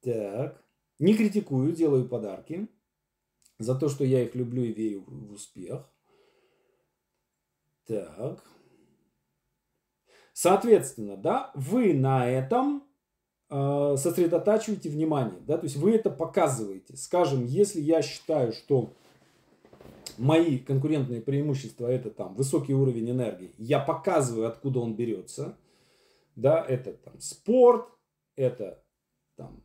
Так, 0.00 0.64
не 0.98 1.14
критикую, 1.14 1.72
делаю 1.72 2.08
подарки 2.08 2.68
за 3.58 3.74
то, 3.74 3.88
что 3.88 4.04
я 4.04 4.22
их 4.24 4.34
люблю 4.34 4.64
и 4.64 4.72
верю 4.72 5.04
в 5.06 5.32
успех. 5.32 5.88
Так, 7.86 8.44
Соответственно, 10.32 11.18
да, 11.18 11.50
вы 11.54 11.92
на 11.92 12.26
этом 12.26 12.84
э, 13.50 13.96
сосредотачиваете 13.98 14.88
внимание, 14.88 15.40
да, 15.46 15.58
то 15.58 15.64
есть 15.64 15.76
вы 15.76 15.94
это 15.94 16.08
показываете. 16.08 16.96
Скажем, 16.96 17.44
если 17.44 17.80
я 17.80 18.00
считаю, 18.00 18.52
что 18.54 18.94
мои 20.18 20.58
конкурентные 20.58 21.20
преимущества 21.20 21.86
это 21.86 22.10
там 22.10 22.34
высокий 22.34 22.74
уровень 22.74 23.10
энергии, 23.10 23.52
я 23.58 23.78
показываю, 23.80 24.48
откуда 24.48 24.80
он 24.80 24.94
берется, 24.94 25.56
да, 26.36 26.64
это 26.66 26.92
там 26.92 27.20
спорт, 27.20 27.86
это 28.36 28.82
там 29.36 29.62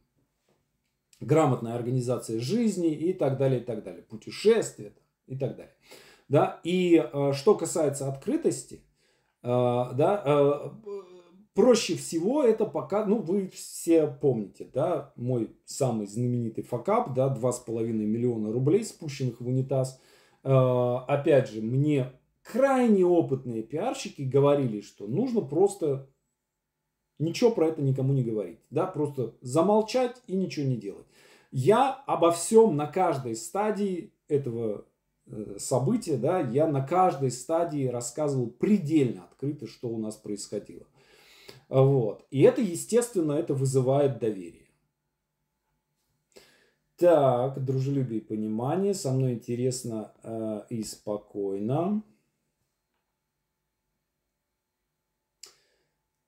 грамотная 1.19 1.75
организация 1.75 2.39
жизни 2.39 2.93
и 2.93 3.13
так 3.13 3.37
далее, 3.37 3.61
и 3.61 3.63
так 3.63 3.83
далее, 3.83 4.03
путешествия 4.03 4.93
и 5.27 5.37
так 5.37 5.55
далее. 5.55 5.75
Да? 6.27 6.59
И 6.63 6.95
э, 6.95 7.33
что 7.33 7.55
касается 7.55 8.09
открытости, 8.09 8.81
а, 9.47 9.93
да, 9.93 10.23
а, 10.25 10.75
проще 11.53 11.95
всего 11.95 12.43
это 12.43 12.65
пока, 12.65 13.05
ну, 13.05 13.19
вы 13.19 13.47
все 13.47 14.07
помните, 14.07 14.67
да, 14.73 15.13
мой 15.15 15.55
самый 15.65 16.07
знаменитый 16.07 16.63
факап, 16.63 17.13
да, 17.13 17.27
2,5 17.27 17.91
миллиона 17.91 18.51
рублей, 18.51 18.83
спущенных 18.83 19.41
в 19.41 19.47
унитаз. 19.47 20.01
А, 20.45 21.03
опять 21.07 21.49
же, 21.49 21.61
мне 21.61 22.13
крайне 22.41 23.05
опытные 23.05 23.63
пиарщики 23.63 24.21
говорили, 24.21 24.79
что 24.79 25.07
нужно 25.07 25.41
просто 25.41 26.07
ничего 27.19 27.51
про 27.51 27.67
это 27.67 27.81
никому 27.81 28.13
не 28.13 28.23
говорить, 28.23 28.59
да, 28.69 28.85
просто 28.85 29.35
замолчать 29.41 30.21
и 30.27 30.35
ничего 30.35 30.65
не 30.65 30.77
делать. 30.77 31.05
Я 31.51 31.91
обо 32.05 32.31
всем 32.31 32.77
на 32.77 32.87
каждой 32.87 33.35
стадии 33.35 34.13
этого 34.29 34.85
Э, 35.27 35.55
события, 35.57 36.17
да, 36.17 36.39
я 36.39 36.67
на 36.67 36.85
каждой 36.85 37.31
стадии 37.31 37.87
рассказывал 37.87 38.47
предельно 38.47 39.23
открыто, 39.23 39.65
что 39.67 39.89
у 39.89 39.97
нас 39.97 40.15
происходило. 40.15 40.85
Вот. 41.67 42.23
И 42.29 42.41
это, 42.43 42.61
естественно, 42.61 43.31
это 43.33 43.55
вызывает 43.55 44.19
доверие. 44.19 44.64
Так, 46.97 47.63
дружелюбие 47.63 48.19
и 48.19 48.23
понимание. 48.23 48.93
Со 48.93 49.11
мной 49.11 49.33
интересно 49.33 50.13
э, 50.23 50.61
и 50.69 50.83
спокойно. 50.83 52.03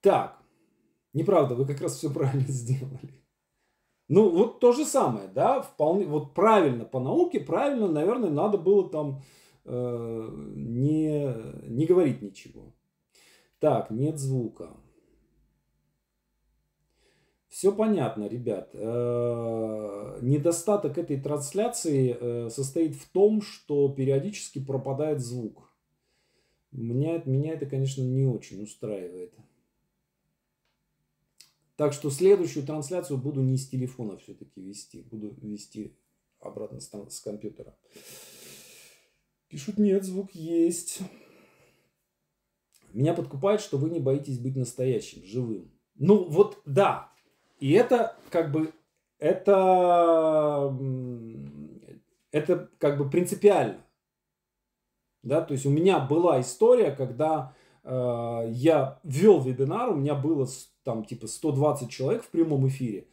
Так, 0.01 0.41
неправда, 1.13 1.55
вы 1.55 1.65
как 1.65 1.81
раз 1.81 1.95
все 1.97 2.11
правильно 2.11 2.45
сделали. 2.47 3.23
Ну, 4.09 4.29
вот 4.29 4.59
то 4.59 4.71
же 4.71 4.85
самое, 4.85 5.27
да, 5.27 5.61
вполне, 5.61 6.05
вот 6.05 6.33
правильно 6.33 6.85
по 6.85 6.99
науке, 6.99 7.41
правильно, 7.41 7.89
наверное, 7.89 8.29
надо 8.29 8.57
было 8.57 8.89
там 8.89 9.21
э, 9.65 10.29
не, 10.55 11.67
не 11.67 11.85
говорить 11.85 12.21
ничего. 12.21 12.73
Так, 13.59 13.89
нет 13.89 14.17
звука. 14.17 14.77
Все 17.49 17.71
понятно, 17.71 18.27
ребят. 18.27 18.69
Э, 18.73 20.19
недостаток 20.21 20.97
этой 20.97 21.19
трансляции 21.19 22.17
э, 22.19 22.49
состоит 22.49 22.95
в 22.95 23.09
том, 23.09 23.41
что 23.41 23.89
периодически 23.89 24.59
пропадает 24.59 25.21
звук. 25.21 25.73
Меня, 26.71 27.21
меня 27.25 27.53
это, 27.53 27.65
конечно, 27.65 28.01
не 28.01 28.25
очень 28.25 28.61
устраивает. 28.61 29.33
Так 31.77 31.93
что 31.93 32.09
следующую 32.09 32.65
трансляцию 32.65 33.17
буду 33.17 33.41
не 33.41 33.57
с 33.57 33.69
телефона 33.69 34.17
все-таки 34.17 34.61
вести. 34.61 35.03
Буду 35.03 35.35
вести 35.41 35.95
обратно 36.39 36.79
с, 36.79 36.91
с 37.09 37.19
компьютера. 37.21 37.77
Пишут, 39.47 39.77
нет, 39.77 40.03
звук 40.03 40.31
есть. 40.31 40.99
Меня 42.93 43.13
подкупает, 43.13 43.61
что 43.61 43.77
вы 43.77 43.89
не 43.89 43.99
боитесь 43.99 44.39
быть 44.39 44.55
настоящим, 44.55 45.23
живым. 45.23 45.71
Ну 45.95 46.23
вот 46.25 46.61
да. 46.65 47.11
И 47.59 47.71
это 47.71 48.15
как 48.29 48.51
бы 48.51 48.71
это 49.19 50.75
это 52.31 52.69
как 52.77 52.97
бы 52.97 53.09
принципиально. 53.09 53.77
Да, 55.23 55.41
то 55.41 55.53
есть 55.53 55.65
у 55.65 55.69
меня 55.69 55.99
была 55.99 56.39
история, 56.39 56.91
когда 56.91 57.53
э, 57.83 58.43
я 58.49 58.99
вел 59.03 59.41
вебинар, 59.41 59.89
у 59.89 59.95
меня 59.95 60.15
было 60.15 60.47
там 60.83 61.03
типа 61.03 61.27
120 61.27 61.89
человек 61.89 62.23
в 62.23 62.29
прямом 62.29 62.67
эфире. 62.67 63.07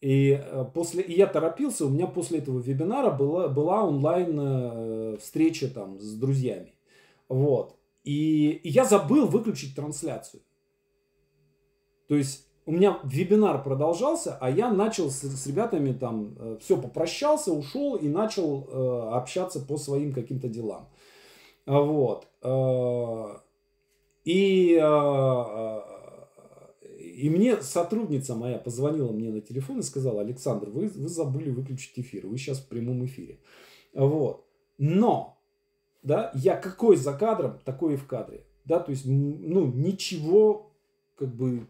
И, 0.00 0.32
э, 0.32 0.64
после, 0.74 1.02
и 1.02 1.16
я 1.16 1.26
торопился, 1.28 1.86
у 1.86 1.88
меня 1.88 2.08
после 2.08 2.38
этого 2.38 2.58
вебинара 2.58 3.10
была, 3.12 3.48
была 3.48 3.84
онлайн 3.84 4.38
э, 4.40 5.16
встреча 5.18 5.68
там 5.68 6.00
с 6.00 6.14
друзьями. 6.14 6.74
Вот. 7.28 7.76
И, 8.02 8.50
и 8.50 8.68
я 8.68 8.84
забыл 8.84 9.28
выключить 9.28 9.76
трансляцию. 9.76 10.42
То 12.08 12.16
есть 12.16 12.48
у 12.66 12.72
меня 12.72 12.98
вебинар 13.04 13.62
продолжался, 13.62 14.36
а 14.40 14.50
я 14.50 14.70
начал 14.70 15.10
с, 15.10 15.22
с 15.22 15.46
ребятами 15.46 15.92
там, 15.92 16.34
э, 16.38 16.58
все, 16.60 16.76
попрощался, 16.76 17.52
ушел 17.52 17.96
и 17.96 18.08
начал 18.08 18.68
э, 18.68 19.10
общаться 19.14 19.60
по 19.60 19.76
своим 19.78 20.12
каким-то 20.12 20.48
делам. 20.48 20.88
Вот. 21.66 22.28
Э, 22.42 23.38
и 24.24 24.78
э, 24.80 25.80
И 27.22 27.30
мне 27.30 27.60
сотрудница 27.62 28.34
моя 28.34 28.58
позвонила 28.58 29.12
мне 29.12 29.30
на 29.30 29.40
телефон 29.40 29.80
и 29.80 29.82
сказала, 29.82 30.20
Александр, 30.22 30.70
вы, 30.70 30.88
вы 30.88 31.08
забыли 31.08 31.50
выключить 31.50 31.98
эфир, 31.98 32.26
вы 32.26 32.38
сейчас 32.38 32.58
в 32.58 32.68
прямом 32.68 33.04
эфире. 33.04 33.38
Вот. 33.94 34.46
Но, 34.78 35.38
да, 36.02 36.30
я 36.34 36.56
какой 36.56 36.96
за 36.96 37.12
кадром, 37.12 37.58
такой 37.64 37.94
и 37.94 37.96
в 37.96 38.06
кадре. 38.06 38.44
Да, 38.64 38.78
то 38.78 38.90
есть, 38.92 39.04
ну, 39.06 39.66
ничего, 39.66 40.72
как 41.16 41.34
бы, 41.34 41.66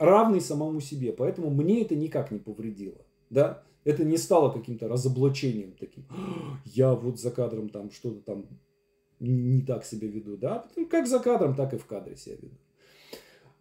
равный 0.00 0.40
самому 0.40 0.80
себе. 0.80 1.12
Поэтому 1.12 1.50
мне 1.50 1.82
это 1.82 1.94
никак 1.94 2.32
не 2.32 2.38
повредило. 2.38 2.98
Да, 3.28 3.62
это 3.84 4.02
не 4.02 4.16
стало 4.16 4.50
каким-то 4.50 4.88
разоблачением 4.88 5.74
таким. 5.78 6.06
Я 6.64 6.94
вот 6.94 7.20
за 7.20 7.30
кадром 7.30 7.68
там 7.68 7.92
что-то 7.92 8.20
там 8.20 8.46
не 9.20 9.62
так 9.62 9.84
себя 9.84 10.08
веду. 10.08 10.36
Да, 10.36 10.66
как 10.90 11.06
за 11.06 11.20
кадром, 11.20 11.54
так 11.54 11.74
и 11.74 11.78
в 11.78 11.86
кадре 11.86 12.16
себя 12.16 12.36
веду. 12.36 12.56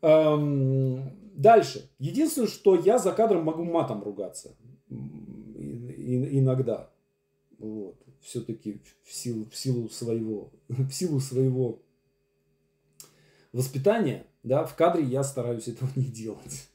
Эм, 0.01 1.11
дальше. 1.35 1.89
Единственное, 1.99 2.47
что 2.47 2.75
я 2.75 2.97
за 2.97 3.11
кадром 3.11 3.43
могу 3.43 3.65
матом 3.65 4.01
ругаться. 4.01 4.55
иногда. 4.89 6.89
Вот. 7.59 7.97
Все-таки 8.21 8.81
в 9.03 9.13
силу, 9.13 9.45
в 9.45 9.55
силу 9.55 9.89
своего, 9.89 10.51
в 10.69 10.91
силу 10.91 11.19
своего 11.19 11.81
воспитания, 13.51 14.25
да, 14.43 14.63
в 14.63 14.75
кадре 14.75 15.03
я 15.03 15.23
стараюсь 15.23 15.67
этого 15.67 15.89
не 15.95 16.05
делать. 16.05 16.69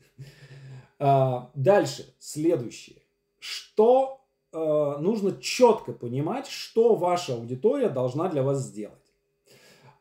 А, 0.98 1.50
дальше, 1.54 2.14
следующее. 2.18 3.02
Что 3.38 4.20
э, 4.52 4.96
нужно 5.00 5.36
четко 5.40 5.92
понимать, 5.92 6.46
что 6.46 6.94
ваша 6.94 7.34
аудитория 7.34 7.88
должна 7.88 8.28
для 8.28 8.42
вас 8.42 8.62
сделать. 8.62 9.04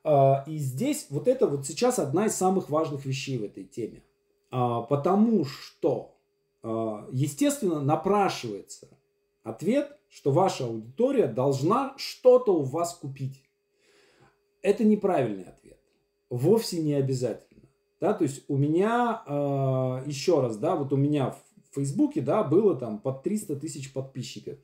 А, 0.03 0.43
и 0.47 0.57
здесь 0.57 1.07
вот 1.09 1.27
это 1.27 1.47
вот 1.47 1.65
сейчас 1.65 1.99
одна 1.99 2.25
из 2.25 2.35
самых 2.35 2.69
важных 2.69 3.05
вещей 3.05 3.37
в 3.37 3.43
этой 3.43 3.63
теме. 3.63 4.03
А, 4.51 4.81
потому 4.81 5.45
что, 5.45 6.15
а, 6.61 7.07
естественно, 7.11 7.81
напрашивается 7.81 8.87
ответ, 9.43 9.97
что 10.09 10.31
ваша 10.31 10.65
аудитория 10.65 11.27
должна 11.27 11.93
что-то 11.97 12.55
у 12.55 12.63
вас 12.63 12.95
купить. 12.95 13.43
Это 14.61 14.83
неправильный 14.83 15.45
ответ. 15.45 15.79
Вовсе 16.29 16.81
не 16.81 16.93
обязательно. 16.93 17.52
Да, 18.03 18.13
то 18.13 18.23
есть 18.23 18.43
у 18.49 18.57
меня, 18.57 19.23
еще 20.05 20.41
раз, 20.41 20.57
да, 20.57 20.75
вот 20.75 20.91
у 20.91 20.97
меня 20.97 21.31
в 21.31 21.75
Фейсбуке, 21.75 22.21
да, 22.21 22.43
было 22.43 22.75
там 22.75 22.99
под 22.99 23.23
300 23.23 23.55
тысяч 23.55 23.93
подписчиков. 23.93 24.57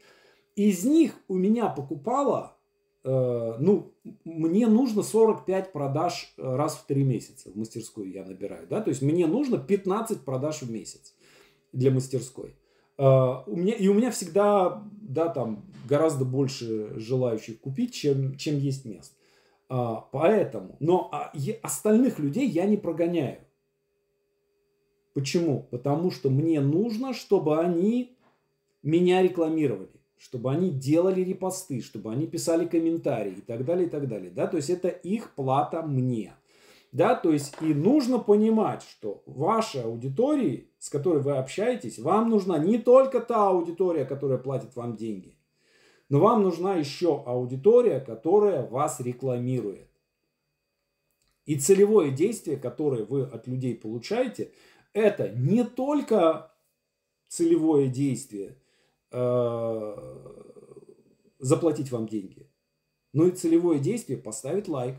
Из 0.56 0.84
них 0.84 1.14
у 1.30 1.36
меня 1.36 1.70
покупало 1.70 2.60
Э, 3.04 3.56
ну, 3.60 3.94
мне 4.26 4.68
нужно 4.68 5.04
45 5.04 5.72
продаж 5.72 6.34
э, 6.38 6.56
раз 6.56 6.76
в 6.76 6.86
3 6.86 7.04
месяца 7.04 7.50
в 7.50 7.56
мастерскую 7.56 8.12
я 8.12 8.26
набираю, 8.26 8.68
да, 8.68 8.82
то 8.82 8.90
есть 8.90 9.02
мне 9.02 9.26
нужно 9.26 9.58
15 9.58 10.22
продаж 10.26 10.62
в 10.62 10.72
месяц 10.72 11.16
для 11.72 11.92
мастерской. 11.92 12.56
Uh, 12.98 13.44
у 13.48 13.56
меня, 13.56 13.76
и 13.76 13.88
у 13.88 13.94
меня 13.94 14.12
всегда, 14.12 14.84
да, 15.02 15.30
там 15.30 15.64
гораздо 15.88 16.26
больше 16.26 17.00
желающих 17.00 17.62
купить, 17.62 17.94
чем, 17.94 18.36
чем 18.36 18.58
есть 18.58 18.84
мест. 18.84 19.14
Uh, 19.70 20.02
поэтому, 20.12 20.78
но 20.80 21.10
а, 21.12 21.32
остальных 21.62 22.18
людей 22.18 22.48
я 22.48 22.66
не 22.66 22.76
прогоняю. 22.76 23.40
Почему? 25.14 25.68
Потому 25.70 26.10
что 26.10 26.32
мне 26.32 26.60
нужно, 26.60 27.14
чтобы 27.14 27.60
они 27.60 28.18
меня 28.82 29.22
рекламировали 29.22 30.00
чтобы 30.20 30.52
они 30.52 30.70
делали 30.70 31.22
репосты, 31.22 31.82
чтобы 31.82 32.12
они 32.12 32.28
писали 32.28 32.68
комментарии 32.68 33.36
и 33.38 33.42
так 33.42 33.66
далее, 33.66 33.88
и 33.88 33.90
так 33.90 34.08
далее. 34.08 34.30
Да? 34.30 34.48
То 34.48 34.58
есть 34.58 34.70
это 34.70 34.90
их 34.90 35.34
плата 35.34 35.82
мне. 35.82 36.34
Да, 36.92 37.14
то 37.14 37.32
есть 37.32 37.56
и 37.62 37.74
нужно 37.74 38.18
понимать, 38.18 38.82
что 38.82 39.22
вашей 39.28 39.84
аудитории, 39.84 40.72
с 40.80 40.90
которой 40.90 41.22
вы 41.22 41.38
общаетесь, 41.38 42.00
вам 42.00 42.30
нужна 42.32 42.58
не 42.58 42.80
только 42.80 43.20
та 43.20 43.50
аудитория, 43.50 44.06
которая 44.06 44.40
платит 44.40 44.76
вам 44.76 44.96
деньги, 44.96 45.38
но 46.10 46.20
вам 46.20 46.44
нужна 46.44 46.76
еще 46.76 47.24
аудитория, 47.24 48.00
которая 48.00 48.68
вас 48.68 49.00
рекламирует. 49.00 49.90
И 51.46 51.58
целевое 51.58 52.12
действие, 52.12 52.58
которое 52.58 53.06
вы 53.06 53.24
от 53.24 53.48
людей 53.48 53.76
получаете, 53.76 54.52
это 54.94 55.30
не 55.30 55.64
только 55.64 56.52
целевое 57.28 57.88
действие– 57.88 58.58
Э, 59.12 59.96
заплатить 61.40 61.92
вам 61.92 62.08
деньги. 62.08 62.48
Ну 63.14 63.28
и 63.28 63.32
целевое 63.32 63.80
действие 63.80 64.20
поставить 64.20 64.68
лайк, 64.68 64.96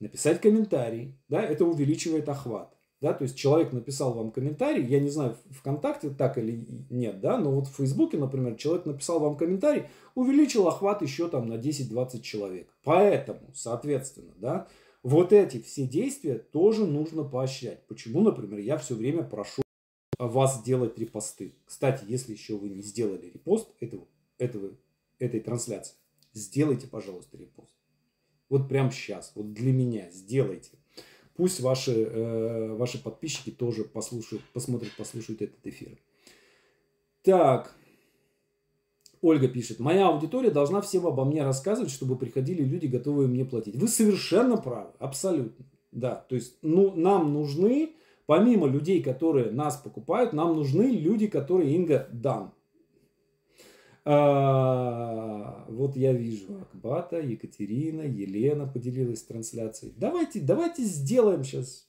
написать 0.00 0.40
комментарий, 0.40 1.18
да, 1.28 1.42
это 1.42 1.64
увеличивает 1.66 2.28
охват. 2.28 2.77
Да, 3.00 3.12
то 3.12 3.22
есть 3.22 3.36
человек 3.36 3.72
написал 3.72 4.12
вам 4.12 4.32
комментарий, 4.32 4.84
я 4.84 4.98
не 4.98 5.08
знаю, 5.08 5.36
ВКонтакте 5.50 6.10
так 6.10 6.36
или 6.36 6.66
нет, 6.90 7.20
да, 7.20 7.38
но 7.38 7.52
вот 7.52 7.68
в 7.68 7.76
Фейсбуке, 7.76 8.16
например, 8.18 8.56
человек 8.56 8.86
написал 8.86 9.20
вам 9.20 9.36
комментарий, 9.36 9.84
увеличил 10.16 10.66
охват 10.66 11.00
еще 11.00 11.28
там 11.28 11.46
на 11.46 11.54
10-20 11.54 12.20
человек. 12.22 12.74
Поэтому, 12.82 13.52
соответственно, 13.54 14.32
да, 14.36 14.66
вот 15.04 15.32
эти 15.32 15.62
все 15.62 15.86
действия 15.86 16.38
тоже 16.38 16.86
нужно 16.86 17.22
поощрять. 17.22 17.86
Почему, 17.86 18.20
например, 18.20 18.58
я 18.58 18.76
все 18.76 18.96
время 18.96 19.22
прошу 19.22 19.62
вас 20.18 20.62
делать 20.64 20.98
репосты. 20.98 21.54
Кстати, 21.64 22.04
если 22.08 22.32
еще 22.32 22.56
вы 22.56 22.68
не 22.68 22.82
сделали 22.82 23.30
репост 23.30 23.70
этого, 23.78 24.08
этого, 24.38 24.72
этой 25.20 25.38
трансляции, 25.38 25.94
сделайте, 26.32 26.88
пожалуйста, 26.88 27.36
репост. 27.36 27.72
Вот 28.48 28.68
прямо 28.68 28.90
сейчас, 28.90 29.32
вот 29.34 29.52
для 29.52 29.72
меня 29.72 30.10
сделайте. 30.10 30.78
Пусть 31.38 31.60
ваши, 31.60 31.92
э, 31.92 32.74
ваши 32.74 33.00
подписчики 33.00 33.50
тоже 33.50 33.84
послушают, 33.84 34.42
посмотрят, 34.52 34.90
послушают 34.96 35.40
этот 35.40 35.64
эфир. 35.64 35.96
Так, 37.22 37.76
Ольга 39.22 39.46
пишет, 39.46 39.78
моя 39.78 40.08
аудитория 40.08 40.50
должна 40.50 40.80
всем 40.80 41.06
обо 41.06 41.24
мне 41.24 41.44
рассказывать, 41.44 41.92
чтобы 41.92 42.18
приходили 42.18 42.64
люди, 42.64 42.86
готовые 42.86 43.28
мне 43.28 43.44
платить. 43.44 43.76
Вы 43.76 43.86
совершенно 43.86 44.56
правы, 44.56 44.90
абсолютно. 44.98 45.64
Да, 45.92 46.16
то 46.28 46.34
есть 46.34 46.56
ну, 46.62 46.92
нам 46.96 47.32
нужны 47.32 47.94
помимо 48.26 48.66
людей, 48.66 49.00
которые 49.00 49.52
нас 49.52 49.76
покупают, 49.76 50.32
нам 50.32 50.56
нужны 50.56 50.90
люди, 50.90 51.28
которые 51.28 51.72
Инга 51.72 52.08
дан. 52.12 52.50
А, 54.10 55.66
вот 55.68 55.94
я 55.94 56.14
вижу 56.14 56.62
Акбата, 56.62 57.20
Екатерина, 57.20 58.00
Елена 58.00 58.66
поделилась 58.66 59.22
трансляцией. 59.22 59.92
Давайте, 59.98 60.40
давайте 60.40 60.82
сделаем 60.84 61.44
сейчас, 61.44 61.86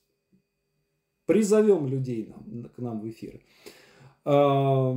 призовем 1.25 1.87
людей 1.87 2.27
нам, 2.27 2.65
к 2.65 2.77
нам 2.79 2.99
в 2.99 3.09
эфир. 3.09 3.39
А, 4.25 4.93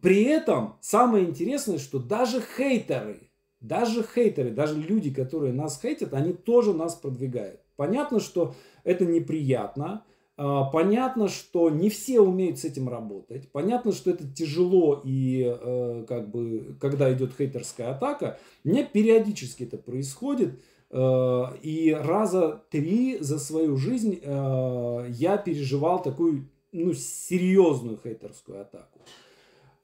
при 0.00 0.24
этом 0.24 0.74
самое 0.80 1.24
интересное, 1.24 1.78
что 1.78 2.00
даже 2.00 2.42
хейтеры, 2.56 3.30
даже 3.60 4.02
хейтеры, 4.02 4.50
даже 4.50 4.76
люди, 4.76 5.14
которые 5.14 5.52
нас 5.52 5.80
хейтят, 5.80 6.14
они 6.14 6.32
тоже 6.32 6.74
нас 6.74 6.96
продвигают. 6.96 7.60
Понятно, 7.76 8.18
что 8.18 8.56
это 8.82 9.06
неприятно. 9.06 10.04
А, 10.36 10.64
понятно, 10.64 11.28
что 11.28 11.70
не 11.70 11.88
все 11.90 12.20
умеют 12.20 12.58
с 12.58 12.64
этим 12.64 12.88
работать. 12.88 13.50
Понятно, 13.52 13.92
что 13.92 14.10
это 14.10 14.26
тяжело 14.26 15.00
и 15.04 15.44
э, 15.44 16.04
как 16.08 16.30
бы, 16.30 16.76
когда 16.80 17.12
идет 17.12 17.34
хейтерская 17.36 17.92
атака, 17.92 18.38
мне 18.64 18.84
периодически 18.84 19.62
это 19.62 19.78
происходит. 19.78 20.60
Э, 20.90 21.44
и 21.62 21.92
раза 21.92 22.64
три 22.70 23.18
за 23.20 23.38
свою 23.38 23.76
жизнь 23.76 24.18
э, 24.20 25.06
я 25.10 25.36
переживал 25.36 26.02
такую 26.02 26.48
ну, 26.72 26.92
серьезную 26.94 28.00
хейтерскую 28.02 28.62
атаку. 28.62 29.00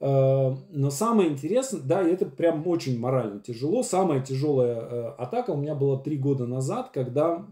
Но 0.02 0.90
самое 0.90 1.28
интересное, 1.28 1.82
да, 1.82 2.00
это 2.00 2.24
прям 2.24 2.66
очень 2.66 2.98
морально 2.98 3.38
тяжело. 3.38 3.82
Самая 3.82 4.22
тяжелая 4.22 5.10
атака 5.10 5.50
у 5.50 5.58
меня 5.58 5.74
была 5.74 5.98
три 5.98 6.16
года 6.16 6.46
назад, 6.46 6.88
когда 6.88 7.46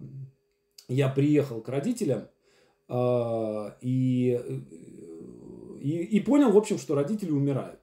я 0.89 1.11
приехал 1.11 1.61
к 1.61 1.69
родителям 1.69 2.23
и, 2.91 4.41
и, 5.81 6.09
и 6.11 6.21
понял, 6.21 6.53
в 6.53 6.57
общем, 6.57 6.79
что 6.79 6.95
родители 6.95 7.31
умирают. 7.31 7.81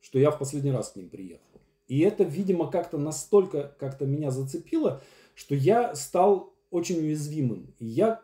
Что 0.00 0.18
я 0.18 0.30
в 0.30 0.38
последний 0.38 0.72
раз 0.72 0.90
к 0.90 0.96
ним 0.96 1.08
приехал. 1.08 1.60
И 1.86 2.00
это, 2.00 2.24
видимо, 2.24 2.70
как-то 2.70 2.98
настолько 2.98 3.74
как-то 3.78 4.06
меня 4.06 4.30
зацепило, 4.30 5.02
что 5.34 5.54
я 5.54 5.94
стал 5.94 6.54
очень 6.70 6.98
уязвимым. 6.98 7.74
И 7.78 7.84
я 7.84 8.22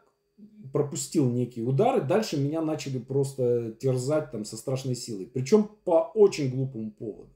пропустил 0.72 1.28
некие 1.28 1.64
удары, 1.66 2.00
дальше 2.00 2.38
меня 2.38 2.62
начали 2.62 2.98
просто 2.98 3.72
терзать 3.72 4.30
там 4.30 4.44
со 4.44 4.56
страшной 4.56 4.94
силой. 4.94 5.26
Причем 5.26 5.70
по 5.84 6.10
очень 6.14 6.50
глупому 6.50 6.90
поводу. 6.90 7.30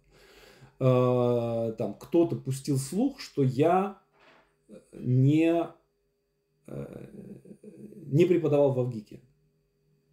Э, 0.81 1.75
там 1.77 1.95
кто-то 1.95 2.37
пустил 2.37 2.79
слух, 2.79 3.21
что 3.21 3.43
я 3.43 3.99
не 4.93 5.69
Э, 6.67 7.07
не 8.13 8.25
преподавал 8.27 8.73
в 8.73 8.79
Авгике. 8.79 9.21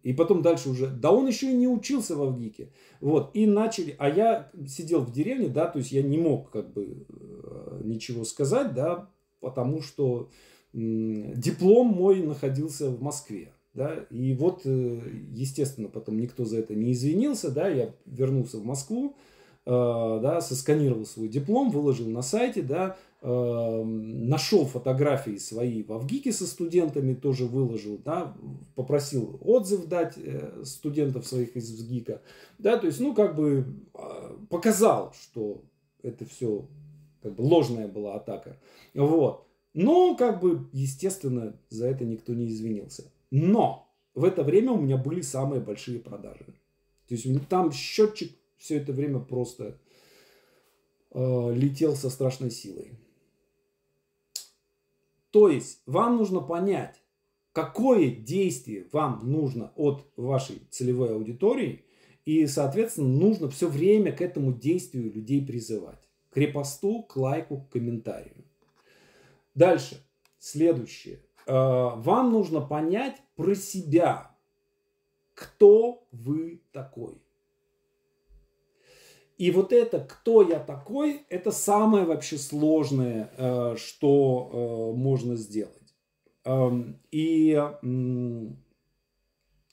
И 0.02 0.14
потом 0.14 0.40
дальше 0.40 0.70
уже, 0.70 0.88
да 0.88 1.12
он 1.12 1.26
еще 1.26 1.50
и 1.50 1.54
не 1.54 1.68
учился 1.68 2.16
в 2.16 2.22
Авгике. 2.22 2.72
Вот, 3.00 3.30
и 3.34 3.46
начали, 3.46 3.94
а 3.98 4.08
я 4.08 4.50
сидел 4.66 5.00
в 5.02 5.12
деревне, 5.12 5.48
да, 5.48 5.66
то 5.66 5.78
есть 5.78 5.92
я 5.92 6.02
не 6.02 6.18
мог 6.18 6.50
как 6.50 6.72
бы 6.72 7.06
э, 7.08 7.80
ничего 7.84 8.24
сказать, 8.24 8.74
да, 8.74 9.10
потому 9.40 9.82
что, 9.82 10.30
диплом 10.72 11.88
мой 11.88 12.22
находился 12.22 12.90
в 12.90 13.02
Москве. 13.02 13.52
Да, 13.72 13.94
и 14.10 14.34
вот, 14.34 14.62
э, 14.64 15.00
естественно, 15.30 15.88
потом 15.88 16.18
никто 16.18 16.44
за 16.44 16.58
это 16.58 16.74
не 16.74 16.92
извинился, 16.92 17.52
да, 17.52 17.68
я 17.68 17.94
вернулся 18.04 18.58
в 18.58 18.64
Москву, 18.64 19.16
э, 19.64 19.70
да, 19.70 20.40
сосканировал 20.40 21.04
свой 21.04 21.28
диплом, 21.28 21.70
выложил 21.70 22.08
на 22.08 22.22
сайте, 22.22 22.62
да, 22.62 22.96
э, 23.22 23.82
нашел 23.84 24.64
фотографии 24.66 25.36
свои 25.36 25.82
в 25.82 25.92
Авгике 25.92 26.32
со 26.32 26.46
студентами, 26.46 27.14
тоже 27.14 27.46
выложил, 27.46 27.98
да, 28.04 28.36
попросил 28.74 29.38
отзыв 29.42 29.86
дать 29.86 30.18
студентов 30.64 31.26
своих 31.26 31.56
из 31.56 31.70
ВГИКа, 31.80 32.22
да, 32.58 32.78
то 32.78 32.86
есть, 32.86 33.00
ну, 33.00 33.14
как 33.14 33.36
бы 33.36 33.66
показал, 34.48 35.12
что 35.12 35.62
это 36.02 36.24
все 36.24 36.66
как 37.22 37.34
бы 37.34 37.42
ложная 37.42 37.88
была 37.88 38.14
атака, 38.14 38.58
вот. 38.94 39.46
Но, 39.74 40.16
как 40.16 40.40
бы, 40.40 40.68
естественно, 40.72 41.56
за 41.68 41.86
это 41.86 42.04
никто 42.04 42.34
не 42.34 42.48
извинился. 42.48 43.04
Но 43.30 43.88
в 44.14 44.24
это 44.24 44.42
время 44.42 44.72
у 44.72 44.80
меня 44.80 44.96
были 44.96 45.20
самые 45.20 45.60
большие 45.60 46.00
продажи. 46.00 46.44
То 47.08 47.14
есть 47.14 47.26
там 47.48 47.72
счетчик 47.72 48.32
все 48.56 48.76
это 48.78 48.92
время 48.92 49.20
просто 49.20 49.78
э, 51.12 51.52
летел 51.54 51.94
со 51.94 52.10
страшной 52.10 52.50
силой. 52.50 52.92
То 55.30 55.48
есть 55.48 55.82
вам 55.86 56.16
нужно 56.16 56.40
понять, 56.40 57.02
какое 57.52 58.10
действие 58.10 58.86
вам 58.92 59.20
нужно 59.30 59.72
от 59.76 60.06
вашей 60.16 60.62
целевой 60.70 61.14
аудитории, 61.14 61.84
и, 62.24 62.46
соответственно, 62.46 63.08
нужно 63.08 63.48
все 63.48 63.68
время 63.68 64.12
к 64.12 64.20
этому 64.20 64.52
действию 64.52 65.12
людей 65.12 65.44
призывать. 65.44 66.08
К 66.30 66.36
репосту, 66.36 67.02
к 67.02 67.16
лайку, 67.16 67.62
к 67.62 67.70
комментарию. 67.70 68.44
Дальше. 69.54 70.04
Следующее. 70.38 71.20
Э, 71.46 71.52
вам 71.52 72.32
нужно 72.32 72.60
понять 72.60 73.16
про 73.36 73.54
себя, 73.54 74.30
кто 75.34 76.06
вы 76.12 76.62
такой. 76.72 77.20
И 79.40 79.50
вот 79.52 79.72
это, 79.72 80.00
кто 80.00 80.42
я 80.42 80.58
такой, 80.58 81.22
это 81.30 81.50
самое 81.50 82.04
вообще 82.04 82.36
сложное, 82.36 83.32
э, 83.38 83.74
что 83.78 84.50
э, 84.52 84.98
можно 84.98 85.34
сделать. 85.36 85.94
Эм, 86.44 87.00
и 87.10 87.58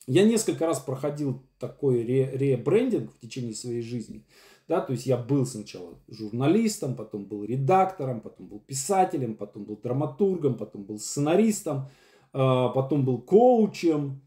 я 0.08 0.24
несколько 0.24 0.66
раз 0.66 0.80
проходил 0.80 1.44
такой 1.60 2.02
ребрендинг 2.02 3.12
в 3.12 3.20
течение 3.20 3.54
своей 3.54 3.82
жизни. 3.82 4.26
Да, 4.70 4.80
то 4.80 4.94
есть 4.94 5.06
я 5.06 5.18
был 5.18 5.46
сначала 5.46 6.00
журналистом, 6.08 6.96
потом 6.96 7.26
был 7.26 7.44
редактором, 7.44 8.22
потом 8.22 8.48
был 8.48 8.62
писателем, 8.62 9.36
потом 9.36 9.66
был 9.66 9.76
драматургом, 9.76 10.56
потом 10.56 10.86
был 10.86 10.98
сценаристом, 10.98 11.90
а, 12.32 12.70
потом 12.70 13.04
был 13.04 13.22
коучем, 13.22 14.22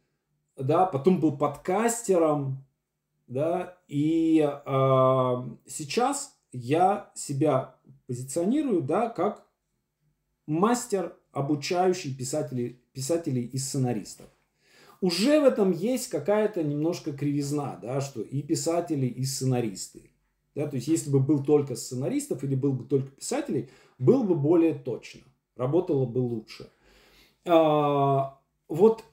да, 0.59 0.85
потом 0.85 1.19
был 1.19 1.39
подкастером, 1.39 2.63
да, 3.31 3.79
и 3.87 4.41
э, 4.41 5.35
сейчас 5.67 6.37
я 6.53 7.13
себя 7.15 7.77
позиционирую, 8.09 8.83
да, 8.83 9.09
как 9.09 9.47
мастер, 10.47 11.17
обучающий 11.31 12.13
писателей, 12.13 12.83
писателей 12.93 13.45
и 13.45 13.57
сценаристов. 13.57 14.27
Уже 15.01 15.41
в 15.41 15.45
этом 15.45 15.71
есть 15.71 16.09
какая-то 16.09 16.65
немножко 16.65 17.13
кривизна, 17.13 17.79
да, 17.81 18.01
что 18.01 18.21
и 18.21 18.43
писатели, 18.43 19.07
и 19.07 19.25
сценаристы. 19.25 20.11
Да, 20.57 20.67
то 20.67 20.75
есть, 20.75 20.89
если 20.89 21.09
бы 21.09 21.21
был 21.21 21.45
только 21.45 21.77
сценаристов 21.77 22.43
или 22.43 22.57
был 22.57 22.73
бы 22.73 22.85
только 22.85 23.11
писателей, 23.13 23.71
было 24.01 24.25
бы 24.25 24.35
более 24.35 24.75
точно, 24.75 25.21
работало 25.55 26.05
бы 26.05 26.19
лучше. 26.19 26.69
А, 27.47 28.41
вот 28.67 29.05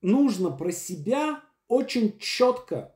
нужно 0.00 0.50
про 0.50 0.72
себя 0.72 1.42
очень 1.68 2.18
четко 2.18 2.95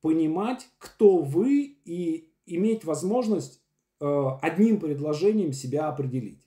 понимать, 0.00 0.68
кто 0.78 1.18
вы, 1.18 1.78
и 1.84 2.32
иметь 2.46 2.84
возможность 2.84 3.62
а, 4.00 4.38
одним 4.42 4.80
предложением 4.80 5.52
себя 5.52 5.88
определить. 5.88 6.44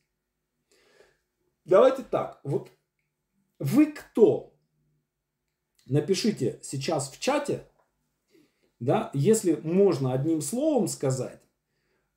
Давайте 1.66 2.04
так, 2.04 2.40
вот 2.44 2.72
вы 3.60 3.88
кто? 3.88 4.54
Напишите 5.86 6.60
сейчас 6.64 7.12
в 7.12 7.20
чате, 7.20 7.68
да, 8.80 9.12
если 9.14 9.54
можно 9.64 10.14
одним 10.14 10.42
словом 10.42 10.88
сказать, 10.88 11.40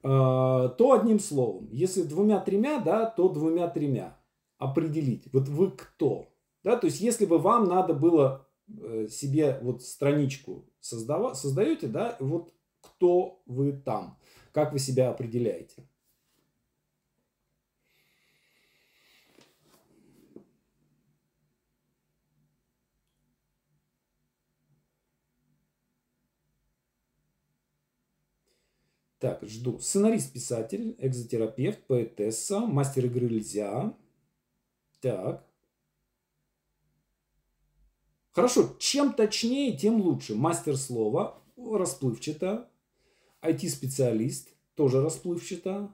э, 0.03 0.09
то 0.09 0.93
одним 0.99 1.19
словом. 1.19 1.69
Если 1.71 2.03
двумя-тремя, 2.03 2.81
да, 2.81 3.05
то 3.05 3.29
двумя-тремя. 3.29 4.19
Определить. 4.57 5.29
Вот 5.33 5.49
вы 5.49 5.73
кто? 5.73 6.33
Да, 6.63 6.77
то 6.77 6.87
есть, 6.87 7.01
если 7.01 7.27
бы 7.27 7.39
вам 7.39 7.65
надо 7.65 7.93
было 7.93 8.47
э, 8.47 8.54
себе 9.09 9.59
вот 9.63 9.83
страничку 9.83 10.67
создава, 10.81 11.35
создаете, 11.35 11.87
да, 11.89 12.17
вот 12.21 12.53
кто 12.81 13.43
вы 13.47 13.73
там, 13.73 14.19
как 14.53 14.73
вы 14.73 14.79
себя 14.79 15.11
определяете. 15.11 15.87
Так, 29.25 29.43
жду. 29.43 29.79
Сценарист-писатель, 29.79 30.97
экзотерапевт, 30.99 31.87
поэтесса, 31.87 32.61
мастер 32.61 33.07
игры 33.07 33.31
нельзя. 33.31 33.97
Так. 35.01 35.54
Хорошо, 38.35 38.77
чем 38.79 39.13
точнее, 39.15 39.77
тем 39.77 40.01
лучше. 40.01 40.35
Мастер 40.35 40.77
слова, 40.77 41.41
расплывчато. 41.57 42.69
IT-специалист, 43.43 44.51
тоже 44.75 45.01
расплывчато. 45.01 45.91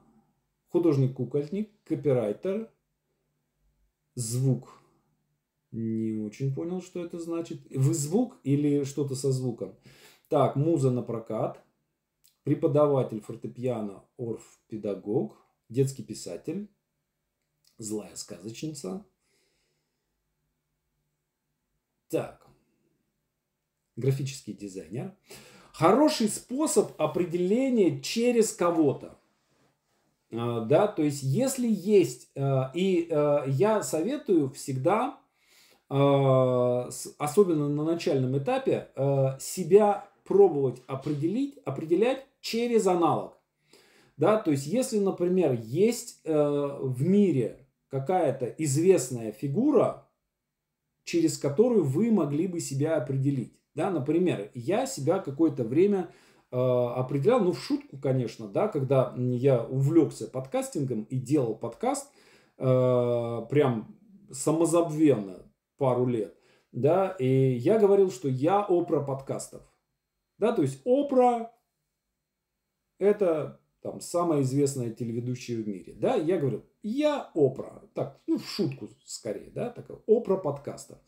Художник-кукольник, 0.69 1.69
копирайтер. 1.83 2.69
Звук. 4.15 4.69
Не 5.71 6.17
очень 6.25 6.53
понял, 6.53 6.81
что 6.81 7.03
это 7.05 7.19
значит. 7.19 7.61
Вы 7.69 7.93
звук 7.93 8.37
или 8.43 8.83
что-то 8.83 9.15
со 9.15 9.31
звуком? 9.31 9.75
Так, 10.27 10.55
муза 10.55 10.91
на 10.91 11.01
прокат 11.01 11.63
преподаватель 12.43 13.21
фортепиано, 13.21 14.03
орф-педагог, 14.17 15.37
детский 15.69 16.03
писатель, 16.03 16.69
злая 17.77 18.15
сказочница. 18.15 19.05
Так, 22.11 22.45
графический 23.95 24.51
дизайнер. 24.51 25.15
Хороший 25.71 26.27
способ 26.27 26.91
определения 26.99 28.01
через 28.01 28.51
кого-то. 28.51 29.17
А, 30.33 30.59
да, 30.59 30.87
то 30.87 31.03
есть, 31.03 31.23
если 31.23 31.69
есть, 31.69 32.29
а, 32.35 32.69
и 32.73 33.07
а, 33.09 33.45
я 33.47 33.81
советую 33.81 34.49
всегда, 34.49 35.17
особенно 35.89 37.67
на 37.67 37.83
начальном 37.83 38.37
этапе, 38.37 38.87
себя 39.41 40.07
пробовать 40.23 40.81
определить, 40.87 41.57
определять 41.65 42.25
через 42.39 42.87
аналог. 42.87 43.37
Да, 44.15 44.37
то 44.37 44.51
есть, 44.51 44.67
если, 44.67 44.99
например, 44.99 45.59
есть 45.61 46.21
э, 46.23 46.77
в 46.81 47.03
мире 47.03 47.67
какая-то 47.89 48.45
известная 48.45 49.33
фигура, 49.33 50.07
через 51.03 51.37
которую 51.37 51.83
вы 51.83 52.11
могли 52.11 52.47
бы 52.47 52.59
себя 52.59 52.97
определить. 52.97 53.59
Да, 53.73 53.89
например, 53.89 54.51
я 54.53 54.85
себя 54.85 55.19
какое-то 55.19 55.63
время 55.63 56.09
э, 56.51 56.57
определял, 56.57 57.39
ну, 57.41 57.53
в 57.53 57.59
шутку, 57.59 57.97
конечно, 57.97 58.47
да, 58.47 58.67
когда 58.67 59.13
я 59.15 59.63
увлекся 59.63 60.27
подкастингом 60.27 61.03
и 61.03 61.17
делал 61.17 61.55
подкаст 61.55 62.11
э, 62.57 63.41
прям 63.49 63.95
самозабвенно 64.29 65.45
пару 65.77 66.05
лет, 66.05 66.35
да, 66.73 67.15
и 67.17 67.53
я 67.53 67.79
говорил, 67.79 68.11
что 68.11 68.27
я 68.27 68.61
опра 68.61 69.01
подкастов. 69.01 69.61
Да, 70.37 70.51
то 70.51 70.61
есть 70.61 70.81
опра 70.85 71.51
это 72.99 73.60
там 73.81 73.99
самая 74.01 74.41
известная 74.41 74.91
телеведущая 74.91 75.57
в 75.57 75.67
мире. 75.67 75.93
Да, 75.93 76.15
я 76.15 76.37
говорю, 76.37 76.63
я 76.83 77.29
Опра. 77.33 77.81
Так, 77.93 78.19
ну, 78.27 78.37
в 78.37 78.47
шутку 78.47 78.89
скорее, 79.05 79.51
да, 79.51 79.69
такая 79.69 79.97
Опра 80.07 80.37
подкаста. 80.37 80.99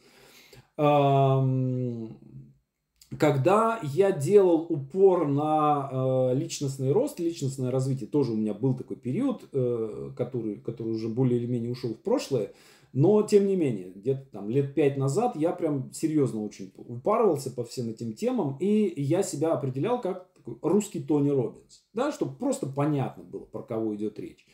Когда 3.20 3.80
я 3.84 4.12
делал 4.12 4.66
упор 4.70 5.28
на 5.28 5.90
э, 5.92 6.36
личностный 6.36 6.92
рост, 6.92 7.20
личностное 7.20 7.70
развитие, 7.70 8.10
тоже 8.10 8.32
у 8.32 8.36
меня 8.36 8.56
был 8.56 8.74
такой 8.76 8.98
период, 8.98 9.48
э, 9.52 10.12
который, 10.18 10.56
который 10.56 10.94
уже 10.94 11.10
более 11.10 11.40
или 11.40 11.46
менее 11.46 11.72
ушел 11.72 11.94
в 11.94 12.02
прошлое, 12.02 12.54
но 12.92 13.22
тем 13.24 13.48
не 13.48 13.56
менее, 13.56 13.92
где-то 13.92 14.26
там 14.32 14.50
лет 14.50 14.74
пять 14.74 14.98
назад 14.98 15.36
я 15.36 15.52
прям 15.52 15.92
серьезно 15.94 16.44
очень 16.44 16.72
упарывался 16.76 17.52
по 17.52 17.64
всем 17.64 17.90
этим 17.90 18.14
темам, 18.14 18.58
и 18.60 18.94
я 19.02 19.22
себя 19.22 19.54
определял 19.54 20.02
как 20.02 20.33
такой 20.44 20.58
русский 20.62 21.02
Тони 21.02 21.30
Робинс, 21.30 21.84
да, 21.94 22.12
чтобы 22.12 22.36
просто 22.36 22.68
понятно 22.68 23.24
было, 23.24 23.46
про 23.46 23.64
кого 23.64 23.96
идет 23.96 24.20
речь. 24.20 24.46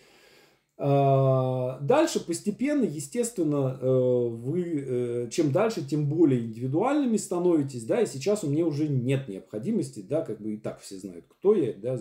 А, 0.81 1.77
дальше 1.81 2.25
постепенно, 2.25 2.85
естественно, 2.85 3.77
э, 3.81 4.27
вы 4.29 4.63
э, 4.63 5.29
чем 5.29 5.51
дальше, 5.51 5.85
тем 5.85 6.07
более 6.07 6.39
индивидуальными 6.39 7.17
становитесь, 7.17 7.83
да, 7.83 8.01
и 8.01 8.05
сейчас 8.05 8.45
у 8.45 8.49
меня 8.49 8.65
уже 8.65 8.87
нет 8.87 9.27
необходимости, 9.27 9.99
да, 9.99 10.21
как 10.21 10.39
бы 10.39 10.53
и 10.53 10.57
так 10.57 10.79
все 10.79 10.97
знают, 10.97 11.25
кто 11.27 11.53
я, 11.53 11.73
да, 11.73 11.99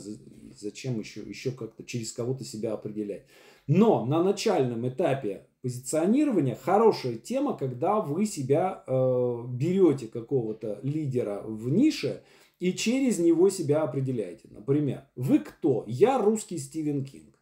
зачем 0.56 1.00
еще, 1.00 1.22
еще 1.22 1.50
как-то 1.50 1.82
через 1.82 2.12
кого-то 2.12 2.44
себя 2.44 2.72
определять. 2.72 3.24
Но 3.66 4.06
на 4.06 4.22
начальном 4.22 4.88
этапе 4.88 5.48
позиционирования 5.60 6.54
хорошая 6.54 7.16
тема, 7.16 7.56
когда 7.56 8.00
вы 8.00 8.26
себя 8.26 8.84
э, 8.86 9.44
берете 9.48 10.06
какого-то 10.06 10.78
лидера 10.84 11.42
в 11.44 11.68
нише 11.68 12.22
и 12.58 12.72
через 12.72 13.18
него 13.18 13.50
себя 13.50 13.82
определяете. 13.82 14.48
Например, 14.50 15.04
вы 15.16 15.38
кто? 15.38 15.84
Я 15.86 16.18
русский 16.18 16.58
Стивен 16.58 17.04
Кинг 17.04 17.38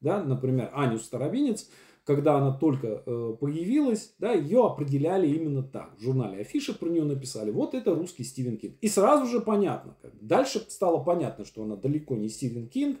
да, 0.00 0.22
например, 0.22 0.70
Аню 0.72 0.98
Старовинец, 0.98 1.68
когда 2.04 2.36
она 2.38 2.52
только 2.52 3.02
э, 3.04 3.36
появилась, 3.38 4.14
да, 4.18 4.32
ее 4.32 4.64
определяли 4.64 5.28
именно 5.28 5.62
так. 5.62 5.94
В 5.98 6.02
журнале 6.02 6.40
Афиша 6.40 6.72
про 6.72 6.88
нее 6.88 7.04
написали, 7.04 7.50
вот 7.50 7.74
это 7.74 7.94
русский 7.94 8.24
Стивен 8.24 8.56
Кинг. 8.56 8.76
И 8.80 8.88
сразу 8.88 9.26
же 9.26 9.40
понятно, 9.40 9.96
как. 10.00 10.12
дальше 10.20 10.64
стало 10.68 11.02
понятно, 11.04 11.44
что 11.44 11.62
она 11.62 11.76
далеко 11.76 12.16
не 12.16 12.28
Стивен 12.28 12.68
Кинг, 12.68 12.98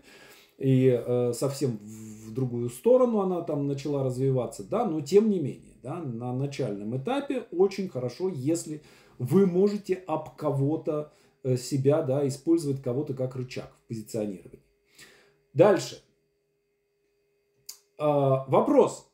и 0.58 0.88
э, 0.88 1.32
совсем 1.32 1.78
в 1.82 2.34
другую 2.34 2.68
сторону 2.68 3.20
она 3.20 3.40
там 3.40 3.66
начала 3.66 4.04
развиваться, 4.04 4.62
да, 4.62 4.84
но 4.84 5.00
тем 5.00 5.30
не 5.30 5.40
менее, 5.40 5.76
да, 5.82 5.96
на 5.96 6.34
начальном 6.34 6.96
этапе 6.98 7.46
очень 7.50 7.88
хорошо, 7.88 8.28
если 8.28 8.82
вы 9.18 9.46
можете 9.46 9.94
об 10.06 10.36
кого-то 10.36 11.12
себя, 11.56 12.02
да, 12.02 12.26
использовать 12.26 12.82
кого-то 12.82 13.14
как 13.14 13.36
рычаг 13.36 13.70
в 13.84 13.88
позиционировании. 13.88 14.62
Дальше. 15.54 16.02
А, 17.98 18.44
вопрос. 18.46 19.10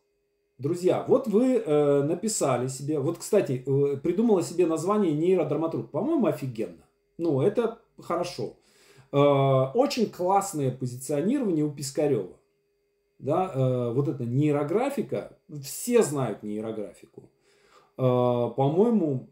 Друзья, 0.59 1.05
вот 1.07 1.27
вы 1.27 1.57
э, 1.57 2.03
написали 2.05 2.69
себе, 2.69 2.99
вот, 2.99 3.19
кстати, 3.19 3.63
э, 3.67 3.97
придумала 3.99 4.43
себе 4.43 4.67
название 4.67 5.13
нейродраматург. 5.13 5.91
По-моему, 5.91 6.27
офигенно. 6.27 6.83
Ну, 7.19 7.43
это 7.43 7.79
хорошо. 7.99 8.57
Э, 9.13 9.19
очень 9.75 10.11
классное 10.11 10.71
позиционирование 10.71 11.65
у 11.65 11.71
Пискарева. 11.71 12.39
Да, 13.19 13.51
э, 13.55 13.93
вот 13.93 14.09
эта 14.09 14.25
нейрографика, 14.25 15.37
все 15.63 16.03
знают 16.03 16.43
нейрографику. 16.43 17.31
Э, 17.99 18.51
по-моему, 18.57 19.29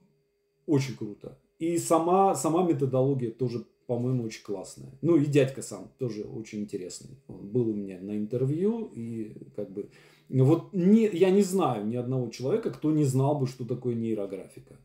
очень 0.67 0.97
круто. 0.97 1.39
И 1.59 1.79
сама, 1.79 2.35
сама 2.35 2.65
методология 2.65 3.31
тоже 3.31 3.65
по-моему, 3.87 4.25
очень 4.25 4.43
классная. 4.43 4.93
Ну 5.03 5.17
и 5.17 5.27
дядька 5.27 5.63
сам 5.63 5.91
тоже 5.99 6.23
очень 6.25 6.61
интересный. 6.61 7.17
Он 7.29 7.49
был 7.49 7.69
у 7.69 7.75
меня 7.75 7.99
на 8.01 8.17
интервью 8.17 8.91
и 8.95 9.37
как 9.57 9.71
бы... 9.71 9.91
Вот 10.29 10.73
не, 10.73 11.07
я 11.09 11.31
не 11.31 11.43
знаю 11.43 11.87
ни 11.87 11.97
одного 11.97 12.29
человека, 12.29 12.71
кто 12.71 12.91
не 12.91 13.05
знал 13.05 13.39
бы, 13.39 13.47
что 13.47 13.65
такое 13.67 13.95
нейрографика. 13.95 14.77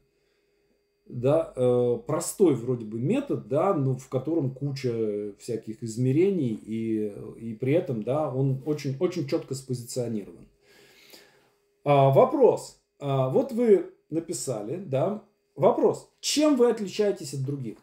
Да, 1.06 1.54
э, 1.56 2.00
простой 2.06 2.54
вроде 2.54 2.86
бы 2.86 3.00
метод, 3.00 3.48
да, 3.48 3.74
но 3.74 3.96
в 3.96 4.10
котором 4.10 4.52
куча 4.52 5.34
всяких 5.40 5.82
измерений 5.82 6.54
и, 6.54 7.14
и 7.40 7.56
при 7.56 7.74
этом, 7.74 8.04
да, 8.04 8.32
он 8.32 8.62
очень, 8.66 8.96
очень 9.00 9.28
четко 9.28 9.56
спозиционирован. 9.56 10.48
А, 11.84 12.12
вопрос. 12.12 12.80
А, 13.00 13.30
вот 13.30 13.54
вы 13.54 13.92
написали, 14.12 14.76
да, 14.76 15.24
вопрос. 15.60 16.10
Чем 16.20 16.56
вы 16.56 16.70
отличаетесь 16.70 17.34
от 17.34 17.44
других? 17.44 17.78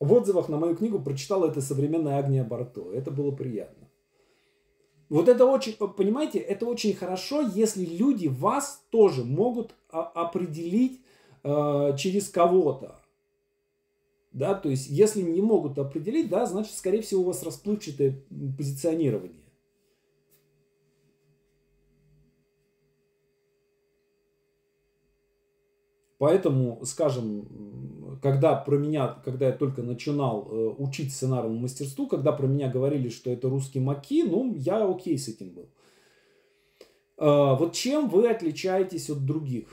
в 0.00 0.12
отзывах 0.14 0.48
на 0.48 0.56
мою 0.56 0.74
книгу 0.74 0.98
прочитала 0.98 1.46
это 1.46 1.60
современная 1.60 2.18
Агния 2.18 2.42
Барто. 2.42 2.90
Это 2.92 3.10
было 3.10 3.30
приятно. 3.30 3.86
Вот 5.10 5.28
это 5.28 5.44
очень, 5.44 5.74
понимаете, 5.74 6.38
это 6.38 6.66
очень 6.66 6.94
хорошо, 6.94 7.42
если 7.42 7.84
люди 7.84 8.28
вас 8.28 8.84
тоже 8.90 9.24
могут 9.24 9.74
определить 9.90 11.00
э, 11.42 11.96
через 11.98 12.28
кого-то. 12.28 13.00
Да, 14.32 14.54
то 14.54 14.68
есть, 14.68 14.88
если 14.88 15.20
не 15.22 15.42
могут 15.42 15.78
определить, 15.78 16.30
да, 16.30 16.46
значит, 16.46 16.74
скорее 16.74 17.02
всего, 17.02 17.22
у 17.22 17.24
вас 17.24 17.42
расплывчатое 17.42 18.22
позиционирование. 18.56 19.42
Поэтому, 26.20 26.78
скажем, 26.84 28.18
когда 28.20 28.54
про 28.54 28.76
меня, 28.76 29.08
когда 29.24 29.46
я 29.46 29.52
только 29.52 29.82
начинал 29.82 30.46
э, 30.50 30.74
учить 30.76 31.14
сценарному 31.14 31.60
мастерству, 31.60 32.06
когда 32.06 32.30
про 32.32 32.46
меня 32.46 32.68
говорили, 32.68 33.08
что 33.08 33.30
это 33.30 33.48
русский 33.48 33.80
маки, 33.80 34.22
ну, 34.24 34.54
я 34.54 34.86
окей 34.86 35.18
с 35.18 35.28
этим 35.28 35.48
был. 35.48 35.70
Э, 37.16 37.56
вот 37.58 37.72
чем 37.72 38.10
вы 38.10 38.28
отличаетесь 38.28 39.08
от 39.08 39.24
других? 39.24 39.68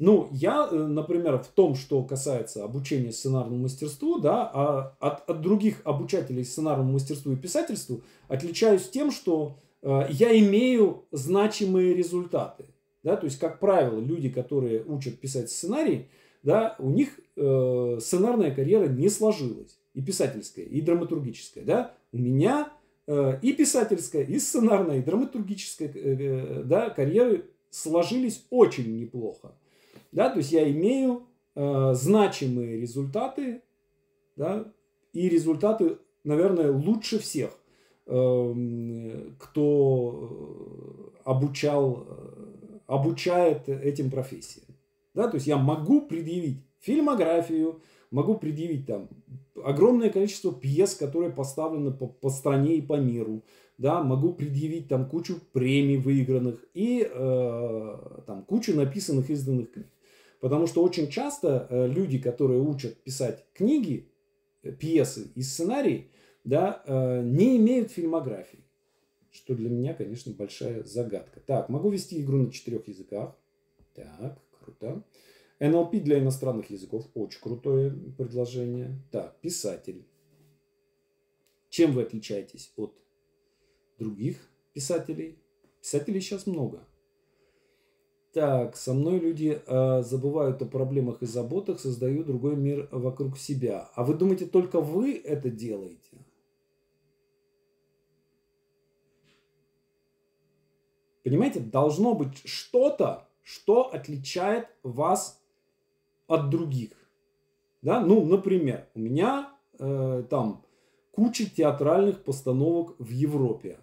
Ну, 0.00 0.30
я, 0.32 0.68
э, 0.68 0.74
например, 0.74 1.38
в 1.38 1.46
том, 1.46 1.76
что 1.76 2.02
касается 2.02 2.64
обучения 2.64 3.12
сценарному 3.12 3.62
мастерству, 3.62 4.18
да, 4.18 4.50
а 4.52 4.96
от, 4.98 5.30
от 5.30 5.42
других 5.42 5.80
обучателей 5.84 6.44
сценарному 6.44 6.94
мастерству 6.94 7.30
и 7.30 7.36
писательству 7.36 8.02
отличаюсь 8.26 8.88
тем, 8.88 9.12
что 9.12 9.58
э, 9.82 10.06
я 10.10 10.36
имею 10.40 11.04
значимые 11.12 11.94
результаты. 11.94 12.64
Да? 13.02 13.16
То 13.16 13.26
есть, 13.26 13.38
как 13.38 13.58
правило, 13.60 13.98
люди, 14.00 14.28
которые 14.28 14.84
учат 14.84 15.18
писать 15.18 15.50
сценарий, 15.50 16.08
да, 16.42 16.76
у 16.78 16.90
них 16.90 17.20
э, 17.36 17.98
сценарная 18.00 18.54
карьера 18.54 18.86
не 18.86 19.08
сложилась. 19.08 19.78
И 19.94 20.02
писательская, 20.02 20.64
и 20.64 20.80
драматургическая. 20.80 21.64
Да? 21.64 21.94
У 22.12 22.18
меня 22.18 22.72
э, 23.06 23.38
и 23.42 23.52
писательская, 23.52 24.24
и 24.24 24.38
сценарная, 24.38 24.98
и 24.98 25.02
драматургическая 25.02 25.88
э, 25.88 25.92
э, 25.94 26.62
да, 26.64 26.90
карьеры 26.90 27.44
сложились 27.70 28.44
очень 28.50 28.98
неплохо. 28.98 29.54
Да? 30.12 30.30
То 30.30 30.38
есть 30.38 30.52
я 30.52 30.70
имею 30.70 31.26
э, 31.54 31.92
значимые 31.94 32.80
результаты, 32.80 33.62
да, 34.36 34.72
и 35.12 35.28
результаты, 35.28 35.98
наверное, 36.24 36.72
лучше 36.72 37.18
всех, 37.18 37.50
э, 38.06 39.30
кто 39.38 41.12
обучал 41.24 42.06
э, 42.08 42.41
обучает 42.92 43.68
этим 43.68 44.10
профессиям. 44.10 44.66
Да, 45.14 45.28
то 45.28 45.36
есть 45.36 45.46
я 45.46 45.56
могу 45.56 46.02
предъявить 46.02 46.58
фильмографию, 46.78 47.80
могу 48.10 48.36
предъявить 48.36 48.86
там 48.86 49.08
огромное 49.64 50.10
количество 50.10 50.52
пьес, 50.52 50.94
которые 50.94 51.32
поставлены 51.32 51.90
по, 51.92 52.06
по 52.06 52.28
стране 52.28 52.76
и 52.76 52.82
по 52.82 52.94
миру, 52.94 53.44
да, 53.78 54.02
могу 54.02 54.34
предъявить 54.34 54.88
там 54.88 55.08
кучу 55.08 55.36
премий 55.52 55.96
выигранных 55.96 56.64
и 56.74 57.08
э, 57.10 58.22
там 58.26 58.44
кучу 58.44 58.74
написанных 58.74 59.30
изданных 59.30 59.72
книг. 59.72 59.88
Потому 60.40 60.66
что 60.66 60.82
очень 60.82 61.08
часто 61.08 61.66
э, 61.70 61.86
люди, 61.88 62.18
которые 62.18 62.60
учат 62.60 63.02
писать 63.02 63.44
книги, 63.54 64.10
э, 64.62 64.72
пьесы 64.72 65.30
и 65.34 65.42
сценарии, 65.42 66.10
да, 66.44 66.82
э, 66.86 67.22
не 67.22 67.56
имеют 67.56 67.90
фильмографии 67.90 68.61
что 69.32 69.54
для 69.54 69.70
меня, 69.70 69.94
конечно, 69.94 70.32
большая 70.32 70.84
загадка. 70.84 71.40
Так, 71.40 71.68
могу 71.68 71.90
вести 71.90 72.20
игру 72.20 72.38
на 72.38 72.52
четырех 72.52 72.86
языках. 72.86 73.34
Так, 73.94 74.38
круто. 74.60 75.02
NLP 75.58 76.00
для 76.00 76.18
иностранных 76.18 76.70
языков. 76.70 77.08
Очень 77.14 77.40
крутое 77.40 77.90
предложение. 78.16 79.00
Так, 79.10 79.40
писатель. 79.40 80.06
Чем 81.68 81.92
вы 81.92 82.02
отличаетесь 82.02 82.72
от 82.76 82.94
других 83.98 84.36
писателей? 84.74 85.38
Писателей 85.80 86.20
сейчас 86.20 86.46
много. 86.46 86.86
Так, 88.32 88.76
со 88.76 88.94
мной 88.94 89.18
люди 89.18 89.62
э, 89.64 90.02
забывают 90.02 90.62
о 90.62 90.66
проблемах 90.66 91.22
и 91.22 91.26
заботах, 91.26 91.80
создают 91.80 92.26
другой 92.26 92.56
мир 92.56 92.88
вокруг 92.90 93.38
себя. 93.38 93.90
А 93.94 94.04
вы 94.04 94.14
думаете, 94.14 94.46
только 94.46 94.80
вы 94.80 95.16
это 95.16 95.50
делаете? 95.50 96.24
Понимаете, 101.22 101.60
должно 101.60 102.14
быть 102.14 102.42
что-то, 102.44 103.28
что 103.42 103.92
отличает 103.92 104.68
вас 104.82 105.42
от 106.26 106.50
других. 106.50 106.92
Да? 107.82 108.00
Ну, 108.00 108.24
например, 108.24 108.88
у 108.94 109.00
меня 109.00 109.52
э, 109.78 110.24
там 110.28 110.64
куча 111.10 111.48
театральных 111.48 112.24
постановок 112.24 112.96
в 112.98 113.08
Европе. 113.08 113.78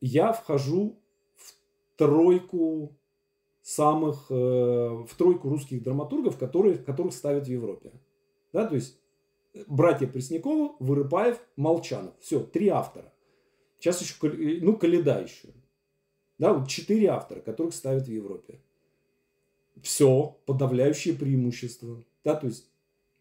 Я 0.00 0.32
вхожу 0.32 0.98
в 1.34 1.54
тройку 1.96 2.96
самых, 3.62 4.30
э, 4.30 4.34
в 4.34 5.10
тройку 5.16 5.48
русских 5.48 5.82
драматургов, 5.82 6.38
которые, 6.38 6.76
которых 6.78 7.12
ставят 7.12 7.46
в 7.46 7.50
Европе. 7.50 7.92
Да, 8.52 8.66
то 8.66 8.74
есть 8.74 8.98
братья 9.66 10.06
Пресняковы, 10.06 10.72
Вырыпаев, 10.78 11.38
Молчанов. 11.56 12.14
Все, 12.20 12.40
три 12.40 12.68
автора. 12.68 13.12
Сейчас 13.78 14.00
еще, 14.00 14.14
ну, 14.62 14.76
Каледа 14.76 15.20
еще. 15.20 15.48
Да, 16.38 16.52
вот 16.52 16.68
четыре 16.68 17.08
автора, 17.08 17.40
которых 17.40 17.74
ставят 17.74 18.06
в 18.06 18.10
Европе. 18.10 18.60
Все, 19.82 20.38
подавляющее 20.46 21.14
преимущество. 21.14 22.04
Да, 22.24 22.34
то 22.34 22.46
есть 22.46 22.68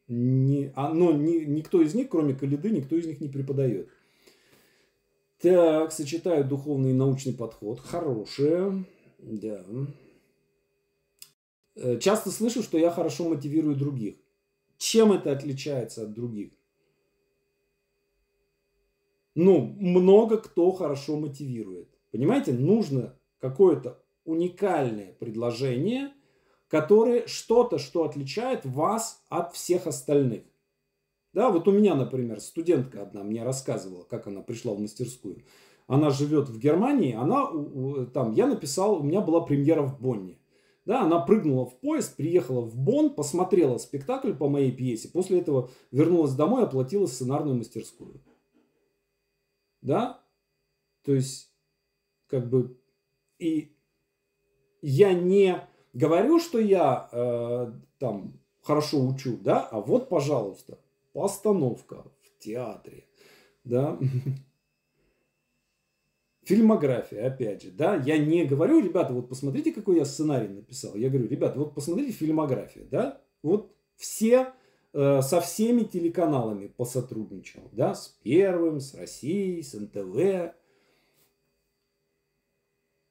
Не, 0.07 0.71
а, 0.75 0.93
но 0.93 1.11
ни, 1.13 1.45
никто 1.45 1.81
из 1.81 1.95
них, 1.95 2.09
кроме 2.09 2.35
Калиды, 2.35 2.69
никто 2.69 2.95
из 2.95 3.05
них 3.07 3.21
не 3.21 3.29
преподает. 3.29 3.89
Так, 5.39 5.91
сочетают 5.91 6.47
духовный 6.47 6.91
и 6.91 6.93
научный 6.93 7.33
подход. 7.33 7.79
Хорошее. 7.79 8.85
Да. 9.19 9.65
Э, 11.75 11.99
часто 11.99 12.31
слышу, 12.31 12.63
что 12.63 12.77
я 12.77 12.89
хорошо 12.91 13.27
мотивирую 13.29 13.75
других. 13.75 14.15
Чем 14.77 15.11
это 15.11 15.31
отличается 15.31 16.03
от 16.03 16.13
других? 16.13 16.51
Ну, 19.35 19.75
много 19.79 20.37
кто 20.37 20.71
хорошо 20.71 21.17
мотивирует. 21.17 21.89
Понимаете, 22.15 22.53
нужно 22.53 23.19
какое-то 23.39 24.01
уникальное 24.23 25.11
предложение, 25.11 26.13
которое 26.69 27.27
что-то, 27.27 27.77
что 27.77 28.05
отличает 28.05 28.65
вас 28.65 29.21
от 29.27 29.53
всех 29.53 29.85
остальных. 29.85 30.43
Да, 31.33 31.49
вот 31.49 31.67
у 31.67 31.73
меня, 31.73 31.93
например, 31.93 32.39
студентка 32.39 33.01
одна 33.01 33.21
мне 33.21 33.43
рассказывала, 33.43 34.05
как 34.05 34.27
она 34.27 34.41
пришла 34.41 34.73
в 34.73 34.79
мастерскую. 34.79 35.43
Она 35.87 36.09
живет 36.09 36.47
в 36.47 36.57
Германии, 36.57 37.13
она 37.13 38.05
там, 38.13 38.31
я 38.31 38.47
написал, 38.47 39.01
у 39.01 39.03
меня 39.03 39.19
была 39.19 39.41
премьера 39.41 39.81
в 39.81 39.99
Бонне. 39.99 40.39
Да, 40.85 41.01
она 41.01 41.19
прыгнула 41.19 41.65
в 41.65 41.77
поезд, 41.81 42.15
приехала 42.15 42.61
в 42.61 42.77
Бонн, 42.77 43.13
посмотрела 43.13 43.77
спектакль 43.77 44.31
по 44.31 44.47
моей 44.47 44.71
пьесе, 44.71 45.09
после 45.09 45.41
этого 45.41 45.69
вернулась 45.91 46.33
домой, 46.33 46.63
оплатила 46.63 47.07
сценарную 47.07 47.57
мастерскую. 47.57 48.23
Да? 49.81 50.23
То 51.03 51.13
есть, 51.13 51.51
как 52.35 52.49
бы, 52.49 52.77
и 53.39 53.71
я 54.81 55.13
не 55.13 55.65
говорю, 55.93 56.41
что 56.41 56.59
я 56.59 57.07
э, 57.09 57.71
там 57.97 58.41
хорошо 58.61 59.07
учу, 59.07 59.37
да, 59.37 59.61
а 59.61 59.79
вот, 59.79 60.09
пожалуйста, 60.09 60.77
постановка 61.13 62.03
в 62.19 62.43
театре, 62.43 63.05
да, 63.63 63.97
Фильмография, 66.43 67.25
опять 67.25 67.63
же, 67.63 67.71
да, 67.71 67.95
я 67.95 68.17
не 68.17 68.43
говорю, 68.43 68.81
ребята, 68.81 69.13
вот 69.13 69.29
посмотрите, 69.29 69.71
какой 69.71 69.95
я 69.95 70.05
сценарий 70.05 70.49
написал. 70.49 70.93
Я 70.95 71.09
говорю, 71.09 71.27
ребята, 71.27 71.57
вот 71.57 71.73
посмотрите 71.73 72.11
фильмографию, 72.11 72.85
да, 72.91 73.21
вот 73.43 73.73
все 73.95 74.51
э, 74.93 75.21
со 75.21 75.39
всеми 75.39 75.83
телеканалами 75.83 76.67
посотрудничал, 76.67 77.69
да, 77.71 77.95
с 77.95 78.09
Первым, 78.23 78.81
с 78.81 78.93
Россией, 78.93 79.63
с 79.63 79.73
НТВ. 79.73 80.53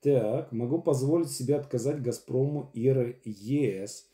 Так, 0.04 0.52
могу 0.52 0.82
позволить 0.82 1.30
себе 1.30 1.56
отказать 1.56 2.02
Газпрому 2.02 2.70
и 2.74 2.82
ЕС. 3.24 4.06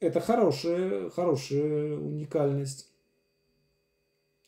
Это 0.00 0.18
хорошая, 0.18 1.10
хорошая 1.10 1.94
уникальность. 1.98 2.90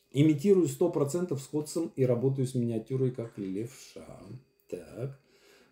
Имитирую 0.09 0.65
100% 0.65 1.37
сходством 1.37 1.91
и 1.95 2.07
работаю 2.07 2.47
с 2.47 2.55
миниатюрой 2.55 3.11
как 3.11 3.37
левша. 3.37 4.19
Так. 4.67 5.19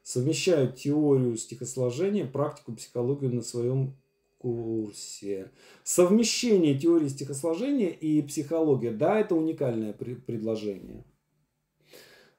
Совмещаю 0.04 0.72
теорию 0.72 1.36
стихосложения, 1.36 2.28
практику, 2.28 2.74
психологию 2.74 3.34
на 3.34 3.42
своем 3.42 3.96
курсе. 4.38 5.50
Совмещение 5.84 6.78
теории 6.78 7.08
стихосложения 7.08 7.90
и 7.90 8.22
психология. 8.22 8.92
Да, 8.92 9.20
это 9.20 9.34
уникальное 9.34 9.94
предложение. 9.94 11.04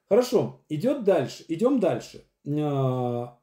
Хорошо, 0.09 0.65
идет 0.69 1.05
дальше. 1.05 1.45
Идем 1.49 1.81
дальше. 1.81 2.25
А, 2.47 3.39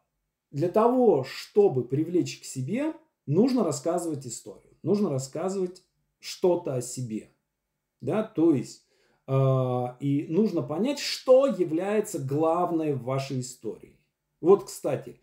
для 0.52 0.70
того, 0.70 1.24
чтобы 1.24 1.88
привлечь 1.88 2.40
к 2.42 2.46
себе, 2.46 2.94
нужно 3.26 3.64
рассказывать 3.64 4.26
историю. 4.26 4.74
Нужно 4.84 5.10
рассказывать 5.10 5.84
что-то 6.20 6.76
о 6.76 6.82
себе. 6.82 7.32
Да? 8.02 8.24
То 8.24 8.54
есть, 8.54 8.86
э, 9.28 9.86
и 10.00 10.28
нужно 10.30 10.62
понять, 10.62 11.00
что 11.00 11.48
является 11.48 12.20
главной 12.20 12.94
в 12.94 13.04
вашей 13.04 13.40
истории. 13.40 14.00
Вот, 14.42 14.66
кстати, 14.66 15.20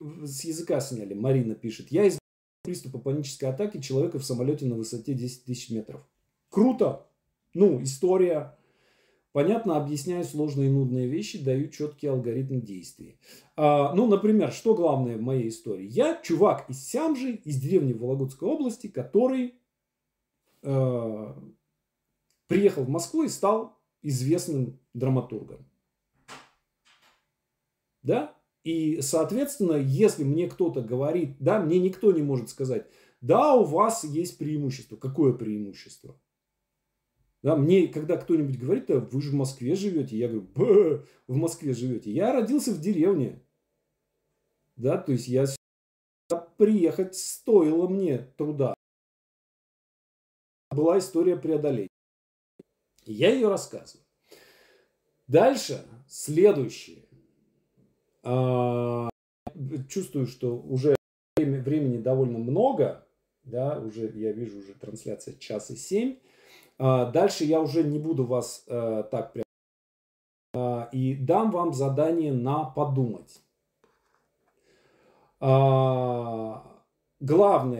с 0.00 0.44
языка 0.44 0.80
сняли, 0.80 1.14
Марина 1.14 1.54
пишет, 1.54 1.90
я 1.90 2.04
из 2.04 2.18
приступа 2.62 2.98
панической 2.98 3.48
атаки 3.48 3.80
человека 3.80 4.18
в 4.18 4.24
самолете 4.24 4.66
на 4.66 4.74
высоте 4.74 5.14
10 5.14 5.44
тысяч 5.44 5.70
метров. 5.70 6.02
Круто! 6.48 7.06
Ну, 7.54 7.82
история. 7.82 8.58
Понятно, 9.32 9.76
объясняю 9.76 10.24
сложные 10.24 10.68
и 10.68 10.72
нудные 10.72 11.06
вещи, 11.06 11.42
даю 11.42 11.68
четкий 11.68 12.08
алгоритм 12.08 12.60
действий. 12.60 13.20
А, 13.56 13.94
ну, 13.94 14.08
например, 14.08 14.50
что 14.52 14.74
главное 14.74 15.16
в 15.16 15.22
моей 15.22 15.48
истории? 15.48 15.86
Я 15.86 16.20
чувак 16.20 16.68
из 16.68 16.84
Сямжи, 16.84 17.34
из 17.44 17.60
деревни 17.60 17.92
Вологодской 17.92 18.48
области, 18.48 18.88
который 18.88 19.54
э, 20.62 21.34
приехал 22.48 22.82
в 22.82 22.88
Москву 22.88 23.22
и 23.22 23.28
стал 23.28 23.78
известным 24.02 24.80
драматургом. 24.94 25.64
Да? 28.02 28.34
И, 28.64 29.00
соответственно, 29.00 29.74
если 29.74 30.24
мне 30.24 30.48
кто-то 30.48 30.82
говорит, 30.82 31.36
да, 31.38 31.60
мне 31.60 31.78
никто 31.78 32.10
не 32.10 32.22
может 32.22 32.48
сказать, 32.48 32.86
да, 33.20 33.54
у 33.54 33.64
вас 33.64 34.02
есть 34.02 34.38
преимущество. 34.38 34.96
Какое 34.96 35.32
преимущество? 35.32 36.18
Да, 37.42 37.56
мне, 37.56 37.88
когда 37.88 38.16
кто-нибудь 38.16 38.58
говорит, 38.58 38.86
да, 38.86 39.00
вы 39.00 39.22
же 39.22 39.30
в 39.30 39.34
Москве 39.34 39.74
живете, 39.74 40.16
я 40.16 40.28
говорю, 40.28 40.42
Б, 40.42 41.06
в 41.26 41.36
Москве 41.36 41.72
живете. 41.72 42.10
Я 42.10 42.32
родился 42.32 42.72
в 42.72 42.80
деревне. 42.80 43.42
Да, 44.76 44.98
то 44.98 45.12
есть 45.12 45.28
я 45.28 45.46
приехать 46.58 47.16
стоило 47.16 47.88
мне 47.88 48.18
труда. 48.36 48.74
Была 50.70 50.98
история 50.98 51.36
преодоления. 51.36 51.88
Я 53.06 53.32
ее 53.32 53.48
рассказываю. 53.48 54.04
Дальше, 55.26 55.84
следующее. 56.06 57.04
А, 58.22 59.08
чувствую, 59.88 60.26
что 60.26 60.56
уже 60.56 60.94
времени 61.36 61.98
довольно 61.98 62.38
много. 62.38 63.06
Да, 63.44 63.80
уже 63.80 64.10
я 64.14 64.32
вижу 64.32 64.58
уже 64.58 64.74
трансляция 64.74 65.34
час 65.36 65.70
и 65.70 65.76
семь. 65.76 66.18
А, 66.82 67.10
дальше 67.10 67.44
я 67.44 67.60
уже 67.60 67.84
не 67.84 67.98
буду 67.98 68.24
вас 68.24 68.64
а, 68.66 69.02
так 69.02 69.34
прям 69.34 69.44
и 70.92 71.14
дам 71.14 71.52
вам 71.52 71.72
задание 71.72 72.32
на 72.32 72.64
подумать. 72.64 73.40
Главное 75.38 76.64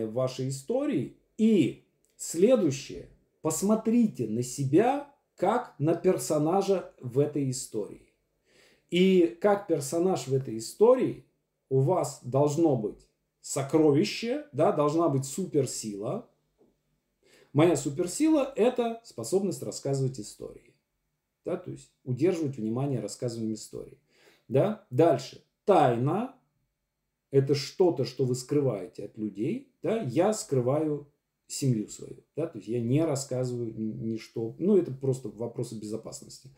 в 0.06 0.12
вашей 0.12 0.50
истории 0.50 1.16
и 1.36 1.84
следующее. 2.16 3.08
Посмотрите 3.42 4.28
на 4.28 4.44
себя 4.44 5.12
как 5.34 5.74
на 5.78 5.94
персонажа 5.94 6.92
в 7.00 7.18
этой 7.18 7.50
истории. 7.50 8.12
И 8.90 9.36
как 9.40 9.66
персонаж 9.66 10.28
в 10.28 10.34
этой 10.34 10.58
истории 10.58 11.26
у 11.70 11.80
вас 11.80 12.20
должно 12.22 12.76
быть 12.76 13.08
сокровище, 13.40 14.46
да, 14.52 14.70
должна 14.70 15.08
быть 15.08 15.24
суперсила. 15.24 16.29
Моя 17.52 17.76
суперсила– 17.76 18.52
это 18.56 19.00
способность 19.04 19.62
рассказывать 19.62 20.20
истории. 20.20 20.74
Да, 21.44 21.56
то 21.56 21.70
есть 21.70 21.90
удерживать 22.04 22.56
внимание 22.56 23.00
рассказыванием 23.00 23.54
истории. 23.54 23.98
Да? 24.48 24.86
Дальше. 24.90 25.44
Тайна– 25.64 26.36
это 27.30 27.54
что-то, 27.54 28.04
что 28.04 28.24
вы 28.24 28.34
скрываете 28.34 29.04
от 29.06 29.16
людей. 29.16 29.72
Да? 29.82 30.02
Я 30.02 30.32
скрываю 30.32 31.12
семью 31.46 31.88
свою. 31.88 32.24
Да? 32.36 32.46
То 32.46 32.58
есть 32.58 32.68
я 32.68 32.80
не 32.80 33.04
рассказываю 33.04 33.74
ничто. 33.76 34.54
Ну, 34.58 34.76
это 34.76 34.92
просто 34.92 35.28
вопросы 35.28 35.76
безопасности. 35.76 36.50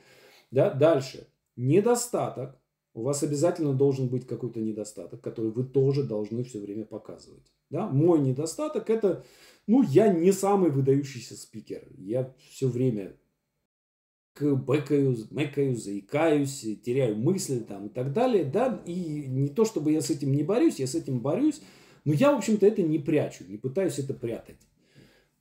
Да? 0.51 0.75
Дальше. 0.75 1.29
Недостаток. 1.57 2.59
У 2.95 3.03
вас 3.03 3.23
обязательно 3.23 3.73
должен 3.73 4.09
быть 4.09 4.27
какой-то 4.27 4.61
недостаток, 4.61 5.21
который 5.21 5.51
вы 5.51 5.65
тоже 5.65 6.03
должны 6.03 6.45
все 6.45 6.61
время 6.61 6.85
показывать. 6.85 7.53
Да? 7.71 7.89
Мой 7.89 8.21
недостаток 8.21 8.91
это, 8.91 9.25
ну, 9.67 9.83
я 9.83 10.13
не 10.13 10.31
самый 10.33 10.71
выдающийся 10.71 11.37
спикер. 11.37 11.87
Я 11.97 12.35
все 12.51 12.69
время 12.69 13.17
бэкаю, 14.39 15.17
мэкаю, 15.31 15.77
заикаюсь, 15.77 16.61
теряю 16.85 17.17
мысли 17.17 17.61
там 17.61 17.87
и 17.87 17.89
так 17.89 18.13
далее, 18.13 18.45
да, 18.45 18.83
и 18.87 19.27
не 19.27 19.49
то 19.49 19.65
чтобы 19.65 19.93
я 19.93 20.01
с 20.01 20.11
этим 20.11 20.33
не 20.33 20.43
борюсь, 20.43 20.79
я 20.79 20.87
с 20.87 20.95
этим 20.95 21.21
борюсь, 21.21 21.61
но 22.05 22.13
я, 22.13 22.33
в 22.33 22.39
общем-то, 22.39 22.67
это 22.67 22.83
не 22.83 22.99
прячу, 22.99 23.45
не 23.47 23.59
пытаюсь 23.59 23.99
это 23.99 24.15
прятать. 24.15 24.57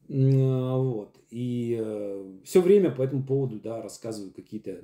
А, 0.10 0.78
вот. 0.78 1.18
И 1.30 1.78
э, 1.80 2.40
все 2.44 2.62
время 2.62 2.92
по 2.92 3.02
этому 3.02 3.24
поводу 3.24 3.60
да, 3.60 3.82
рассказываю 3.82 4.34
какие-то 4.34 4.84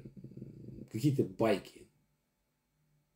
какие 0.91 1.13
байки. 1.23 1.86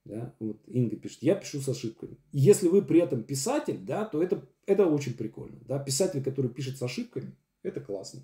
Да? 0.06 0.34
Вот 0.40 0.58
Инга 0.68 0.96
пишет, 0.96 1.20
я 1.22 1.36
пишу 1.36 1.62
с 1.62 1.70
ошибками. 1.70 2.18
Если 2.32 2.68
вы 2.68 2.82
при 2.82 3.00
этом 3.00 3.24
писатель, 3.24 3.78
да, 3.78 4.06
то 4.06 4.22
это, 4.22 4.44
это 4.66 4.86
очень 4.88 5.14
прикольно. 5.14 5.60
Да? 5.68 5.80
Писатель, 5.80 6.24
который 6.24 6.50
пишет 6.50 6.78
с 6.78 6.82
ошибками, 6.82 7.36
это 7.64 7.82
классно. 7.82 8.22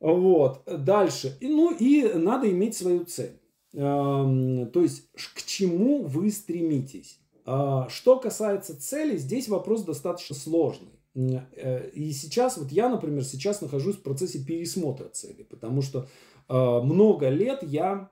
Вот. 0.00 0.64
Дальше. 0.66 1.36
И, 1.40 1.48
ну 1.48 1.74
и 1.74 2.12
надо 2.14 2.50
иметь 2.50 2.76
свою 2.76 3.04
цель. 3.04 3.40
Эм, 3.72 4.70
то 4.70 4.82
есть, 4.82 5.08
к 5.12 5.42
чему 5.44 6.02
вы 6.02 6.30
стремитесь. 6.30 7.18
А, 7.44 7.88
что 7.88 8.18
касается 8.18 8.78
цели, 8.78 9.16
здесь 9.16 9.48
вопрос 9.48 9.84
достаточно 9.84 10.36
сложный. 10.36 10.92
э, 11.14 11.90
и 11.90 12.12
сейчас, 12.12 12.56
вот 12.56 12.70
я, 12.70 12.88
например, 12.88 13.24
сейчас 13.24 13.60
нахожусь 13.60 13.96
в 13.96 14.02
процессе 14.02 14.44
пересмотра 14.44 15.08
цели, 15.08 15.42
потому 15.42 15.82
что 15.82 16.08
э, 16.48 16.80
много 16.82 17.28
лет 17.28 17.62
я 17.62 18.10
э, 18.10 18.11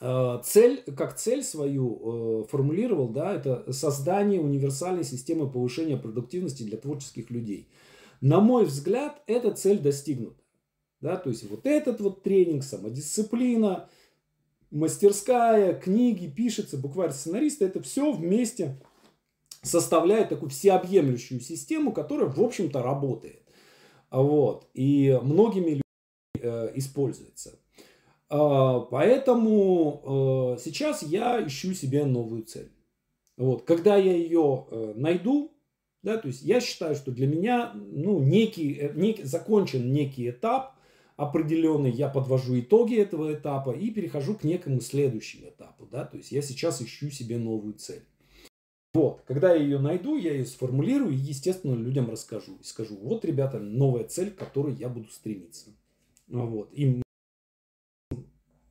цель, 0.00 0.82
как 0.96 1.16
цель 1.16 1.42
свою 1.42 2.46
формулировал, 2.50 3.08
да, 3.08 3.34
это 3.34 3.72
создание 3.72 4.40
универсальной 4.40 5.04
системы 5.04 5.50
повышения 5.50 5.96
продуктивности 5.96 6.62
для 6.62 6.78
творческих 6.78 7.30
людей. 7.30 7.68
На 8.20 8.40
мой 8.40 8.64
взгляд, 8.64 9.22
эта 9.26 9.50
цель 9.52 9.78
достигнута. 9.78 10.42
Да, 11.00 11.16
то 11.16 11.30
есть 11.30 11.48
вот 11.48 11.64
этот 11.64 12.00
вот 12.00 12.22
тренинг, 12.24 12.64
самодисциплина, 12.64 13.88
мастерская, 14.70 15.74
книги, 15.74 16.26
пишется, 16.26 16.76
букварь 16.76 17.12
сценариста, 17.12 17.64
это 17.64 17.80
все 17.80 18.12
вместе 18.12 18.76
составляет 19.62 20.28
такую 20.28 20.50
всеобъемлющую 20.50 21.40
систему, 21.40 21.92
которая, 21.92 22.28
в 22.28 22.40
общем-то, 22.40 22.82
работает. 22.82 23.42
Вот. 24.10 24.68
И 24.74 25.18
многими 25.22 25.70
людьми 25.70 25.82
э, 26.40 26.72
используется. 26.74 27.58
Э, 28.30 28.80
поэтому 28.90 30.54
э, 30.56 30.60
сейчас 30.60 31.02
я 31.02 31.44
ищу 31.46 31.74
себе 31.74 32.04
новую 32.04 32.44
цель. 32.44 32.70
Вот. 33.36 33.62
Когда 33.62 33.96
я 33.96 34.12
ее 34.14 34.66
э, 34.70 34.92
найду, 34.96 35.52
да, 36.02 36.18
то 36.18 36.28
есть 36.28 36.42
я 36.42 36.60
считаю, 36.60 36.94
что 36.94 37.10
для 37.12 37.26
меня 37.26 37.72
ну, 37.74 38.20
некий, 38.20 38.74
э, 38.74 38.92
некий, 38.94 39.24
закончен 39.24 39.92
некий 39.92 40.30
этап 40.30 40.74
определенный, 41.16 41.90
я 41.90 42.08
подвожу 42.08 42.58
итоги 42.60 42.96
этого 42.96 43.34
этапа 43.34 43.70
и 43.70 43.90
перехожу 43.90 44.34
к 44.34 44.44
некому 44.44 44.80
следующему 44.80 45.48
этапу. 45.48 45.86
Да, 45.90 46.04
то 46.04 46.16
есть 46.16 46.30
я 46.32 46.42
сейчас 46.42 46.80
ищу 46.82 47.10
себе 47.10 47.38
новую 47.38 47.74
цель. 47.74 48.04
Вот, 48.94 49.22
когда 49.26 49.54
я 49.54 49.62
ее 49.62 49.78
найду, 49.78 50.16
я 50.16 50.32
ее 50.32 50.46
сформулирую 50.46 51.12
и, 51.12 51.16
естественно, 51.16 51.74
людям 51.74 52.10
расскажу. 52.10 52.56
И 52.60 52.64
скажу, 52.64 52.96
вот, 52.96 53.24
ребята, 53.24 53.58
новая 53.58 54.04
цель, 54.04 54.30
к 54.30 54.36
которой 54.36 54.74
я 54.74 54.88
буду 54.88 55.10
стремиться. 55.10 55.70
Вот, 56.26 56.70
и 56.72 57.02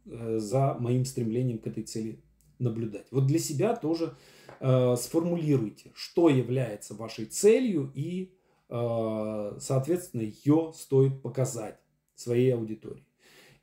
за 0.09 0.75
моим 0.79 1.05
стремлением 1.05 1.59
к 1.59 1.67
этой 1.67 1.83
цели 1.83 2.21
наблюдать. 2.59 3.07
Вот 3.11 3.27
для 3.27 3.39
себя 3.39 3.75
тоже 3.75 4.15
э, 4.59 4.95
сформулируйте, 4.97 5.91
что 5.95 6.29
является 6.29 6.95
вашей 6.95 7.25
целью 7.25 7.91
и, 7.93 8.33
э, 8.69 9.57
соответственно, 9.59 10.21
ее 10.21 10.71
стоит 10.75 11.21
показать 11.21 11.79
своей 12.15 12.53
аудитории. 12.53 13.05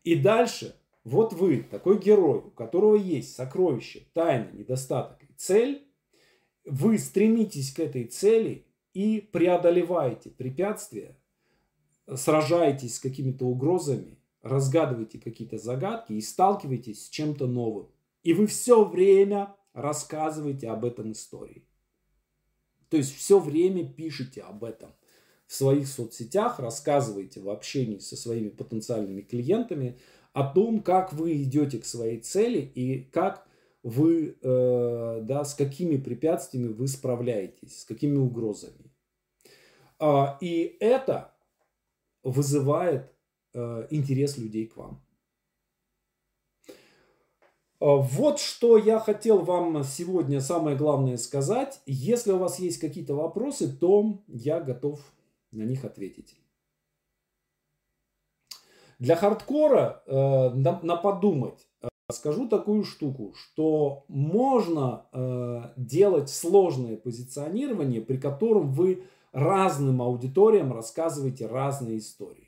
И 0.04 0.16
дальше, 0.16 0.76
вот 1.02 1.32
вы, 1.32 1.62
такой 1.62 1.98
герой, 1.98 2.38
у 2.38 2.50
которого 2.50 2.96
есть 2.96 3.34
сокровище, 3.34 4.06
тайна, 4.12 4.50
недостаток 4.52 5.22
и 5.22 5.32
цель, 5.36 5.86
вы 6.64 6.98
стремитесь 6.98 7.72
к 7.72 7.80
этой 7.80 8.04
цели 8.04 8.66
и 8.94 9.20
преодолеваете 9.20 10.30
препятствия, 10.30 11.18
сражаетесь 12.14 12.96
с 12.96 13.00
какими-то 13.00 13.44
угрозами, 13.46 14.18
разгадываете 14.44 15.18
какие-то 15.18 15.58
загадки 15.58 16.12
и 16.12 16.20
сталкиваетесь 16.20 17.06
с 17.06 17.08
чем-то 17.08 17.46
новым. 17.46 17.88
И 18.22 18.34
вы 18.34 18.46
все 18.46 18.84
время 18.84 19.56
рассказываете 19.72 20.68
об 20.68 20.84
этом 20.84 21.12
истории. 21.12 21.66
То 22.90 22.98
есть 22.98 23.16
все 23.16 23.40
время 23.40 23.90
пишете 23.90 24.42
об 24.42 24.62
этом 24.62 24.92
в 25.46 25.54
своих 25.54 25.88
соцсетях, 25.88 26.58
рассказываете 26.58 27.40
в 27.40 27.48
общении 27.48 27.98
со 27.98 28.16
своими 28.16 28.50
потенциальными 28.50 29.22
клиентами 29.22 29.98
о 30.32 30.44
том, 30.44 30.82
как 30.82 31.12
вы 31.12 31.42
идете 31.42 31.78
к 31.78 31.86
своей 31.86 32.20
цели 32.20 32.58
и 32.58 33.02
как 33.02 33.48
вы, 33.82 34.36
э, 34.40 35.20
да, 35.22 35.44
с 35.44 35.54
какими 35.54 35.96
препятствиями 35.96 36.72
вы 36.72 36.86
справляетесь, 36.86 37.80
с 37.80 37.84
какими 37.84 38.16
угрозами. 38.16 38.92
А, 39.98 40.36
и 40.40 40.76
это 40.80 41.34
вызывает 42.22 43.13
интерес 43.90 44.36
людей 44.36 44.66
к 44.66 44.76
вам. 44.76 45.00
А, 47.80 47.96
вот 47.96 48.40
что 48.40 48.78
я 48.78 48.98
хотел 48.98 49.38
вам 49.40 49.84
сегодня 49.84 50.40
самое 50.40 50.76
главное 50.76 51.16
сказать. 51.16 51.80
Если 51.86 52.32
у 52.32 52.38
вас 52.38 52.58
есть 52.58 52.78
какие-то 52.78 53.14
вопросы, 53.14 53.68
то 53.68 54.22
я 54.26 54.60
готов 54.60 55.00
на 55.52 55.62
них 55.62 55.84
ответить. 55.84 56.36
Для 58.98 59.16
хардкора 59.16 60.02
э, 60.06 60.50
на, 60.50 60.80
на 60.82 60.96
подумать 60.96 61.66
Скажу 62.12 62.48
такую 62.48 62.84
штуку, 62.84 63.32
что 63.34 64.04
можно 64.08 65.06
э, 65.12 65.62
делать 65.78 66.28
сложное 66.28 66.98
позиционирование, 66.98 68.02
при 68.02 68.18
котором 68.18 68.72
вы 68.72 69.04
разным 69.32 70.02
аудиториям 70.02 70.70
рассказываете 70.70 71.46
разные 71.46 71.98
истории. 71.98 72.43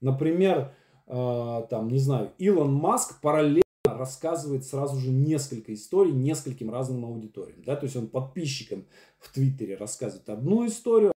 Например, 0.00 0.74
э, 1.06 1.66
там, 1.68 1.88
не 1.88 1.98
знаю, 1.98 2.32
Илон 2.38 2.72
Маск 2.72 3.20
параллельно 3.20 3.62
рассказывает 3.84 4.64
сразу 4.64 4.98
же 4.98 5.10
несколько 5.10 5.74
историй 5.74 6.12
нескольким 6.12 6.70
разным 6.70 7.04
аудиториям. 7.04 7.62
Да? 7.64 7.76
То 7.76 7.84
есть 7.84 7.96
он 7.96 8.08
подписчикам 8.08 8.86
в 9.18 9.32
Твиттере 9.32 9.76
рассказывает 9.76 10.28
одну 10.28 10.66
историю, 10.66 11.12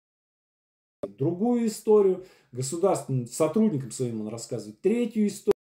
другую 1.02 1.66
историю, 1.66 2.24
государственным 2.52 3.26
сотрудникам 3.26 3.90
своим 3.90 4.22
он 4.22 4.28
рассказывает 4.28 4.80
третью 4.80 5.26
историю 5.26 5.54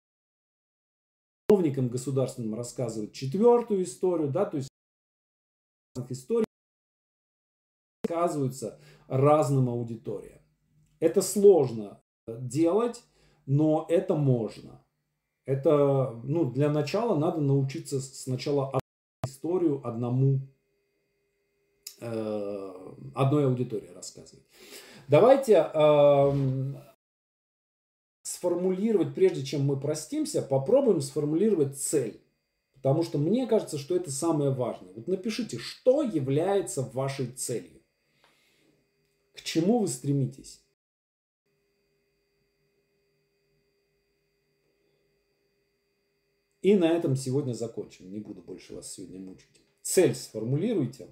чиновникам 1.48 1.88
государственным 1.88 2.54
рассказывать 2.54 3.12
четвертую 3.12 3.84
историю, 3.84 4.28
да, 4.30 4.44
то 4.44 4.58
есть 4.58 4.68
истории 6.10 6.44
рассказываются 8.04 8.80
разным 9.08 9.68
аудиториям. 9.68 10.40
Это 11.00 11.22
сложно 11.22 12.00
делать, 12.36 13.02
но 13.46 13.86
это 13.88 14.14
можно. 14.14 14.84
Это, 15.46 16.20
ну, 16.24 16.50
для 16.50 16.70
начала 16.70 17.16
надо 17.16 17.40
научиться 17.40 18.00
сначала 18.00 18.78
историю 19.24 19.80
одному, 19.86 20.40
э, 22.00 22.74
одной 23.14 23.46
аудитории 23.46 23.88
рассказывать. 23.94 24.44
Давайте 25.08 25.70
э, 25.72 26.74
сформулировать, 28.22 29.14
прежде 29.14 29.42
чем 29.42 29.64
мы 29.64 29.80
простимся, 29.80 30.42
попробуем 30.42 31.00
сформулировать 31.00 31.78
цель. 31.78 32.20
Потому 32.74 33.02
что 33.02 33.18
мне 33.18 33.46
кажется, 33.46 33.78
что 33.78 33.96
это 33.96 34.10
самое 34.10 34.50
важное. 34.50 34.92
Вот 34.94 35.08
напишите, 35.08 35.58
что 35.58 36.02
является 36.02 36.82
вашей 36.82 37.26
целью. 37.26 37.80
К 39.32 39.40
чему 39.42 39.80
вы 39.80 39.88
стремитесь? 39.88 40.60
И 46.68 46.76
на 46.76 46.84
этом 46.84 47.16
сегодня 47.16 47.54
закончим. 47.54 48.10
Не 48.10 48.18
буду 48.18 48.42
больше 48.42 48.74
вас 48.74 48.92
сегодня 48.92 49.18
мучить. 49.18 49.48
Цель 49.80 50.14
сформулируйте. 50.14 51.06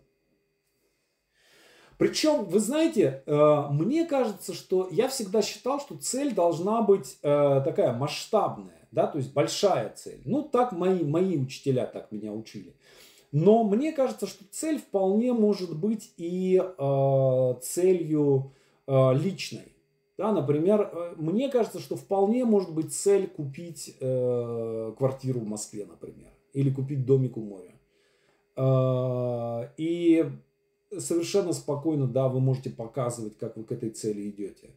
Причем, 1.96 2.44
вы 2.44 2.60
знаете, 2.60 3.22
э, 3.24 3.62
мне 3.70 4.04
кажется, 4.04 4.52
что 4.52 4.86
я 4.90 5.08
всегда 5.08 5.40
считал, 5.40 5.80
что 5.80 5.96
цель 5.96 6.34
должна 6.34 6.82
быть 6.82 7.16
э, 7.22 7.62
такая 7.64 7.94
масштабная, 7.94 8.86
да, 8.90 9.06
то 9.06 9.16
есть 9.16 9.32
большая 9.32 9.94
цель. 9.96 10.20
Ну, 10.26 10.42
так 10.42 10.72
мои, 10.72 11.02
мои 11.02 11.38
учителя 11.38 11.86
так 11.86 12.12
меня 12.12 12.34
учили. 12.34 12.74
Но 13.32 13.64
мне 13.64 13.92
кажется, 13.92 14.26
что 14.26 14.44
цель 14.50 14.78
вполне 14.78 15.32
может 15.32 15.74
быть 15.74 16.12
и 16.18 16.60
э, 16.62 17.54
целью 17.62 18.52
личной. 18.86 19.75
Да, 20.18 20.32
например, 20.32 21.14
мне 21.16 21.50
кажется, 21.50 21.78
что 21.78 21.96
вполне 21.96 22.44
может 22.44 22.72
быть 22.74 22.94
цель 22.94 23.26
купить 23.26 23.96
квартиру 23.98 25.40
в 25.40 25.46
Москве, 25.46 25.84
например, 25.84 26.30
или 26.54 26.70
купить 26.70 27.04
домик 27.04 27.36
у 27.36 27.42
моря. 27.42 27.74
И 29.76 30.24
совершенно 30.96 31.52
спокойно, 31.52 32.06
да, 32.06 32.28
вы 32.28 32.40
можете 32.40 32.70
показывать, 32.70 33.36
как 33.36 33.56
вы 33.56 33.64
к 33.64 33.72
этой 33.72 33.90
цели 33.90 34.30
идете. 34.30 34.70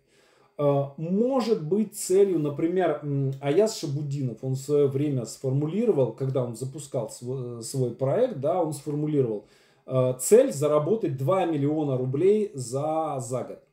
А, 0.58 0.94
может 0.98 1.66
быть 1.66 1.96
целью, 1.96 2.38
например, 2.40 3.02
Аяс 3.42 3.78
Шабудинов, 3.78 4.44
он 4.44 4.54
в 4.54 4.60
свое 4.60 4.88
время 4.88 5.26
сформулировал, 5.26 6.12
когда 6.12 6.44
он 6.44 6.56
запускал 6.56 7.10
свой, 7.10 7.64
свой 7.64 7.92
проект, 7.96 8.42
да, 8.42 8.62
он 8.62 8.74
сформулировал 8.74 9.46
а, 9.86 10.14
цель 10.14 10.52
заработать 10.52 11.18
2 11.18 11.46
миллиона 11.46 11.98
рублей 11.98 12.52
за, 12.54 13.20
за 13.20 13.44
год. 13.44 13.64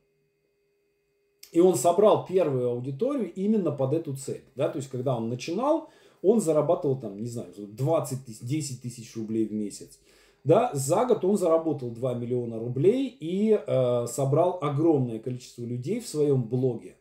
И 1.57 1.59
он 1.59 1.73
собрал 1.73 2.23
первую 2.23 2.69
аудиторию 2.69 3.33
именно 3.33 3.71
под 3.71 3.93
эту 3.93 4.15
цель. 4.15 4.43
Да? 4.55 4.69
То 4.69 4.77
есть, 4.77 4.91
когда 4.91 5.17
он 5.17 5.27
начинал, 5.27 5.89
он 6.21 6.39
зарабатывал 6.39 6.99
там, 6.99 7.19
не 7.19 7.27
знаю, 7.27 7.51
20 7.57 8.25
тысяч, 8.25 8.41
10 8.41 8.81
тысяч 8.83 9.15
рублей 9.15 9.47
в 9.47 9.53
месяц. 9.53 9.97
Да, 10.43 10.69
за 10.73 11.05
год 11.05 11.25
он 11.25 11.35
заработал 11.35 11.89
2 11.89 12.13
миллиона 12.13 12.59
рублей 12.59 13.07
и 13.19 13.59
э, 13.59 14.05
собрал 14.05 14.59
огромное 14.61 15.17
количество 15.17 15.63
людей 15.63 15.99
в 15.99 16.07
своем 16.07 16.43
блоге, 16.43 16.93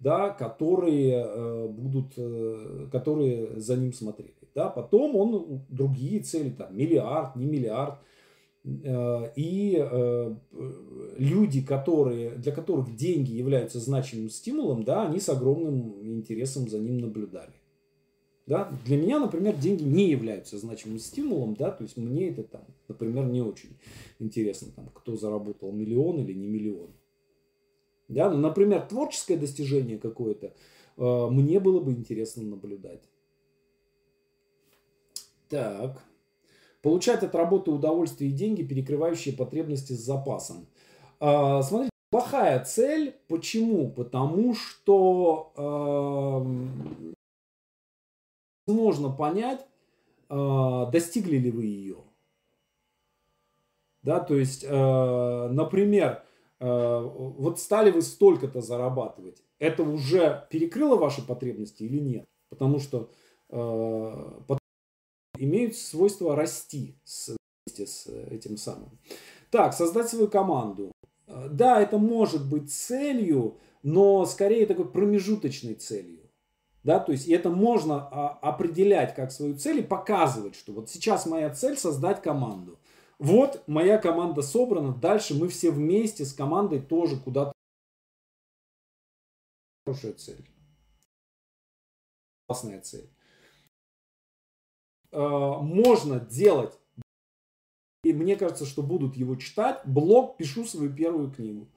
да, 0.00 0.30
которые 0.30 1.24
э, 1.24 1.68
будут, 1.68 2.14
э, 2.16 2.88
которые 2.90 3.60
за 3.60 3.76
ним 3.76 3.92
смотрели. 3.92 4.34
Да. 4.56 4.70
Потом 4.70 5.14
он 5.14 5.60
другие 5.68 6.18
цели, 6.18 6.50
там, 6.50 6.76
миллиард, 6.76 7.36
не 7.36 7.46
миллиард. 7.46 8.00
Э, 8.64 9.32
и 9.36 9.76
э, 9.78 10.34
люди, 11.16 11.62
которые, 11.62 12.32
для 12.32 12.52
которых 12.52 12.94
деньги 12.94 13.32
являются 13.32 13.80
значимым 13.80 14.28
стимулом, 14.28 14.84
да, 14.84 15.06
они 15.06 15.18
с 15.18 15.28
огромным 15.28 16.06
интересом 16.06 16.68
за 16.68 16.78
ним 16.78 16.98
наблюдали. 16.98 17.54
Да? 18.46 18.70
Для 18.84 18.98
меня, 18.98 19.18
например, 19.18 19.56
деньги 19.56 19.84
не 19.84 20.10
являются 20.10 20.58
значимым 20.58 20.98
стимулом, 20.98 21.54
да, 21.54 21.70
то 21.70 21.84
есть 21.84 21.96
мне 21.96 22.30
это 22.30 22.42
там, 22.42 22.64
например, 22.88 23.26
не 23.26 23.40
очень 23.40 23.78
интересно, 24.18 24.72
там, 24.74 24.88
кто 24.88 25.16
заработал 25.16 25.72
миллион 25.72 26.18
или 26.18 26.34
не 26.34 26.48
миллион. 26.48 26.90
Да? 28.08 28.28
Но, 28.28 28.36
например, 28.36 28.82
творческое 28.82 29.36
достижение 29.36 29.98
какое-то 29.98 30.52
э, 30.96 31.28
мне 31.30 31.60
было 31.60 31.80
бы 31.80 31.92
интересно 31.92 32.42
наблюдать. 32.42 33.08
Так. 35.48 36.09
Получать 36.82 37.22
от 37.22 37.34
работы 37.34 37.70
удовольствие 37.70 38.30
и 38.30 38.34
деньги, 38.34 38.62
перекрывающие 38.62 39.34
потребности 39.34 39.92
с 39.92 40.00
запасом. 40.00 40.66
Э, 41.20 41.60
смотрите, 41.62 41.90
плохая 42.10 42.64
цель. 42.64 43.16
Почему? 43.28 43.90
Потому 43.90 44.54
что 44.54 45.52
э, 45.56 47.14
можно 48.66 49.10
понять, 49.10 49.66
э, 50.28 50.86
достигли 50.92 51.36
ли 51.36 51.50
вы 51.50 51.64
ее. 51.64 51.98
Да, 54.02 54.20
то 54.20 54.34
есть, 54.34 54.64
э, 54.66 55.48
например, 55.50 56.22
э, 56.60 57.00
вот 57.00 57.60
стали 57.60 57.90
вы 57.90 58.00
столько-то 58.00 58.62
зарабатывать, 58.62 59.42
это 59.58 59.82
уже 59.82 60.46
перекрыло 60.50 60.96
ваши 60.96 61.26
потребности 61.26 61.82
или 61.82 61.98
нет? 61.98 62.26
Потому 62.48 62.78
что 62.78 63.10
имеют 65.40 65.76
свойство 65.76 66.36
расти 66.36 66.96
с, 67.04 67.34
вместе 67.66 67.86
с 67.86 68.06
этим 68.30 68.56
самым. 68.56 68.98
Так, 69.50 69.74
создать 69.74 70.08
свою 70.08 70.28
команду. 70.28 70.92
Да, 71.26 71.80
это 71.80 71.98
может 71.98 72.48
быть 72.48 72.72
целью, 72.72 73.58
но 73.82 74.24
скорее 74.26 74.66
такой 74.66 74.90
промежуточной 74.90 75.74
целью. 75.74 76.20
Да, 76.82 76.98
то 76.98 77.12
есть 77.12 77.28
это 77.28 77.50
можно 77.50 78.08
а, 78.10 78.28
определять 78.40 79.14
как 79.14 79.32
свою 79.32 79.56
цель 79.56 79.80
и 79.80 79.82
показывать, 79.82 80.54
что 80.54 80.72
вот 80.72 80.88
сейчас 80.88 81.26
моя 81.26 81.50
цель 81.50 81.76
создать 81.76 82.22
команду. 82.22 82.78
Вот 83.18 83.62
моя 83.66 83.98
команда 83.98 84.40
собрана, 84.40 84.94
дальше 84.94 85.34
мы 85.34 85.48
все 85.48 85.70
вместе 85.70 86.24
с 86.24 86.32
командой 86.32 86.80
тоже 86.80 87.18
куда-то. 87.18 87.52
Хорошая 89.84 90.14
цель. 90.14 90.48
Классная 92.46 92.80
цель. 92.80 93.10
А, 95.12 95.58
можно 95.60 96.20
делать, 96.20 96.78
и 98.04 98.12
мне 98.12 98.36
кажется, 98.36 98.64
что 98.64 98.82
будут 98.82 99.16
его 99.16 99.36
читать, 99.36 99.80
блог 99.84 100.36
«Пишу 100.36 100.64
свою 100.64 100.92
первую 100.92 101.30
книгу». 101.30 101.68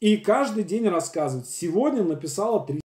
И 0.00 0.18
каждый 0.18 0.62
день 0.62 0.86
рассказывать. 0.88 1.48
Сегодня 1.48 2.02
написала 2.02 2.64
три 2.64 2.80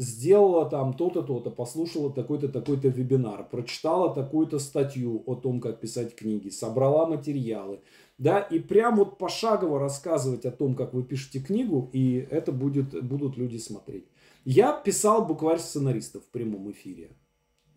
сделала 0.00 0.68
там 0.68 0.94
то-то, 0.94 1.22
то-то, 1.22 1.50
послушала 1.50 2.12
такой-то, 2.12 2.48
такой-то 2.48 2.88
вебинар, 2.88 3.46
прочитала 3.48 4.14
такую-то 4.14 4.58
статью 4.58 5.22
о 5.26 5.34
том, 5.34 5.60
как 5.60 5.80
писать 5.80 6.16
книги, 6.16 6.48
собрала 6.48 7.06
материалы, 7.06 7.80
да, 8.16 8.40
и 8.40 8.58
прям 8.58 8.96
вот 8.96 9.18
пошагово 9.18 9.78
рассказывать 9.78 10.46
о 10.46 10.50
том, 10.50 10.74
как 10.74 10.94
вы 10.94 11.02
пишете 11.02 11.40
книгу, 11.40 11.90
и 11.92 12.16
это 12.30 12.50
будет, 12.50 13.02
будут 13.04 13.36
люди 13.36 13.58
смотреть. 13.58 14.06
Я 14.44 14.72
писал 14.72 15.26
букварь 15.26 15.58
сценаристов 15.58 16.24
в 16.24 16.28
прямом 16.30 16.70
эфире. 16.70 17.10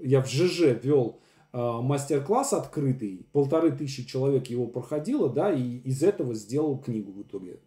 Я 0.04 0.22
в 0.22 0.28
ЖЖ 0.28 0.80
вел 0.84 1.22
э, 1.54 1.58
мастер-класс 1.58 2.54
открытый, 2.54 3.26
полторы 3.32 3.72
тысячи 3.72 4.06
человек 4.06 4.48
его 4.48 4.68
проходило, 4.68 5.30
да, 5.30 5.52
и 5.52 5.78
из 5.78 6.04
этого 6.04 6.34
сделал 6.34 6.78
книгу 6.78 7.12
в 7.12 7.22
итоге. 7.22 7.60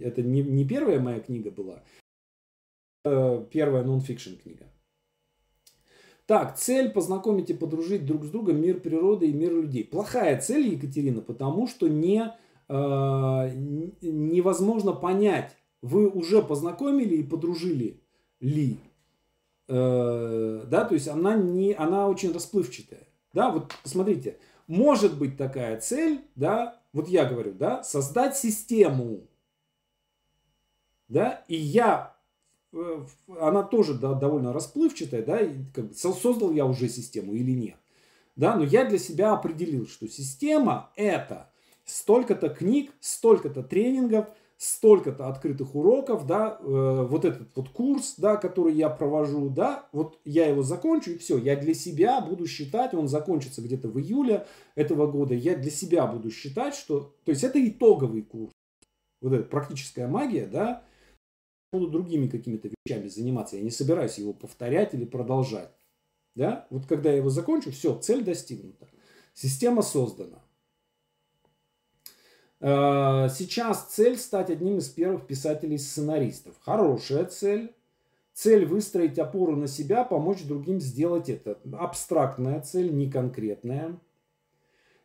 Это 0.00 0.22
не, 0.22 0.42
не 0.42 0.66
первая 0.66 1.00
моя 1.00 1.20
книга 1.20 1.50
была, 1.50 1.82
Э, 3.04 3.44
первая 3.50 3.84
нон-фикшн 3.84 4.34
книга. 4.42 4.66
Так, 6.26 6.58
цель 6.58 6.90
познакомить 6.90 7.48
и 7.48 7.54
подружить 7.54 8.04
друг 8.04 8.24
с 8.24 8.30
другом 8.30 8.60
мир 8.60 8.80
природы 8.80 9.30
и 9.30 9.32
мир 9.32 9.52
людей. 9.54 9.84
Плохая 9.84 10.38
цель, 10.40 10.68
Екатерина, 10.68 11.22
потому 11.22 11.66
что 11.66 11.88
не, 11.88 12.34
э, 12.68 13.50
невозможно 14.02 14.92
понять, 14.92 15.56
вы 15.80 16.08
уже 16.08 16.42
познакомили 16.42 17.16
и 17.16 17.22
подружили 17.22 18.02
ли. 18.40 18.78
Э, 19.68 20.64
да, 20.66 20.84
то 20.84 20.94
есть 20.94 21.08
она, 21.08 21.34
не, 21.34 21.72
она 21.74 22.08
очень 22.08 22.32
расплывчатая. 22.32 23.06
Да, 23.32 23.50
вот 23.50 23.72
посмотрите, 23.82 24.38
может 24.66 25.18
быть 25.18 25.36
такая 25.36 25.80
цель, 25.80 26.22
да, 26.34 26.80
вот 26.92 27.08
я 27.08 27.24
говорю, 27.24 27.52
да, 27.52 27.82
создать 27.82 28.36
систему. 28.36 29.28
Да, 31.08 31.44
и 31.48 31.56
я 31.56 32.18
Э, 32.72 33.04
она 33.40 33.62
тоже 33.62 33.94
да, 33.94 34.14
довольно 34.14 34.52
расплывчатая, 34.52 35.22
да, 35.22 35.40
и 35.40 35.64
как 35.74 35.88
бы 35.88 35.94
создал 35.94 36.52
я 36.52 36.66
уже 36.66 36.88
систему 36.88 37.34
или 37.34 37.52
нет. 37.52 37.76
Да, 38.36 38.54
но 38.56 38.64
я 38.64 38.84
для 38.84 38.98
себя 38.98 39.32
определил, 39.32 39.86
что 39.86 40.06
система 40.06 40.92
это 40.94 41.50
столько-то 41.84 42.50
книг, 42.50 42.92
столько-то 43.00 43.62
тренингов, 43.62 44.28
столько-то 44.58 45.28
открытых 45.28 45.76
уроков, 45.76 46.26
да, 46.26 46.58
э, 46.60 47.06
вот 47.08 47.24
этот 47.24 47.54
вот 47.54 47.68
курс, 47.70 48.16
да, 48.18 48.36
который 48.36 48.74
я 48.74 48.90
провожу, 48.90 49.48
да, 49.48 49.88
вот 49.92 50.18
я 50.24 50.48
его 50.48 50.62
закончу 50.62 51.12
и 51.12 51.18
все, 51.18 51.38
я 51.38 51.54
для 51.54 51.74
себя 51.74 52.20
буду 52.20 52.46
считать, 52.46 52.92
он 52.92 53.06
закончится 53.06 53.62
где-то 53.62 53.88
в 53.88 54.00
июле 54.00 54.46
этого 54.74 55.06
года, 55.10 55.34
я 55.34 55.54
для 55.54 55.70
себя 55.70 56.06
буду 56.08 56.30
считать, 56.32 56.74
что, 56.74 57.14
то 57.24 57.30
есть 57.30 57.44
это 57.44 57.64
итоговый 57.66 58.22
курс, 58.22 58.52
вот 59.20 59.32
эта 59.32 59.44
практическая 59.44 60.08
магия, 60.08 60.46
да, 60.46 60.82
буду 61.72 61.88
другими 61.88 62.26
какими-то 62.26 62.68
вещами 62.68 63.08
заниматься. 63.08 63.56
Я 63.56 63.62
не 63.62 63.70
собираюсь 63.70 64.18
его 64.18 64.32
повторять 64.32 64.94
или 64.94 65.04
продолжать. 65.04 65.70
Да? 66.34 66.66
Вот 66.70 66.86
когда 66.86 67.10
я 67.10 67.18
его 67.18 67.30
закончу, 67.30 67.70
все, 67.70 67.96
цель 67.98 68.24
достигнута. 68.24 68.88
Система 69.34 69.82
создана. 69.82 70.42
А, 72.60 73.28
сейчас 73.28 73.86
цель 73.86 74.16
стать 74.16 74.50
одним 74.50 74.78
из 74.78 74.88
первых 74.88 75.26
писателей-сценаристов. 75.26 76.54
Хорошая 76.60 77.24
цель. 77.24 77.74
Цель 78.32 78.66
выстроить 78.66 79.18
опору 79.18 79.56
на 79.56 79.66
себя, 79.66 80.04
помочь 80.04 80.44
другим 80.44 80.80
сделать 80.80 81.28
это. 81.28 81.58
Абстрактная 81.72 82.60
цель, 82.60 82.94
не 82.94 83.10
конкретная. 83.10 83.98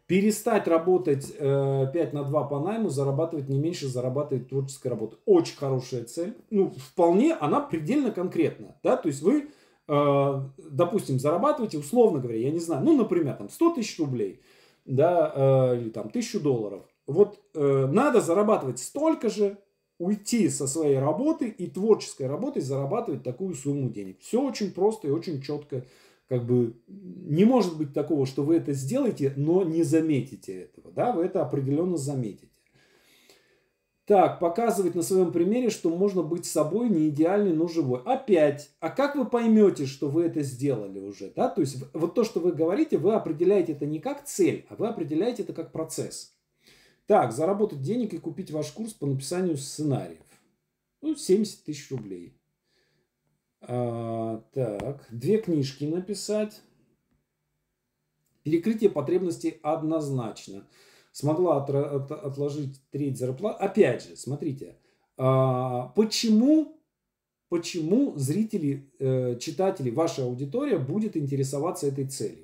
Перестать 0.06 0.68
работать 0.68 1.34
э, 1.40 1.88
5 1.92 2.14
на 2.14 2.24
2 2.26 2.44
по 2.44 2.60
найму, 2.60 2.90
зарабатывать 2.90 3.50
не 3.50 3.58
меньше, 3.58 3.88
зарабатывать 3.88 4.50
творческой 4.50 4.90
работы. 4.90 5.18
Очень 5.26 5.58
хорошая 5.58 6.04
цель. 6.04 6.36
Ну, 6.52 6.72
вполне 6.72 7.34
она 7.34 7.60
предельно 7.60 8.12
конкретна. 8.12 8.76
Да? 8.84 8.98
То 8.98 9.08
есть 9.08 9.24
вы, 9.24 9.50
э, 9.88 10.42
допустим, 10.58 11.20
зарабатываете, 11.20 11.80
условно 11.80 12.20
говоря, 12.20 12.38
я 12.38 12.52
не 12.52 12.60
знаю, 12.60 12.84
ну, 12.84 12.96
например, 12.96 13.36
там 13.36 13.50
100 13.50 13.76
тысяч 13.76 13.98
рублей, 13.98 14.42
да, 14.86 15.32
э, 15.34 15.80
или 15.80 15.90
там 15.90 16.10
1000 16.10 16.40
долларов. 16.40 16.84
Вот 17.06 17.42
э, 17.54 17.88
надо 17.88 18.22
зарабатывать 18.22 18.80
столько 18.80 19.30
же, 19.30 19.58
уйти 20.00 20.50
со 20.50 20.68
своей 20.68 20.98
работы 20.98 21.48
и 21.48 21.68
творческой 21.68 22.28
работой 22.28 22.62
зарабатывать 22.62 23.24
такую 23.24 23.54
сумму 23.54 23.90
денег. 23.90 24.20
Все 24.22 24.42
очень 24.42 24.72
просто 24.72 25.08
и 25.08 25.12
очень 25.12 25.42
четко 25.42 25.86
как 26.28 26.46
бы 26.46 26.76
не 26.88 27.46
может 27.46 27.78
быть 27.78 27.94
такого, 27.94 28.26
что 28.26 28.44
вы 28.44 28.56
это 28.56 28.74
сделаете, 28.74 29.34
но 29.36 29.64
не 29.64 29.84
заметите 29.84 30.64
этого. 30.64 30.92
Да, 30.92 31.12
вы 31.12 31.26
это 31.26 31.42
определенно 31.42 31.98
заметите. 31.98 32.50
Так, 34.06 34.40
показывать 34.42 34.96
на 34.96 35.02
своем 35.02 35.32
примере, 35.32 35.70
что 35.70 35.90
можно 35.90 36.24
быть 36.24 36.46
собой, 36.46 36.90
не 36.90 37.08
идеальный, 37.08 37.54
но 37.54 37.70
живой. 37.70 38.02
Опять, 38.04 38.72
а 38.82 38.90
как 38.90 39.16
вы 39.16 39.24
поймете, 39.26 39.86
что 39.86 40.10
вы 40.10 40.24
это 40.24 40.42
сделали 40.42 41.00
уже? 41.00 41.32
Да? 41.34 41.48
То 41.48 41.62
есть 41.62 41.78
вот 41.94 42.14
то, 42.14 42.26
что 42.26 42.42
вы 42.42 42.52
говорите, 42.52 42.98
вы 42.98 43.14
определяете 43.14 43.72
это 43.72 43.86
не 43.86 44.00
как 44.00 44.26
цель, 44.26 44.66
а 44.70 44.76
вы 44.76 44.90
определяете 44.90 45.44
это 45.44 45.54
как 45.54 45.72
процесс. 45.72 46.33
Так, 47.06 47.34
заработать 47.34 47.82
денег 47.82 48.14
и 48.14 48.20
купить 48.20 48.52
ваш 48.52 48.72
курс 48.72 48.94
по 48.94 49.06
написанию 49.06 49.58
сценариев. 49.58 50.24
Ну, 51.02 51.16
70 51.16 51.66
тысяч 51.66 51.92
рублей. 51.92 52.40
А, 53.62 54.42
так, 54.54 55.08
две 55.10 55.38
книжки 55.40 55.84
написать. 55.84 56.62
Перекрытие 58.44 58.90
потребностей 58.90 59.60
однозначно. 59.64 60.68
Смогла 61.12 61.58
от, 61.58 61.70
от, 61.70 62.12
отложить 62.12 62.82
треть 62.90 63.18
зарплаты. 63.18 63.64
Опять 63.64 64.08
же, 64.08 64.16
смотрите, 64.16 64.78
а, 65.18 65.90
почему, 65.90 66.82
почему 67.50 68.18
зрители, 68.18 68.92
э, 69.00 69.38
читатели, 69.40 69.92
ваша 69.92 70.24
аудитория 70.24 70.78
будет 70.80 71.16
интересоваться 71.16 71.88
этой 71.88 72.08
целью? 72.08 72.43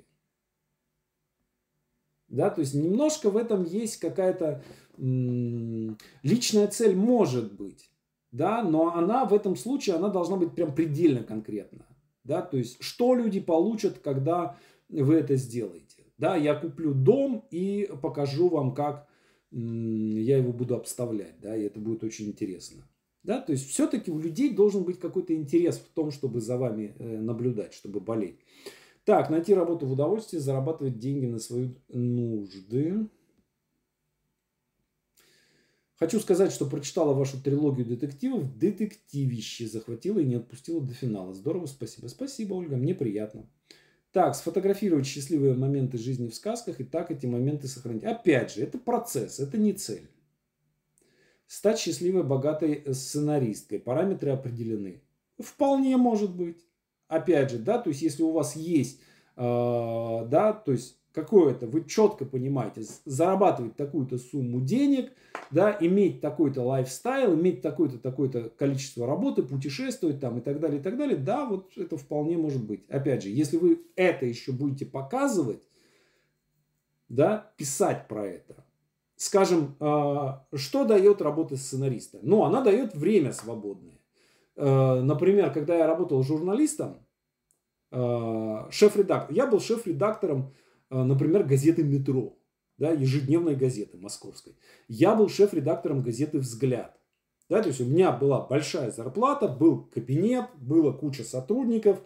Да, 2.29 2.49
то 2.49 2.61
есть 2.61 2.73
немножко 2.75 3.29
в 3.29 3.37
этом 3.37 3.63
есть 3.63 3.97
какая-то 3.97 4.63
личная 4.97 6.67
цель 6.67 6.95
может 6.95 7.53
быть 7.53 7.89
да, 8.31 8.63
но 8.63 8.95
она 8.95 9.25
в 9.25 9.33
этом 9.33 9.55
случае, 9.55 9.95
она 9.95 10.09
должна 10.09 10.37
быть 10.37 10.53
прям 10.53 10.73
предельно 10.73 11.23
конкретна, 11.23 11.85
да, 12.23 12.41
то 12.41 12.57
есть, 12.57 12.77
что 12.81 13.15
люди 13.15 13.39
получат, 13.39 13.99
когда 13.99 14.57
вы 14.89 15.15
это 15.15 15.35
сделаете, 15.35 16.05
да, 16.17 16.35
я 16.35 16.55
куплю 16.55 16.93
дом 16.93 17.45
и 17.51 17.89
покажу 18.01 18.49
вам, 18.49 18.73
как 18.73 19.07
я 19.51 20.37
его 20.37 20.53
буду 20.53 20.75
обставлять, 20.75 21.39
да, 21.41 21.55
и 21.55 21.63
это 21.63 21.79
будет 21.79 22.03
очень 22.03 22.27
интересно. 22.27 22.83
Да, 23.21 23.41
то 23.41 23.51
есть 23.51 23.69
все-таки 23.69 24.09
у 24.11 24.17
людей 24.17 24.53
должен 24.53 24.85
быть 24.85 24.97
какой-то 24.97 25.35
интерес 25.35 25.77
в 25.77 25.93
том, 25.93 26.09
чтобы 26.09 26.39
за 26.39 26.57
вами 26.57 26.95
э, 26.97 27.17
наблюдать, 27.17 27.73
чтобы 27.73 27.99
болеть. 27.99 28.39
Так, 29.09 29.31
найти 29.31 29.55
работу 29.55 29.87
в 29.87 29.93
удовольствии, 29.93 30.37
зарабатывать 30.37 30.99
деньги 30.99 31.25
на 31.25 31.39
свои 31.39 31.69
нужды. 31.87 33.09
Хочу 35.95 36.19
сказать, 36.19 36.51
что 36.51 36.67
прочитала 36.67 37.15
вашу 37.15 37.41
трилогию 37.41 37.87
детективов. 37.87 38.55
Детективище 38.59 39.65
захватила 39.65 40.19
и 40.19 40.25
не 40.25 40.35
отпустила 40.35 40.79
до 40.79 40.93
финала. 40.93 41.33
Здорово, 41.33 41.65
спасибо. 41.65 42.05
Спасибо, 42.05 42.53
Ольга, 42.53 42.75
мне 42.75 42.93
приятно. 42.93 43.49
Так, 44.11 44.35
сфотографировать 44.35 45.07
счастливые 45.07 45.55
моменты 45.55 45.97
жизни 45.97 46.27
в 46.27 46.35
сказках 46.35 46.79
и 46.79 46.83
так 46.83 47.09
эти 47.09 47.25
моменты 47.25 47.67
сохранить. 47.67 48.03
Опять 48.03 48.53
же, 48.53 48.61
это 48.61 48.77
процесс, 48.77 49.39
это 49.39 49.57
не 49.57 49.73
цель. 49.73 50.07
Стать 51.47 51.79
счастливой, 51.79 52.21
богатой 52.21 52.83
сценаристкой. 52.93 53.79
Параметры 53.79 54.29
определены. 54.29 55.01
Вполне 55.39 55.97
может 55.97 56.35
быть. 56.35 56.68
Опять 57.09 57.49
же, 57.49 57.57
да, 57.57 57.79
то 57.79 57.89
есть 57.89 58.03
если 58.03 58.21
у 58.21 58.31
вас 58.31 58.55
есть, 58.55 59.01
э, 59.35 59.41
да, 59.41 60.53
то 60.53 60.71
есть 60.71 60.95
какое-то, 61.11 61.65
вы 61.65 61.83
четко 61.85 62.23
понимаете, 62.23 62.83
зарабатывать 63.03 63.75
такую-то 63.75 64.19
сумму 64.19 64.61
денег, 64.61 65.11
да, 65.49 65.75
иметь 65.81 66.21
такой-то 66.21 66.61
лайфстайл, 66.61 67.33
иметь 67.33 67.63
такое-то, 67.63 67.97
такое-то 67.97 68.51
количество 68.51 69.07
работы, 69.07 69.41
путешествовать 69.41 70.19
там 70.19 70.37
и 70.37 70.41
так 70.41 70.59
далее, 70.59 70.79
и 70.79 70.83
так 70.83 70.97
далее, 70.97 71.17
да, 71.17 71.45
вот 71.45 71.75
это 71.75 71.97
вполне 71.97 72.37
может 72.37 72.63
быть. 72.63 72.87
Опять 72.89 73.23
же, 73.23 73.29
если 73.29 73.57
вы 73.57 73.81
это 73.95 74.27
еще 74.27 74.51
будете 74.51 74.85
показывать, 74.85 75.67
да, 77.07 77.51
писать 77.57 78.07
про 78.07 78.27
это, 78.27 78.63
скажем, 79.15 79.75
а, 79.79 80.45
что 80.53 80.85
дает 80.85 81.23
работа 81.23 81.57
сценариста? 81.57 82.19
Ну, 82.21 82.43
она 82.43 82.61
дает 82.61 82.93
время 82.93 83.33
свободное. 83.33 83.98
А, 84.59 85.01
например, 85.01 85.51
когда 85.53 85.75
я 85.77 85.87
работал 85.87 86.21
журналистом, 86.21 87.07
а, 87.91 88.67
шеф-редактор, 88.69 89.33
я 89.33 89.47
был 89.47 89.61
шеф-редактором, 89.61 90.53
например, 90.89 91.43
газеты 91.43 91.83
«Метро», 91.83 92.37
да, 92.77 92.91
ежедневной 92.91 93.55
газеты 93.55 93.97
московской. 93.97 94.57
Я 94.87 95.15
был 95.15 95.29
шеф-редактором 95.29 96.03
газеты 96.03 96.39
«Взгляд». 96.39 96.99
Да, 97.47 97.61
то 97.61 97.69
есть 97.69 97.81
у 97.81 97.85
меня 97.85 98.11
была 98.11 98.41
большая 98.41 98.91
зарплата, 98.91 99.47
был 99.47 99.85
кабинет, 99.85 100.45
была 100.55 100.93
куча 100.93 101.23
сотрудников, 101.23 101.99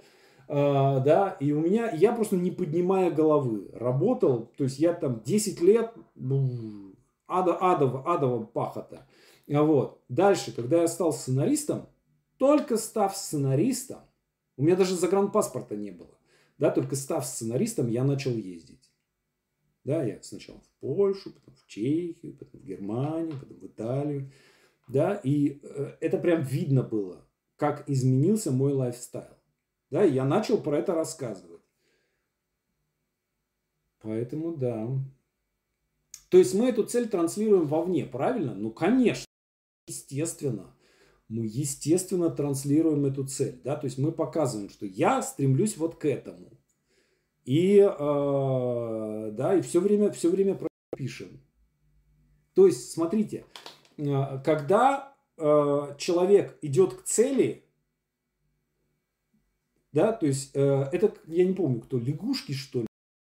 да, 0.48 1.36
и 1.40 1.52
у 1.52 1.60
меня, 1.60 1.92
я 1.92 2.14
просто 2.14 2.38
не 2.38 2.52
поднимая 2.52 3.12
головы 3.12 3.70
работал, 3.74 4.52
то 4.58 4.64
есть 4.64 4.80
я 4.80 4.94
там 4.94 5.22
10 5.26 5.60
лет, 5.62 5.94
ну, 6.16 6.96
ада, 7.28 7.58
адов, 7.60 8.06
адова 8.08 8.46
пахота. 8.46 9.06
Вот. 9.48 10.02
Дальше, 10.08 10.54
когда 10.56 10.82
я 10.82 10.88
стал 10.88 11.12
сценаристом, 11.12 11.88
только 12.38 12.78
став 12.78 13.16
сценаристом, 13.16 14.02
у 14.58 14.64
меня 14.64 14.76
даже 14.76 14.96
загранпаспорта 14.96 15.76
не 15.76 15.92
было, 15.92 16.18
да, 16.58 16.72
только 16.72 16.96
став 16.96 17.26
сценаристом, 17.26 17.88
я 17.88 18.04
начал 18.04 18.32
ездить. 18.32 18.92
Да, 19.84 20.04
я 20.04 20.22
сначала 20.22 20.60
в 20.62 20.70
Польшу, 20.80 21.34
потом 21.34 21.56
в 21.56 21.68
Чехию, 21.68 22.38
потом 22.38 22.62
в 22.62 22.64
Германию, 22.64 23.38
потом 23.38 23.58
в 23.58 23.66
Италию. 23.66 24.32
Да, 24.88 25.16
и 25.16 25.60
э, 25.62 25.98
это 26.00 26.18
прям 26.18 26.42
видно 26.42 26.84
было, 26.84 27.26
как 27.58 27.90
изменился 27.90 28.52
мой 28.52 28.74
лайфстайл. 28.74 29.38
Да, 29.90 30.06
и 30.06 30.14
я 30.14 30.26
начал 30.26 30.62
про 30.62 30.80
это 30.80 30.94
рассказывать. 30.94 31.62
Поэтому, 34.00 34.56
да. 34.56 34.88
То 36.30 36.38
есть 36.38 36.54
мы 36.54 36.70
эту 36.70 36.84
цель 36.84 37.08
транслируем 37.08 37.68
вовне, 37.68 38.06
правильно? 38.06 38.54
Ну, 38.54 38.72
конечно, 38.72 39.26
естественно. 39.88 40.76
Мы, 41.30 41.46
естественно, 41.46 42.30
транслируем 42.30 43.06
эту 43.06 43.26
цель. 43.26 43.62
Да? 43.64 43.76
То 43.76 43.86
есть 43.86 43.98
мы 43.98 44.12
показываем, 44.12 44.70
что 44.70 44.86
я 44.86 45.22
стремлюсь 45.22 45.78
вот 45.78 45.96
к 45.96 46.06
этому. 46.06 46.52
И, 47.46 47.78
э, 47.78 49.32
да, 49.32 49.56
и 49.56 49.62
все 49.62 49.82
время, 49.82 50.12
все 50.12 50.30
время 50.30 50.58
пишем. 50.96 51.42
То 52.54 52.68
есть, 52.68 52.92
смотрите, 52.92 53.46
э, 53.98 54.40
когда 54.46 55.16
э, 55.38 55.96
человек 55.98 56.58
идет 56.62 56.94
к 56.94 57.04
цели, 57.04 57.66
да, 59.92 60.14
то 60.14 60.26
есть 60.26 60.52
э, 60.54 60.86
это, 60.92 61.14
я 61.28 61.46
не 61.46 61.54
помню, 61.54 61.82
кто, 61.82 62.00
лягушки, 62.00 62.54
что 62.54 62.82
ли, 62.82 62.88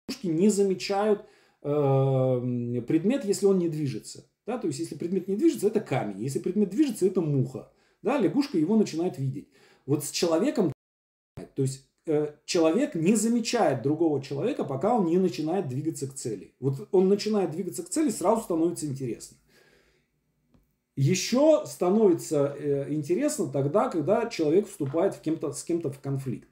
лягушки 0.07 0.27
не 0.27 0.49
замечают 0.49 1.25
Эм, 1.67 2.85
предмет, 2.85 3.25
если 3.25 3.47
он 3.47 3.57
не 3.57 3.69
движется. 3.69 4.29
Да, 4.45 4.59
то 4.59 4.67
есть, 4.67 4.79
если 4.79 4.93
предмет 4.93 5.27
не 5.27 5.35
движется, 5.35 5.65
это 5.65 5.81
камень. 5.81 6.21
Если 6.21 6.37
предмет 6.37 6.69
движется, 6.69 7.07
это 7.07 7.21
муха. 7.21 7.71
Да, 8.05 8.19
лягушка 8.19 8.59
его 8.59 8.75
начинает 8.77 9.17
видеть. 9.17 9.47
Вот 9.87 10.05
с 10.05 10.11
человеком, 10.11 10.71
то 11.55 11.63
есть, 11.63 11.89
э, 12.05 12.35
человек 12.45 12.93
не 12.93 13.15
замечает 13.15 13.81
другого 13.81 14.21
человека, 14.21 14.63
пока 14.63 14.95
он 14.95 15.07
не 15.07 15.17
начинает 15.17 15.67
двигаться 15.67 16.07
к 16.07 16.13
цели. 16.13 16.53
Вот 16.59 16.87
он 16.91 17.09
начинает 17.09 17.49
двигаться 17.49 17.81
к 17.81 17.89
цели, 17.89 18.11
сразу 18.11 18.43
становится 18.43 18.85
интересно. 18.85 19.37
Еще 20.95 21.63
становится 21.65 22.55
э, 22.55 22.93
интересно 22.93 23.47
тогда, 23.47 23.89
когда 23.89 24.29
человек 24.29 24.67
вступает 24.67 25.15
в 25.15 25.21
кем-то, 25.21 25.51
с 25.51 25.63
кем-то 25.63 25.91
в 25.91 25.99
конфликт. 25.99 26.47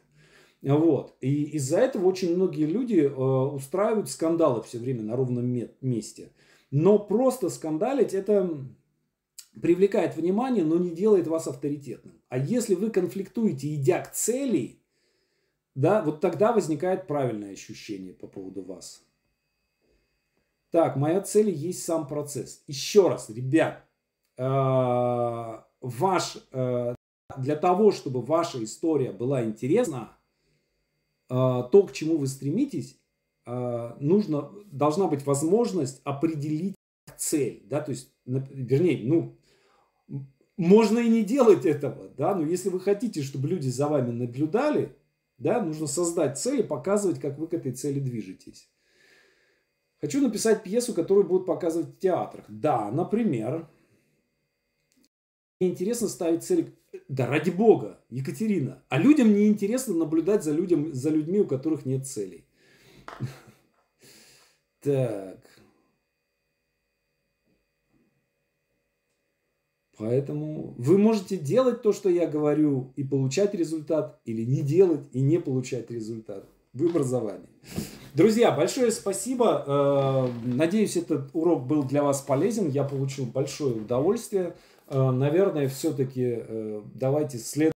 Вот. 0.63 1.15
И 1.21 1.43
из-за 1.57 1.77
этого 1.77 2.07
очень 2.07 2.35
многие 2.35 2.65
люди 2.65 3.01
э, 3.01 3.09
устраивают 3.13 4.09
скандалы 4.09 4.63
все 4.63 4.79
время 4.79 5.03
на 5.03 5.15
ровном 5.15 5.45
месте. 5.81 6.31
Но 6.71 6.97
просто 6.97 7.49
скандалить 7.49 8.15
это 8.15 8.49
привлекает 9.61 10.15
внимание, 10.15 10.63
но 10.63 10.77
не 10.77 10.91
делает 10.91 11.27
вас 11.27 11.47
авторитетным. 11.47 12.21
А 12.29 12.37
если 12.37 12.75
вы 12.75 12.89
конфликтуете, 12.89 13.73
идя 13.75 14.01
к 14.01 14.11
цели, 14.11 14.79
да, 15.75 16.01
вот 16.01 16.21
тогда 16.21 16.51
возникает 16.51 17.07
правильное 17.07 17.53
ощущение 17.53 18.13
по 18.13 18.27
поводу 18.27 18.63
вас. 18.63 19.03
Так, 20.71 20.95
моя 20.95 21.21
цель 21.21 21.49
есть 21.49 21.83
сам 21.83 22.07
процесс. 22.07 22.63
Еще 22.65 23.07
раз, 23.07 23.29
ребят, 23.29 23.85
э, 24.37 24.43
ваш, 25.81 26.37
э, 26.51 26.95
для 27.37 27.55
того, 27.55 27.91
чтобы 27.91 28.21
ваша 28.21 28.63
история 28.63 29.11
была 29.11 29.43
интересна, 29.43 30.17
а, 31.29 31.63
то, 31.63 31.83
к 31.83 31.93
чему 31.93 32.17
вы 32.17 32.27
стремитесь, 32.27 32.99
нужно, 33.45 34.51
должна 34.67 35.07
быть 35.07 35.25
возможность 35.25 35.99
определить 36.05 36.75
цель, 37.17 37.63
да, 37.65 37.81
то 37.81 37.91
есть, 37.91 38.13
вернее, 38.25 39.01
ну, 39.03 39.35
можно 40.57 40.99
и 40.99 41.09
не 41.09 41.23
делать 41.23 41.65
этого, 41.65 42.09
да, 42.17 42.35
но 42.35 42.45
если 42.45 42.69
вы 42.69 42.79
хотите, 42.79 43.23
чтобы 43.23 43.47
люди 43.47 43.69
за 43.69 43.87
вами 43.87 44.11
наблюдали, 44.11 44.95
да, 45.37 45.61
нужно 45.61 45.87
создать 45.87 46.37
цель 46.37 46.61
и 46.61 46.63
показывать, 46.63 47.19
как 47.19 47.37
вы 47.37 47.47
к 47.47 47.53
этой 47.53 47.71
цели 47.71 47.99
движетесь. 47.99 48.69
Хочу 49.99 50.21
написать 50.21 50.63
пьесу, 50.63 50.93
которую 50.93 51.25
будут 51.25 51.47
показывать 51.47 51.95
в 51.95 51.99
театрах. 51.99 52.45
Да, 52.49 52.91
например, 52.91 53.69
интересно 55.59 56.07
ставить 56.07 56.43
цели 56.43 56.73
да 57.07 57.25
ради 57.25 57.49
бога, 57.49 57.99
Екатерина. 58.09 58.83
А 58.89 58.99
людям 58.99 59.33
не 59.33 59.47
интересно 59.47 59.95
наблюдать 59.95 60.43
за, 60.43 60.51
людям, 60.51 60.93
за 60.93 61.09
людьми, 61.09 61.39
у 61.39 61.47
которых 61.47 61.85
нет 61.85 62.07
целей. 62.07 62.45
Так. 64.81 65.52
Поэтому 69.97 70.73
вы 70.77 70.97
можете 70.97 71.37
делать 71.37 71.81
то, 71.81 71.93
что 71.93 72.09
я 72.09 72.27
говорю, 72.27 72.93
и 72.95 73.03
получать 73.03 73.53
результат, 73.53 74.19
или 74.25 74.43
не 74.43 74.61
делать 74.61 75.07
и 75.11 75.21
не 75.21 75.39
получать 75.39 75.91
результат. 75.91 76.49
Выбор 76.73 77.03
за 77.03 77.19
вами. 77.19 77.45
Друзья, 78.15 78.51
большое 78.51 78.91
спасибо. 78.91 79.63
Э, 79.67 80.47
надеюсь, 80.47 80.97
этот 80.97 81.29
урок 81.33 81.67
был 81.67 81.83
для 81.83 82.03
вас 82.03 82.21
полезен. 82.21 82.69
Я 82.69 82.83
получил 82.83 83.25
большое 83.25 83.75
удовольствие. 83.75 84.55
Э, 84.87 85.11
наверное, 85.11 85.67
все-таки 85.67 86.37
э, 86.39 86.81
давайте 86.95 87.37
след 87.37 87.72